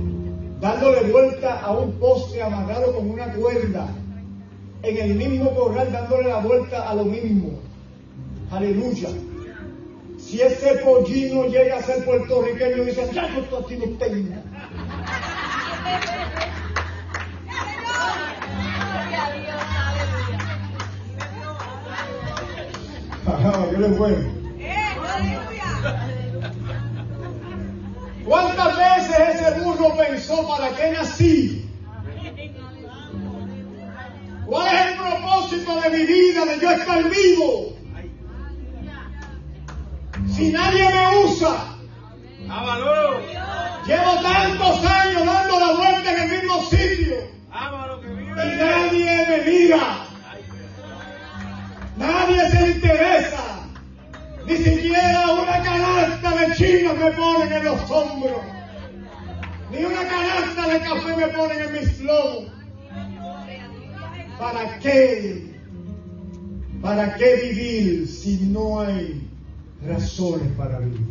dándole 0.61 1.11
vuelta 1.11 1.61
a 1.61 1.73
un 1.73 1.93
poste 1.99 2.43
amarrado 2.43 2.95
con 2.95 3.11
una 3.11 3.33
cuerda. 3.33 3.89
En 4.83 4.97
el 4.97 5.15
mismo 5.17 5.55
corral, 5.55 5.91
dándole 5.93 6.29
la 6.29 6.39
vuelta 6.39 6.89
a 6.89 6.95
lo 6.95 7.05
mismo. 7.05 7.59
Aleluya. 8.51 9.09
Si 10.19 10.41
ese 10.41 10.75
pollino 10.85 11.47
llega 11.47 11.79
a 11.79 11.83
ser 11.83 12.05
puertorriqueño, 12.05 12.85
dice, 12.85 13.09
ya 13.13 13.29
yo 13.29 13.41
estoy 13.41 13.63
aquí 13.63 13.77
no 13.77 13.99
tengo. 13.99 14.35
Ajá, 23.27 23.71
yo 23.73 23.79
le 23.79 23.89
bueno. 23.89 24.38
¿Cuántas 28.29 28.77
veces 28.77 29.41
ese 29.41 29.61
burro 29.61 29.97
pensó 29.97 30.47
para 30.47 30.69
qué 30.77 30.91
nací? 30.91 31.65
¿Cuál 34.45 34.67
es 34.67 34.87
el 34.87 34.99
propósito 34.99 35.81
de 35.81 35.91
mi 35.91 36.05
vida, 36.05 36.45
de 36.45 36.59
yo 36.61 36.71
estar 36.71 37.05
vivo? 37.09 37.77
Si 40.37 40.53
nadie 40.53 40.91
me 40.91 41.25
usa, 41.25 41.57
llevo 43.87 44.21
tantos 44.23 44.85
años 44.85 45.25
dando 45.25 45.61
la 45.61 45.73
vuelta 45.73 46.13
en 46.13 46.21
el 46.21 46.43
mismo 46.43 46.63
sitio 46.65 47.17
y 48.45 48.57
nadie 48.57 49.27
me 49.27 49.51
mira. 49.51 50.07
Nadie 51.97 52.51
se 52.51 52.71
interesa. 52.73 53.48
Ni 54.49 54.57
siquiera 54.57 55.35
una 55.35 55.63
canasta 55.63 56.31
de 56.31 56.55
china 56.55 56.95
me 56.95 57.11
ponen 57.13 57.53
en 57.53 57.65
los 57.65 57.91
hombros. 57.91 58.41
Ni 59.71 59.85
una 59.85 60.09
canasta 60.09 60.69
de 60.73 60.81
café 60.81 61.17
me 61.17 61.29
ponen 61.29 61.63
en 61.63 61.73
mis 61.75 62.01
lomos. 62.01 62.53
¿Para 64.39 64.79
qué? 64.79 65.55
¿Para 66.81 67.15
qué 67.17 67.51
vivir 67.51 68.09
si 68.09 68.39
no 68.47 68.81
hay 68.81 69.29
razones 69.87 70.51
para 70.57 70.79
vivir? 70.79 71.07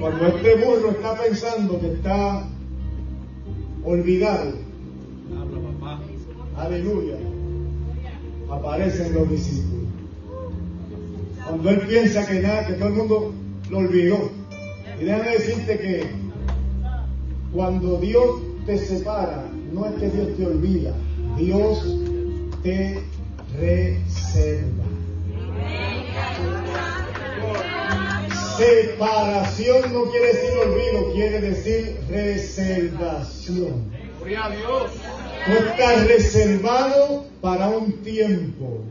Cuando 0.00 0.26
este 0.26 0.54
burro 0.64 0.90
está 0.90 1.14
pensando 1.16 1.80
que 1.80 1.92
está 1.92 2.44
olvidado. 3.84 4.65
Aleluya, 6.56 7.16
aparecen 8.50 9.14
los 9.14 9.30
discípulos. 9.30 9.86
Cuando 11.46 11.70
él 11.70 11.80
piensa 11.86 12.26
que 12.26 12.40
nada, 12.40 12.66
que 12.66 12.72
todo 12.74 12.88
el 12.88 12.94
mundo 12.94 13.34
lo 13.70 13.78
olvidó. 13.78 14.30
Y 15.00 15.04
déjame 15.04 15.30
decirte 15.32 15.78
que 15.78 16.10
cuando 17.52 17.98
Dios 17.98 18.42
te 18.64 18.78
separa, 18.78 19.44
no 19.72 19.86
es 19.86 19.94
que 19.94 20.10
Dios 20.10 20.36
te 20.36 20.46
olvida, 20.46 20.92
Dios 21.36 21.96
te 22.62 23.00
reserva. 23.58 24.84
Separación 28.56 29.92
no 29.92 30.04
quiere 30.10 30.26
decir 30.28 30.50
olvido, 30.58 31.12
quiere 31.12 31.40
decir 31.40 32.00
reservación. 32.08 33.95
Gloria 34.26 34.50
estás 35.46 36.08
reservado 36.08 37.26
para 37.40 37.68
un 37.68 37.92
tiempo. 38.02 38.82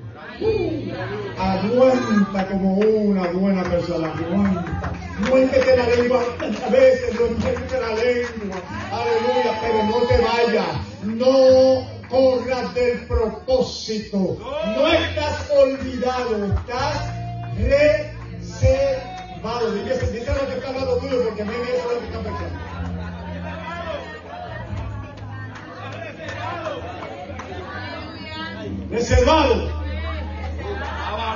Aguanta 1.38 2.48
como 2.48 2.76
una 2.76 3.28
buena 3.32 3.64
persona, 3.64 4.14
aguanta. 4.14 4.94
Muérdete 5.30 5.76
la 5.76 5.88
lengua 5.90 6.24
a 6.40 6.70
veces, 6.70 7.20
no 7.20 7.28
muérdete 7.38 7.82
la 7.82 7.96
lengua. 7.96 8.62
Aleluya, 8.92 9.60
pero 9.62 9.84
no 9.84 9.98
te 10.08 10.18
vayas. 10.24 10.68
No 11.04 11.86
corras 12.10 12.74
del 12.74 13.06
propósito. 13.06 14.38
No 14.40 14.88
estás 14.88 15.52
olvidado, 15.52 16.46
estás 16.46 17.10
reservado. 18.38 19.74
Dile, 19.74 19.98
dile 20.00 20.26
lo 20.26 20.48
que 20.48 20.54
está 20.54 20.70
al 20.70 20.76
lado 20.76 20.98
tuyo, 21.00 21.24
porque 21.24 21.44
me 21.44 21.54
es 21.56 21.84
lo 21.84 22.00
que 22.00 22.06
está 22.06 22.20
pensando. 22.24 22.65
Reservado. 28.96 29.70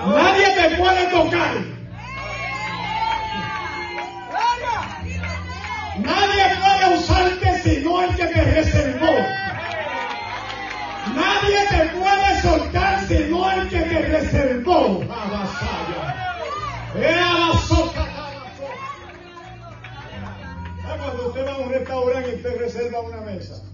Nadie 0.07 0.47
te 0.55 0.77
puede 0.77 1.07
tocar. 1.07 1.55
Nadie 5.97 6.43
puede 6.55 6.97
usarte 6.97 7.59
sino 7.61 8.01
el 8.01 8.15
que 8.15 8.27
te 8.27 8.41
reservó. 8.43 9.13
Nadie 11.13 11.67
te 11.69 11.85
puede 11.99 12.41
soltar 12.41 13.05
sino 13.09 13.51
el 13.51 13.67
que 13.67 13.79
te 13.81 13.99
reservó. 14.03 15.03
Abasaya. 15.11 16.45
Eh, 16.95 17.19
abasoca, 17.19 18.01
abasoca. 18.03 18.87
¿Sabe 20.81 20.97
Cuando 20.97 21.27
usted 21.27 21.45
va 21.45 21.51
a 21.51 21.57
un 21.57 21.69
restaurante 21.71 22.29
y 22.31 22.35
usted 22.35 22.57
reserva 22.57 23.01
una 23.01 23.19
mesa. 23.19 23.68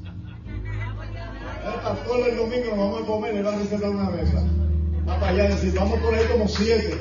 Pastor 1.66 2.30
el 2.30 2.38
domingo 2.38 2.66
nos 2.70 2.78
vamos 2.78 3.02
a 3.02 3.06
comer 3.06 3.34
y 3.34 3.38
le 3.38 3.44
va 3.44 3.54
a 3.54 3.58
reservar 3.58 3.90
una 3.90 4.10
mesa. 4.12 4.44
Va 5.08 5.20
para 5.20 5.32
allá 5.32 5.46
y 5.46 5.48
decir, 5.50 5.74
vamos 5.76 6.00
por 6.00 6.14
ahí 6.14 6.26
como 6.32 6.48
siete. 6.48 6.96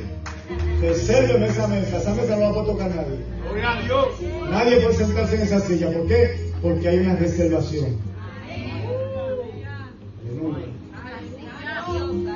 Resérveme 0.81 1.47
esa 1.49 1.67
mesa, 1.69 1.99
esa 1.99 2.15
mesa 2.15 2.37
no 2.37 2.41
la 2.41 2.53
puede 2.53 2.67
tocar 2.67 2.95
nadie. 2.95 3.19
Gloria 3.43 3.73
a 3.73 3.83
Dios. 3.83 4.07
Nadie 4.51 4.81
puede 4.81 4.95
sentarse 4.95 5.37
en 5.37 5.43
esa 5.43 5.61
silla. 5.61 5.91
¿Por 5.91 6.07
qué? 6.07 6.51
Porque 6.63 6.89
hay 6.89 6.99
una 6.99 7.17
reservación. 7.17 7.99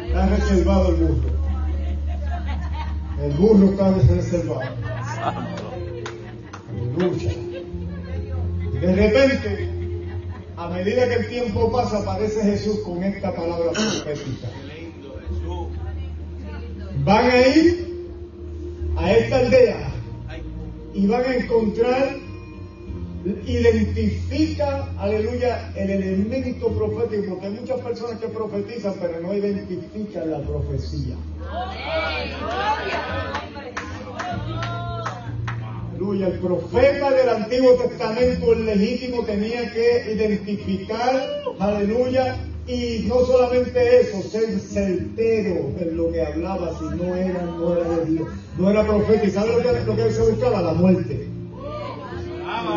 Está 0.07 0.27
reservado 0.27 0.89
el 0.91 0.95
burro. 0.97 1.29
El 3.23 3.33
burro 3.33 3.71
está 3.71 3.91
reservado. 4.15 4.61
Aleluya. 6.97 7.33
De 8.81 8.95
repente, 8.95 9.68
a 10.59 10.69
medida 10.71 11.09
que 11.09 11.15
el 11.15 11.29
tiempo 11.29 11.71
pasa, 11.71 11.99
aparece 11.99 12.43
Jesús 12.43 12.81
con 12.81 13.03
esta 13.05 13.33
palabra 13.33 13.71
profética. 13.71 14.49
Van 17.05 17.31
a 17.31 17.47
ir 17.47 18.09
a 18.97 19.13
esta 19.13 19.39
aldea 19.39 19.93
y 20.95 21.07
van 21.07 21.23
a 21.23 21.35
encontrar, 21.37 22.17
identifica, 23.47 24.89
aleluya, 24.99 25.73
el 25.77 25.91
elemento 25.91 26.69
profético, 26.73 27.35
porque 27.35 27.47
hay 27.47 27.53
muchas 27.53 27.81
personas 27.81 28.19
que 28.19 28.27
profetizan, 28.27 28.95
pero 29.01 29.21
no 29.21 29.35
identifican 29.35 30.29
la 30.29 30.41
profecía. 30.41 31.15
Aleluya, 35.99 36.29
el 36.29 36.39
profeta 36.39 37.11
del 37.11 37.29
Antiguo 37.29 37.73
Testamento, 37.73 38.53
el 38.53 38.66
legítimo, 38.66 39.25
tenía 39.25 39.69
que 39.73 40.12
identificar, 40.15 41.43
aleluya, 41.59 42.37
y 42.69 43.07
no 43.09 43.27
solamente 43.27 44.03
eso, 44.03 44.23
ser 44.23 44.61
certero 44.61 45.73
en 45.81 45.97
lo 45.97 46.12
que 46.12 46.25
hablaba, 46.25 46.79
si 46.79 46.85
no 46.85 47.16
era, 47.16 47.43
no 47.43 47.70
de 47.75 48.05
Dios, 48.05 48.29
no 48.59 48.70
era 48.70 48.87
profeta. 48.87 49.25
¿Y 49.25 49.31
sabe 49.33 49.51
lo 49.51 49.59
que, 49.61 49.81
lo 49.81 49.97
que 49.97 50.12
se 50.12 50.23
buscaba? 50.23 50.62
La 50.62 50.73
muerte. 50.73 51.29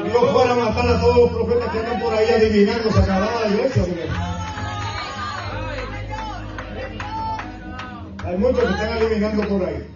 Dios 0.04 0.32
fuera 0.32 0.54
a 0.54 0.56
matar 0.56 0.88
a 0.88 1.00
todos 1.00 1.18
los 1.18 1.30
profetas 1.30 1.72
que 1.72 1.78
andan 1.78 2.02
por 2.02 2.14
ahí 2.16 2.28
adivinando, 2.28 2.92
se 2.92 3.00
acababa 3.00 3.42
la 3.42 3.56
iglesia. 3.56 3.84
Hay 8.26 8.38
muchos 8.40 8.60
que 8.60 8.72
están 8.72 8.94
adivinando 8.94 9.48
por 9.48 9.64
ahí. 9.64 9.88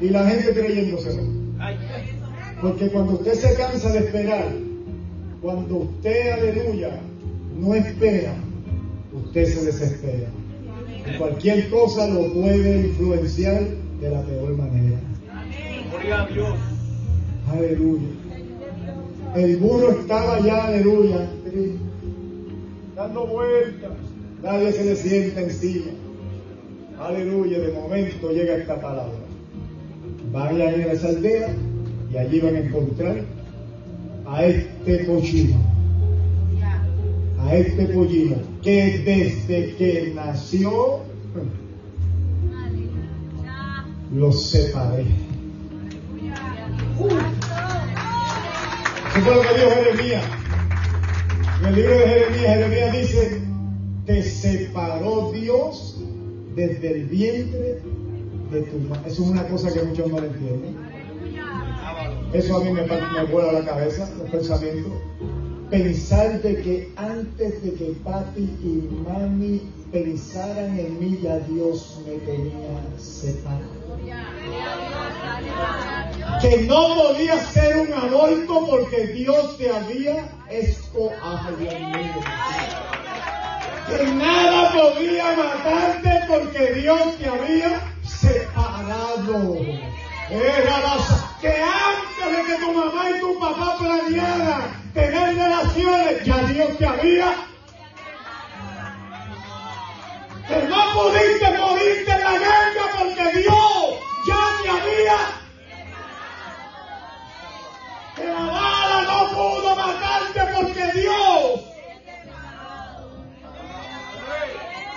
Y 0.00 0.08
la 0.10 0.24
gente 0.28 0.52
creyéndoselo. 0.52 1.41
Porque 2.60 2.88
cuando 2.88 3.14
usted 3.14 3.34
se 3.34 3.54
cansa 3.54 3.92
de 3.92 3.98
esperar, 3.98 4.52
cuando 5.40 5.76
usted, 5.78 6.30
aleluya, 6.30 7.00
no 7.58 7.74
espera, 7.74 8.34
usted 9.12 9.44
se 9.46 9.64
desespera. 9.64 10.28
Y 11.06 11.18
cualquier 11.18 11.68
cosa 11.70 12.06
lo 12.08 12.32
puede 12.32 12.86
influenciar 12.86 13.64
de 14.00 14.10
la 14.10 14.22
peor 14.22 14.56
manera. 14.56 14.98
Gloria 15.90 16.22
a 16.22 16.26
Dios. 16.26 16.58
Aleluya. 17.50 18.08
El 19.34 19.56
burro 19.56 19.90
estaba 19.90 20.40
ya, 20.40 20.66
aleluya, 20.66 21.28
dando 22.94 23.26
vueltas. 23.26 23.92
Nadie 24.42 24.72
se 24.72 24.84
le 24.84 24.96
sienta 24.96 25.40
encima. 25.40 25.92
Aleluya, 27.00 27.58
de 27.58 27.72
momento 27.72 28.30
llega 28.30 28.56
esta 28.56 28.80
palabra. 28.80 29.31
Vayan 30.32 30.80
a 30.80 30.92
esa 30.92 31.08
aldea 31.08 31.48
y 32.10 32.16
allí 32.16 32.40
van 32.40 32.56
a 32.56 32.60
encontrar 32.60 33.24
a 34.26 34.44
este 34.44 35.04
pollino. 35.04 35.56
A 37.40 37.54
este 37.54 37.86
pollino 37.86 38.36
que 38.62 38.98
desde 39.04 39.74
que 39.76 40.12
nació 40.14 41.00
lo 44.14 44.32
separé. 44.32 45.04
Eso 49.10 49.20
fue 49.20 49.34
lo 49.34 49.42
que 49.42 49.54
dijo 49.54 49.70
Jeremías. 49.70 50.24
En 51.60 51.66
el 51.66 51.74
libro 51.74 51.98
de 51.98 52.06
Jeremías, 52.06 52.54
Jeremías 52.54 52.92
dice, 52.92 53.42
te 54.06 54.22
separó 54.22 55.30
Dios 55.32 56.00
desde 56.54 56.92
el 56.92 57.04
vientre 57.06 57.82
Eso 58.52 59.06
es 59.06 59.18
una 59.18 59.46
cosa 59.48 59.72
que 59.72 59.82
muchos 59.82 60.10
no 60.10 60.18
entienden. 60.18 60.76
Eso 62.34 62.56
a 62.56 62.60
mí 62.64 62.70
me, 62.70 62.82
me 62.82 63.24
vuela 63.30 63.52
la 63.52 63.64
cabeza, 63.64 64.10
los 64.18 64.30
pensamientos. 64.30 64.92
Pensar 65.70 66.42
de 66.42 66.62
que 66.62 66.92
antes 66.96 67.62
de 67.62 67.72
que 67.72 67.94
papi 68.04 68.42
y 68.42 68.90
mami 69.08 69.62
pensaran 69.90 70.78
en 70.78 71.00
mí, 71.00 71.18
ya 71.22 71.38
Dios 71.38 71.98
me 72.06 72.16
tenía 72.26 72.78
separado. 72.98 73.82
Que 76.42 76.62
no 76.62 76.94
podía 76.94 77.38
ser 77.38 77.76
un 77.78 77.92
aborto 77.94 78.66
porque 78.68 79.06
Dios 79.08 79.56
te 79.56 79.70
había 79.70 80.28
mío. 81.90 82.20
Que 83.88 84.12
nada 84.12 84.72
podía 84.72 85.36
matarte 85.36 86.20
porque 86.28 86.74
Dios 86.74 87.16
te 87.18 87.26
había 87.26 87.91
separado. 88.20 89.56
Era 90.30 90.78
la- 90.80 91.36
que 91.40 91.48
antes 91.62 92.36
de 92.36 92.44
que 92.44 92.58
tu 92.60 92.72
mamá 92.72 93.10
y 93.10 93.20
tu 93.20 93.38
papá 93.38 93.76
planearan 93.78 94.90
tener 94.94 95.34
relaciones, 95.36 96.24
ya 96.24 96.36
Dios 96.44 96.78
te 96.78 96.86
había. 96.86 97.34
Que 100.48 100.62
no 100.68 100.92
pudiste 100.94 101.58
morirte 101.58 102.10
en 102.12 102.24
la 102.24 102.32
guerra 102.32 102.84
porque 102.98 103.38
Dios 103.38 103.98
ya 104.26 104.42
te 104.62 104.68
había. 104.70 105.16
Que 108.16 108.24
la 108.24 108.40
bala 108.40 109.02
no 109.02 109.28
pudo 109.34 109.76
matarte 109.76 110.40
porque 110.54 110.92
Dios. 111.00 111.60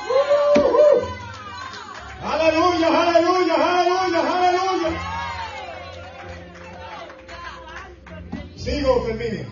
Uh, 0.07 0.59
uh. 0.59 1.14
Aleluya, 2.26 2.88
aleluya, 2.88 3.56
aleluya, 3.56 4.22
aleluya. 4.35 4.91
Sigo 8.56 8.93
o 8.93 9.02
termino. 9.06 9.45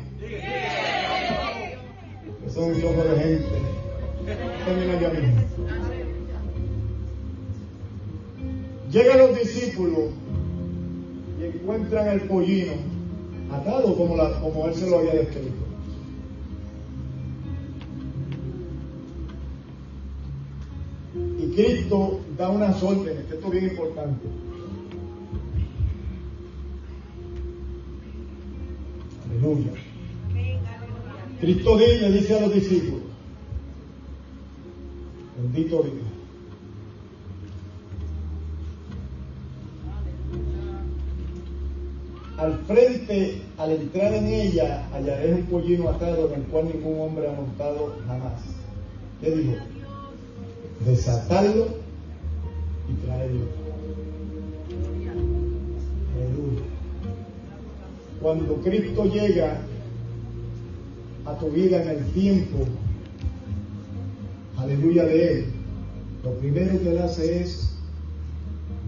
Son 2.52 2.64
un 2.64 2.74
de 2.74 3.20
gente. 3.20 3.58
Termina 4.66 5.00
ya 5.00 5.10
mismo. 5.10 5.42
Llegan 8.90 9.18
los 9.20 9.38
discípulos 9.38 10.10
y 11.40 11.46
encuentran 11.46 12.08
el 12.08 12.22
pollino 12.22 12.74
atado 13.52 13.96
como, 13.96 14.16
como 14.42 14.68
él 14.68 14.74
se 14.74 14.90
lo 14.90 14.98
había 14.98 15.14
descrito. 15.14 15.63
Y 21.44 21.56
Cristo 21.56 22.22
da 22.38 22.50
unas 22.50 22.82
órdenes, 22.82 23.26
que 23.26 23.36
esto 23.36 23.48
es 23.48 23.52
bien 23.52 23.66
importante. 23.66 24.28
Aleluya. 29.30 29.72
Cristo 31.42 31.78
le 31.78 32.12
dice 32.12 32.38
a 32.38 32.42
los 32.42 32.54
discípulos, 32.54 33.02
bendito 35.42 35.84
Dios. 35.84 35.96
Al 42.38 42.58
frente, 42.60 43.42
al 43.58 43.72
entrar 43.72 44.14
en 44.14 44.28
ella, 44.28 44.88
hallaré 44.94 45.34
un 45.34 45.44
pollino 45.44 45.90
atado 45.90 46.34
en 46.34 46.42
el 46.42 46.48
cual 46.48 46.70
ningún 46.74 47.02
hombre 47.02 47.30
ha 47.30 47.34
montado 47.34 47.98
jamás. 48.08 48.42
¿Qué 49.20 49.32
dijo? 49.32 49.56
Desatarlo 50.86 51.68
y 52.90 53.06
traerlo. 53.06 53.46
Aleluya. 56.16 56.64
Cuando 58.22 58.56
Cristo 58.62 59.06
llega 59.06 59.62
a 61.26 61.38
tu 61.38 61.50
vida 61.50 61.82
en 61.82 61.90
el 61.90 62.06
tiempo, 62.12 62.66
aleluya 64.58 65.06
de 65.06 65.32
Él, 65.32 65.46
lo 66.24 66.32
primero 66.40 66.82
que 66.82 66.92
Él 66.92 66.98
hace 67.00 67.42
es 67.42 67.74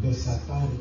desatarte 0.02 0.76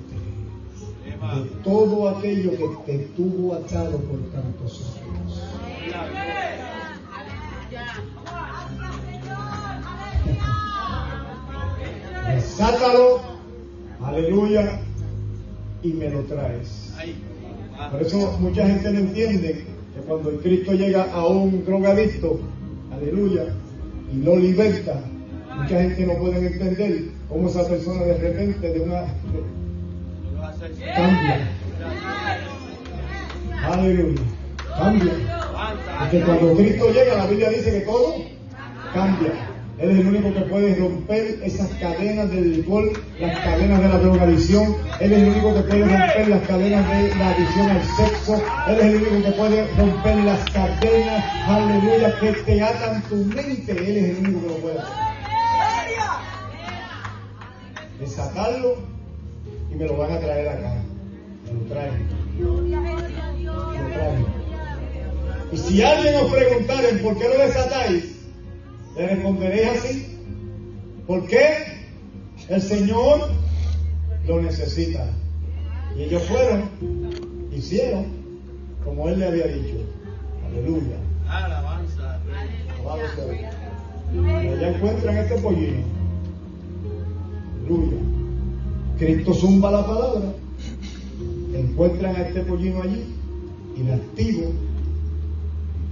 de 1.04 1.44
todo 1.62 2.08
aquello 2.08 2.50
que 2.52 2.68
te 2.86 2.98
tuvo 3.16 3.54
atado 3.54 3.98
por 3.98 4.20
tantos 4.32 4.94
años. 5.00 6.43
Desátalo, 12.44 13.20
aleluya, 14.02 14.78
y 15.82 15.92
me 15.94 16.10
lo 16.10 16.20
traes. 16.24 16.92
Por 17.90 18.02
eso 18.02 18.36
mucha 18.38 18.66
gente 18.66 18.90
no 18.92 18.98
entiende 18.98 19.64
que 19.94 20.00
cuando 20.06 20.30
el 20.30 20.38
Cristo 20.40 20.74
llega 20.74 21.10
a 21.12 21.26
un 21.26 21.64
drogadicto, 21.64 22.38
aleluya, 22.92 23.46
y 24.12 24.18
lo 24.18 24.36
liberta, 24.36 25.00
mucha 25.56 25.80
gente 25.80 26.06
no 26.06 26.14
puede 26.14 26.46
entender 26.46 27.04
cómo 27.28 27.48
esa 27.48 27.66
persona 27.66 28.02
de 28.02 28.18
repente 28.18 28.72
de 28.72 28.80
una 28.80 29.04
cambia. 30.94 31.50
Aleluya, 33.64 34.22
cambia. 34.78 35.12
Porque 35.98 36.20
cuando 36.20 36.54
Cristo 36.56 36.90
llega, 36.92 37.16
la 37.16 37.26
Biblia 37.26 37.48
dice 37.48 37.72
que 37.72 37.80
todo 37.80 38.14
cambia. 38.92 39.53
Él 39.78 39.90
es 39.90 39.98
el 39.98 40.06
único 40.06 40.32
que 40.32 40.40
puede 40.42 40.74
romper 40.76 41.40
esas 41.42 41.68
cadenas 41.80 42.30
del 42.30 42.58
licor, 42.58 42.92
las 43.18 43.38
cadenas 43.40 43.80
de 43.82 43.88
la 43.88 43.98
drogadicción. 43.98 44.76
Él 45.00 45.12
es 45.12 45.18
el 45.18 45.28
único 45.30 45.54
que 45.54 45.60
puede 45.62 45.84
romper 45.84 46.28
las 46.28 46.46
cadenas 46.46 46.88
de 46.90 47.14
la 47.16 47.30
adicción 47.30 47.70
al 47.70 47.82
sexo. 47.82 48.42
Él 48.68 48.78
es 48.78 48.84
el 48.84 48.96
único 48.96 49.24
que 49.24 49.32
puede 49.32 49.66
romper 49.76 50.16
las 50.18 50.44
cadenas, 50.50 51.24
aleluya, 51.48 52.20
que 52.20 52.32
te 52.32 52.62
atan 52.62 53.02
tu 53.08 53.16
mente. 53.16 53.72
Él 53.72 53.96
es 53.96 54.10
el 54.10 54.16
único 54.18 54.40
que 54.42 54.46
lo 54.46 54.56
puede 54.58 54.78
hacer. 54.78 54.94
Desatarlo 57.98 58.76
y 59.72 59.74
me 59.74 59.86
lo 59.86 59.96
van 59.96 60.12
a 60.12 60.20
traer 60.20 60.48
acá. 60.50 60.74
Me 61.46 61.60
lo 61.60 61.66
traen. 61.66 62.08
Me 62.38 62.44
lo 62.44 63.88
traen. 63.92 64.26
Y 65.52 65.56
si 65.56 65.82
alguien 65.82 66.14
os 66.16 66.32
preguntaren 66.32 67.02
por 67.02 67.18
qué 67.18 67.28
lo 67.28 67.38
desatáis, 67.38 68.13
le 68.96 69.06
responderé 69.06 69.66
así. 69.66 70.18
¿Por 71.06 71.26
qué? 71.26 71.56
El 72.48 72.62
Señor 72.62 73.30
lo 74.26 74.42
necesita. 74.42 75.10
Y 75.96 76.04
ellos 76.04 76.22
fueron, 76.24 76.70
hicieron 77.52 78.06
como 78.84 79.08
Él 79.08 79.20
le 79.20 79.26
había 79.26 79.46
dicho. 79.46 79.76
Aleluya. 80.46 80.96
Alabanza. 81.28 82.20
Alabado 82.80 83.00
sea 83.14 83.24
Dios. 83.26 83.54
Y 84.12 84.48
allá 84.48 84.68
encuentran 84.68 85.16
este 85.16 85.34
pollino. 85.36 85.84
Aleluya. 87.60 87.98
Cristo 88.98 89.34
zumba 89.34 89.70
la 89.70 89.86
palabra. 89.86 90.32
Encuentran 91.54 92.16
a 92.16 92.22
este 92.22 92.40
pollino 92.40 92.82
allí, 92.82 93.04
inactivo, 93.76 94.52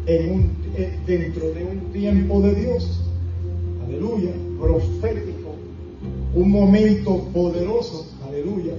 en 0.06 0.30
un, 0.30 0.50
eh, 0.76 0.98
dentro 1.06 1.52
de 1.52 1.64
un 1.64 1.92
tiempo 1.92 2.40
de 2.40 2.54
Dios. 2.54 3.00
Aleluya. 3.84 4.30
Profético. 4.60 5.54
Un 6.34 6.50
momento 6.50 7.24
poderoso. 7.32 8.06
Aleluya. 8.26 8.74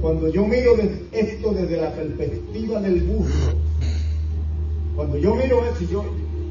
Cuando 0.00 0.28
yo 0.28 0.46
miro 0.46 0.76
esto 1.12 1.52
desde 1.52 1.76
la 1.76 1.94
perspectiva 1.94 2.80
del 2.80 3.02
burro, 3.02 3.54
cuando 4.96 5.16
yo 5.18 5.34
miro 5.34 5.64
esto, 5.64 5.84
yo, 5.90 6.04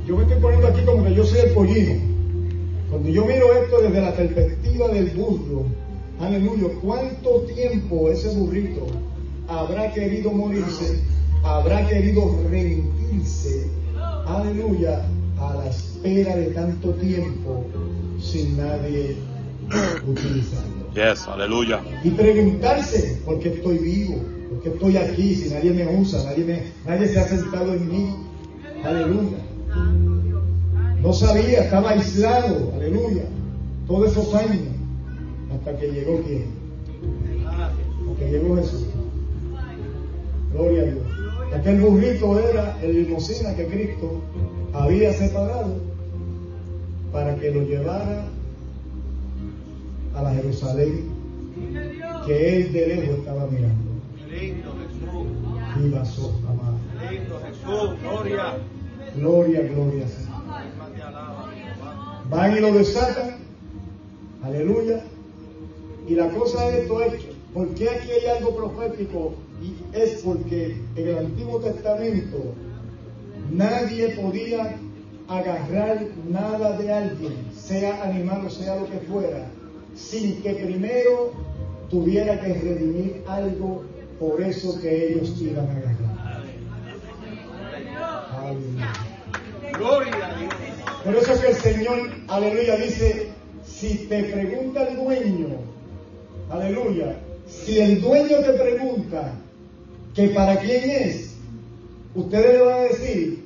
yo 0.08 0.18
me 0.18 0.24
estoy 0.24 0.42
poniendo 0.42 0.68
aquí 0.68 0.82
como 0.86 1.04
que 1.04 1.14
yo 1.14 1.24
soy 1.26 1.40
el 1.40 1.54
pollino. 1.54 2.02
Cuando 2.90 3.10
yo 3.10 3.26
miro 3.26 3.54
esto 3.54 3.82
desde 3.82 4.02
la 4.02 4.16
perspectiva 4.16 4.88
del 4.90 5.10
burro, 5.12 5.66
aleluya, 6.20 6.68
¿cuánto 6.82 7.42
tiempo 7.42 8.10
ese 8.10 8.30
burrito 8.36 8.88
habrá 9.48 9.94
querido 9.94 10.32
morirse? 10.32 11.00
Habrá 11.44 11.88
querido 11.88 12.38
rendirse, 12.50 13.70
aleluya, 14.28 15.06
a 15.40 15.56
la 15.56 15.68
espera 15.68 16.36
de 16.36 16.48
tanto 16.48 16.92
tiempo 16.96 17.66
sin 18.20 18.58
nadie 18.58 19.16
utilizarlo. 20.06 20.80
Yes, 20.94 21.28
aleluya. 21.28 21.82
Y 22.04 22.10
preguntarse, 22.12 23.22
¿por 23.26 23.40
qué 23.40 23.50
estoy 23.50 23.78
vivo? 23.78 24.20
¿Por 24.50 24.62
qué 24.62 24.70
estoy 24.70 24.98
aquí 24.98 25.36
si 25.36 25.50
nadie 25.50 25.72
me 25.72 25.88
usa? 26.00 26.24
Nadie, 26.24 26.44
me, 26.44 26.64
nadie 26.86 27.08
se 27.08 27.20
ha 27.20 27.28
sentado 27.28 27.74
en 27.74 27.88
mí. 27.88 28.16
Aleluya. 28.84 29.38
No 31.02 31.14
sabía, 31.14 31.64
estaba 31.64 31.92
aislado. 31.92 32.72
Aleluya. 32.76 33.24
Todos 33.88 34.12
esos 34.12 34.34
años. 34.36 34.64
Hasta 35.54 35.78
que 35.78 35.88
llegó 35.92 36.22
quién? 36.24 36.46
Hasta 37.48 38.20
que 38.20 38.32
llegó 38.32 38.56
Jesús. 38.58 38.88
Gloria 40.54 40.82
a 40.82 40.86
Dios. 40.86 41.19
Aquel 41.60 41.82
burrito 41.82 42.40
era 42.40 42.78
el 42.82 43.04
limosina 43.04 43.54
que 43.54 43.66
Cristo 43.66 44.22
había 44.72 45.12
separado 45.12 45.76
para 47.12 47.36
que 47.36 47.52
lo 47.52 47.64
llevara 47.64 48.24
a 50.16 50.24
la 50.24 50.34
Jerusalén 50.36 51.10
que 52.26 52.56
él 52.56 52.72
de 52.72 52.88
lejos 52.88 53.20
estaba 53.20 53.46
mirando. 53.48 53.92
Lindo 54.30 54.74
Jesús. 54.80 55.86
Y 55.86 55.90
pasó, 55.90 56.40
amado. 56.48 56.78
Jesús. 57.46 58.00
Gloria. 58.04 58.58
Gloria, 59.18 59.62
gloria. 59.64 60.06
Van 62.30 62.56
y 62.56 62.60
lo 62.62 62.74
desatan. 62.74 63.36
Aleluya. 64.44 65.04
Y 66.08 66.16
la 66.16 66.30
cosa 66.30 66.70
de 66.70 66.84
esto 66.84 67.02
es, 67.02 67.14
¿por 67.54 67.68
qué 67.76 67.90
aquí 67.90 68.12
hay 68.12 68.38
algo 68.38 68.56
profético? 68.56 69.34
Y 69.62 69.76
es 69.98 70.22
porque 70.24 70.78
en 70.96 71.08
el 71.08 71.18
Antiguo 71.18 71.60
Testamento 71.60 72.54
nadie 73.52 74.10
podía 74.10 74.78
agarrar 75.28 76.08
nada 76.28 76.78
de 76.78 76.92
alguien, 76.92 77.34
sea 77.56 78.04
animal 78.04 78.46
o 78.46 78.50
sea 78.50 78.78
lo 78.78 78.90
que 78.90 79.00
fuera, 79.00 79.46
sin 79.96 80.42
que 80.42 80.54
primero 80.54 81.34
tuviera 81.90 82.40
que 82.40 82.54
redimir 82.54 83.24
algo 83.28 83.84
por 84.20 84.42
eso 84.42 84.80
que 84.82 85.14
ellos 85.14 85.36
iban 85.40 85.68
a 85.68 85.72
agarrar. 85.72 86.44
Aleluya. 88.38 88.94
Gloria 89.78 90.28
a 90.28 90.40
Dios. 90.40 90.54
Por 91.04 91.16
eso 91.16 91.34
es 91.34 91.40
que 91.40 91.48
el 91.48 91.56
Señor, 91.56 92.10
aleluya, 92.28 92.76
dice, 92.78 93.30
si 93.66 94.08
te 94.10 94.24
pregunta 94.24 94.88
el 94.88 94.98
dueño, 94.98 95.48
aleluya, 96.50 97.18
si 97.48 97.80
el 97.80 98.02
dueño 98.02 98.38
te 98.40 98.54
pregunta 98.54 99.34
que 100.14 100.28
para 100.30 100.60
quién 100.60 100.90
es, 100.90 101.36
ustedes 102.16 102.54
le 102.54 102.62
van 102.62 102.80
a 102.80 102.84
decir, 102.84 103.44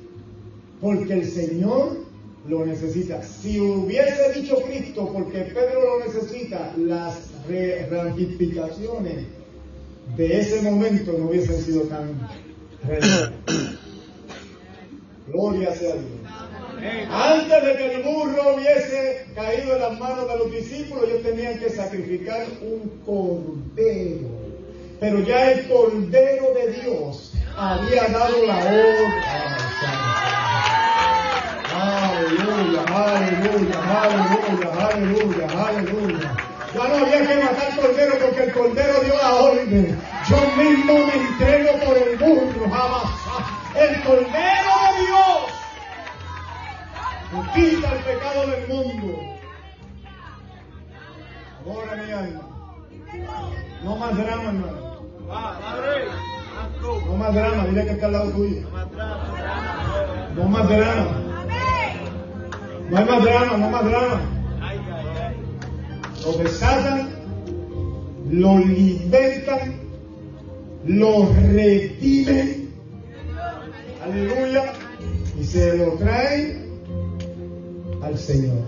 porque 0.80 1.12
el 1.12 1.26
Señor 1.26 2.04
lo 2.48 2.66
necesita. 2.66 3.22
Si 3.22 3.60
hubiese 3.60 4.32
dicho 4.34 4.56
Cristo, 4.62 5.10
porque 5.12 5.40
Pedro 5.40 5.98
lo 5.98 6.04
necesita, 6.04 6.72
las 6.76 7.30
ramificaciones 7.90 9.26
de 10.16 10.40
ese 10.40 10.62
momento 10.62 11.12
no 11.18 11.28
hubiesen 11.30 11.60
sido 11.62 11.82
tan. 11.82 12.28
Gloria 15.26 15.74
sea 15.74 15.94
Dios. 15.94 16.24
Antes 17.10 17.64
de 17.64 17.76
que 17.76 17.94
el 17.94 18.02
burro 18.02 18.56
hubiese 18.56 19.26
caído 19.34 19.74
en 19.74 19.80
las 19.80 19.98
manos 19.98 20.28
de 20.28 20.36
los 20.36 20.52
discípulos, 20.52 21.04
ellos 21.08 21.22
tenían 21.22 21.58
que 21.58 21.70
sacrificar 21.70 22.46
un 22.60 22.90
cordero. 23.06 24.43
Pero 25.04 25.20
ya 25.20 25.50
el 25.50 25.68
cordero 25.68 26.54
de 26.54 26.80
Dios 26.80 27.32
había 27.58 28.04
dado 28.08 28.46
la 28.46 28.56
orden. 28.56 29.12
Aleluya, 31.78 32.82
aleluya, 32.88 33.78
aleluya, 34.00 34.68
aleluya, 34.88 35.46
aleluya. 35.66 36.30
Ya 36.74 36.88
no 36.88 36.94
había 36.94 37.20
que 37.26 37.34
matar 37.36 37.76
cordero 37.76 38.14
porque 38.18 38.44
el 38.44 38.52
cordero 38.54 39.00
dio 39.02 39.14
la 39.18 39.34
orden. 39.34 40.00
Yo 40.26 40.38
mismo 40.56 40.94
me 40.94 41.14
entrego 41.16 41.72
por 41.84 41.98
el 41.98 42.16
burro, 42.16 42.70
jamás. 42.70 43.04
El 43.74 44.02
cordero 44.04 44.72
de 44.86 45.00
Dios 45.04 45.38
quita 47.52 47.92
el 47.92 48.04
pecado 48.04 48.46
del 48.46 48.68
mundo. 48.68 49.20
Ahora 51.66 51.94
mi 51.94 52.10
alma. 52.10 52.54
No 53.82 53.96
más 53.96 54.16
drama, 54.16 54.44
hermano. 54.44 54.83
No 57.06 57.16
más 57.16 57.34
drama, 57.34 57.66
dile 57.66 57.84
que 57.84 57.90
está 57.92 58.06
al 58.06 58.12
lado 58.12 58.30
tuyo. 58.30 58.60
No 60.36 60.44
más 60.44 60.68
drama. 60.68 61.20
No 62.90 62.96
hay 62.98 63.04
más 63.04 63.24
drama, 63.24 63.56
no 63.56 63.70
más 63.70 63.84
drama. 63.84 64.20
Lo 66.24 66.32
desatan, 66.32 67.08
lo 68.30 68.58
libertan, 68.58 69.74
lo 70.86 71.28
retimen. 71.52 72.74
Aleluya. 74.04 74.72
Y 75.40 75.44
se 75.44 75.76
lo 75.76 75.92
traen 75.92 76.80
al 78.02 78.18
Señor. 78.18 78.62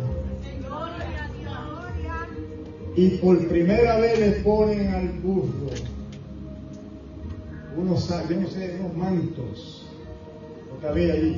Y 2.97 3.11
por 3.19 3.47
primera 3.49 3.99
vez 3.99 4.19
le 4.19 4.31
ponen 4.43 4.95
al 4.95 5.09
burro 5.21 5.96
unos, 7.77 8.09
yo 8.09 8.41
no 8.41 8.49
sé, 8.49 8.77
unos 8.81 8.97
mantos, 8.97 9.87
lo 10.73 10.81
que 10.81 10.87
había 10.87 11.13
allí. 11.15 11.37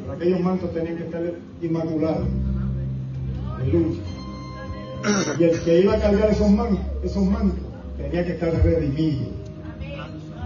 Pero 0.00 0.12
aquellos 0.12 0.40
mantos 0.40 0.72
tenían 0.72 0.96
que 0.96 1.04
estar 1.04 1.22
inmaculados. 1.62 2.28
Aleluya. 3.56 4.00
Y 5.38 5.44
el 5.44 5.60
que 5.60 5.80
iba 5.80 5.94
a 5.94 6.00
cargar 6.00 6.30
esos 6.30 6.50
mantos, 6.50 6.80
esos 7.02 7.24
mantos 7.24 7.60
tenía 7.96 8.24
que 8.24 8.32
estar 8.32 8.52
redimido. 8.62 9.26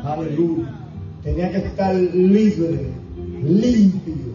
Aleluya. 0.04 0.80
Tenía 1.22 1.50
que 1.50 1.58
estar 1.58 1.94
libre, 1.94 2.88
limpio. 3.42 4.34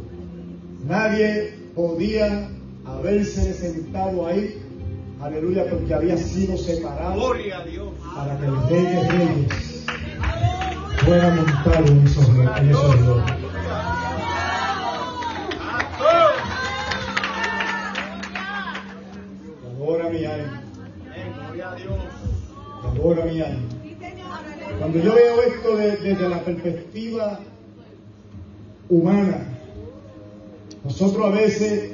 Nadie 0.88 1.54
podía 1.76 2.50
haberse 2.86 3.54
sentado 3.54 4.26
ahí, 4.26 4.56
aleluya, 5.22 5.70
porque 5.70 5.94
había 5.94 6.18
sido 6.18 6.58
separado 6.58 7.14
Gloria 7.16 7.60
a 7.60 7.66
Dios. 7.66 7.90
para 8.16 8.40
que 8.40 8.46
el 8.46 8.70
rey 8.70 8.82
de 8.82 9.08
reyes 9.10 9.69
fuera 11.06 11.30
montado 11.36 11.86
en 11.86 12.06
esos, 12.06 12.28
en 12.30 12.70
esos 12.70 13.00
lomos. 13.02 13.32
Adora 19.76 20.10
mi 20.10 20.26
alma, 20.26 20.62
adora 22.84 23.26
mi 23.26 23.42
alma. 23.42 23.62
Cuando 24.80 25.00
yo 25.00 25.14
veo 25.14 25.42
esto 25.44 25.78
de- 25.78 25.98
desde 25.98 26.30
la 26.30 26.40
perspectiva 26.42 27.40
humana, 28.90 29.46
nosotros 30.84 31.26
a 31.26 31.30
veces 31.36 31.92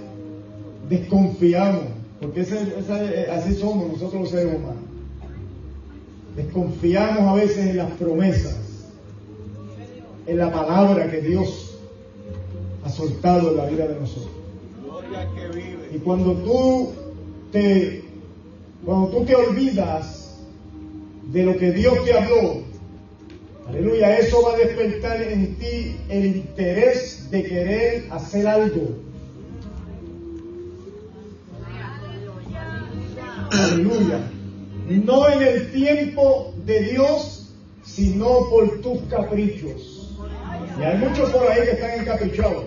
desconfiamos, 0.89 1.83
porque 2.21 2.41
ese- 2.41 2.75
esa- 2.79 3.33
así 3.35 3.55
somos 3.55 3.87
nosotros 3.93 4.21
los 4.21 4.29
seres 4.29 4.55
humanos. 4.55 4.83
Desconfiamos 6.35 7.19
a 7.21 7.33
veces 7.33 7.57
en 7.67 7.77
las 7.77 7.91
promesas, 7.91 8.57
en 10.27 10.37
la 10.37 10.51
palabra 10.51 11.09
que 11.09 11.21
Dios 11.21 11.77
ha 12.83 12.89
soltado 12.89 13.51
en 13.51 13.57
la 13.57 13.65
vida 13.65 13.87
de 13.87 13.99
nosotros. 13.99 14.31
Y 15.93 15.97
cuando 15.99 16.33
tú 16.33 16.91
te, 17.51 18.03
cuando 18.83 19.07
tú 19.09 19.25
te 19.25 19.35
olvidas 19.35 20.37
de 21.31 21.43
lo 21.43 21.57
que 21.57 21.71
Dios 21.71 22.03
te 22.05 22.17
habló, 22.17 22.61
aleluya, 23.67 24.17
eso 24.17 24.41
va 24.43 24.53
a 24.53 24.57
despertar 24.57 25.21
en 25.21 25.55
ti 25.55 25.97
el 26.09 26.25
interés 26.25 27.29
de 27.31 27.43
querer 27.43 28.07
hacer 28.11 28.47
algo. 28.47 28.89
Aleluya. 33.51 34.31
No 34.87 35.29
en 35.29 35.41
el 35.41 35.71
tiempo 35.71 36.53
de 36.65 36.79
Dios, 36.81 37.53
sino 37.83 38.49
por 38.49 38.81
tus 38.81 39.01
caprichos. 39.09 39.94
Y 40.79 40.83
hay 40.83 40.97
muchos 40.97 41.29
por 41.31 41.49
ahí 41.49 41.61
que 41.61 41.71
están 41.71 41.99
encaprichados 41.99 42.65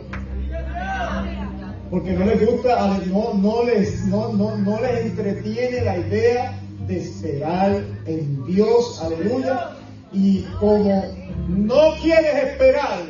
porque 1.91 2.13
no 2.13 2.27
les 2.27 2.47
gusta, 2.47 2.99
no, 3.07 3.35
no, 3.35 3.65
les, 3.65 4.05
no, 4.07 4.33
no, 4.33 4.57
no 4.59 4.81
les 4.81 5.07
entretiene 5.07 5.81
la 5.83 5.99
idea 5.99 6.61
de 6.87 6.99
esperar 6.99 7.83
en 8.07 8.45
Dios, 8.47 9.01
aleluya. 9.03 9.71
Y 10.13 10.43
como 10.61 11.05
no 11.49 11.95
quieres 12.03 12.35
esperar, 12.45 13.05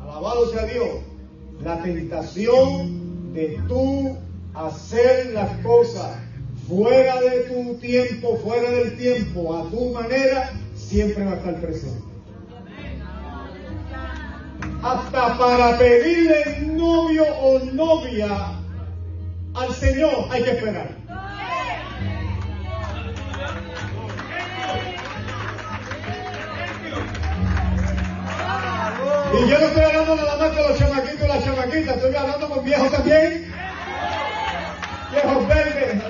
alabado 0.00 0.50
sea 0.50 0.64
Dios, 0.64 0.88
la 1.62 1.82
tentación 1.82 3.32
de 3.34 3.58
tú 3.68 4.16
hacer 4.54 5.32
las 5.32 5.50
cosas 5.58 6.16
fuera 6.68 7.20
de 7.20 7.40
tu 7.42 7.74
tiempo, 7.74 8.38
fuera 8.38 8.70
del 8.70 8.96
tiempo, 8.96 9.56
a 9.56 9.68
tu 9.70 9.92
manera, 9.92 10.52
siempre 10.74 11.24
va 11.24 11.32
a 11.32 11.36
estar 11.36 11.60
presente. 11.60 12.11
Hasta 14.82 15.38
para 15.38 15.78
pedirle 15.78 16.58
novio 16.62 17.24
o 17.24 17.60
novia 17.72 18.28
al 19.54 19.72
Señor 19.74 20.26
hay 20.30 20.42
que 20.42 20.50
esperar. 20.50 20.88
Y 29.34 29.48
yo 29.48 29.58
no 29.58 29.66
estoy 29.66 29.82
hablando 29.82 30.16
nada 30.16 30.36
más 30.36 30.50
con 30.50 30.68
los 30.68 30.78
chamaquitos 30.78 31.20
y 31.20 31.28
las 31.28 31.44
chamaquitas, 31.44 31.96
estoy 31.96 32.14
hablando 32.16 32.48
con 32.50 32.64
viejos 32.64 32.90
también. 32.90 33.54
Viejos 35.12 35.48
verdes. 35.48 36.02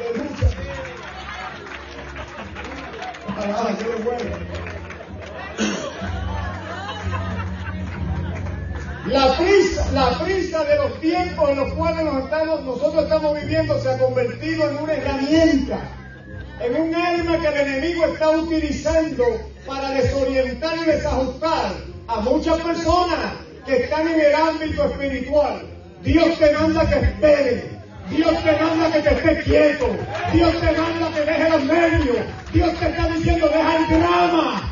La 9.06 9.36
prisa, 9.36 9.90
la 9.92 10.10
prisa 10.20 10.62
de 10.62 10.76
los 10.76 11.00
tiempos 11.00 11.50
en 11.50 11.56
los 11.56 11.72
cuales 11.72 12.04
nos 12.04 12.24
estamos, 12.24 12.62
nosotros 12.62 13.02
estamos 13.02 13.40
viviendo 13.40 13.80
se 13.80 13.90
ha 13.90 13.98
convertido 13.98 14.70
en 14.70 14.76
una 14.76 14.92
herramienta, 14.92 15.78
en 16.60 16.80
un 16.80 16.94
arma 16.94 17.40
que 17.40 17.48
el 17.48 17.68
enemigo 17.68 18.04
está 18.04 18.30
utilizando 18.30 19.24
para 19.66 19.90
desorientar 19.90 20.76
y 20.78 20.84
desajustar 20.84 21.72
a 22.06 22.20
muchas 22.20 22.60
personas 22.60 23.32
que 23.66 23.84
están 23.84 24.06
en 24.06 24.20
el 24.20 24.34
ámbito 24.36 24.84
espiritual. 24.84 25.62
Dios 26.04 26.38
te 26.38 26.52
manda 26.52 26.88
que 26.88 26.94
esperes. 27.00 27.64
Dios 28.08 28.44
te 28.44 28.52
manda 28.52 28.92
que 28.92 29.00
te 29.00 29.14
estés 29.14 29.44
quieto. 29.44 29.88
Dios 30.32 30.60
te 30.60 30.72
manda 30.72 31.10
que 31.12 31.20
dejes 31.20 31.50
los 31.50 31.64
medios. 31.64 32.16
Dios 32.52 32.78
te 32.78 32.88
está 32.88 33.08
diciendo, 33.08 33.48
deja 33.48 33.76
el 33.78 34.00
drama. 34.00 34.71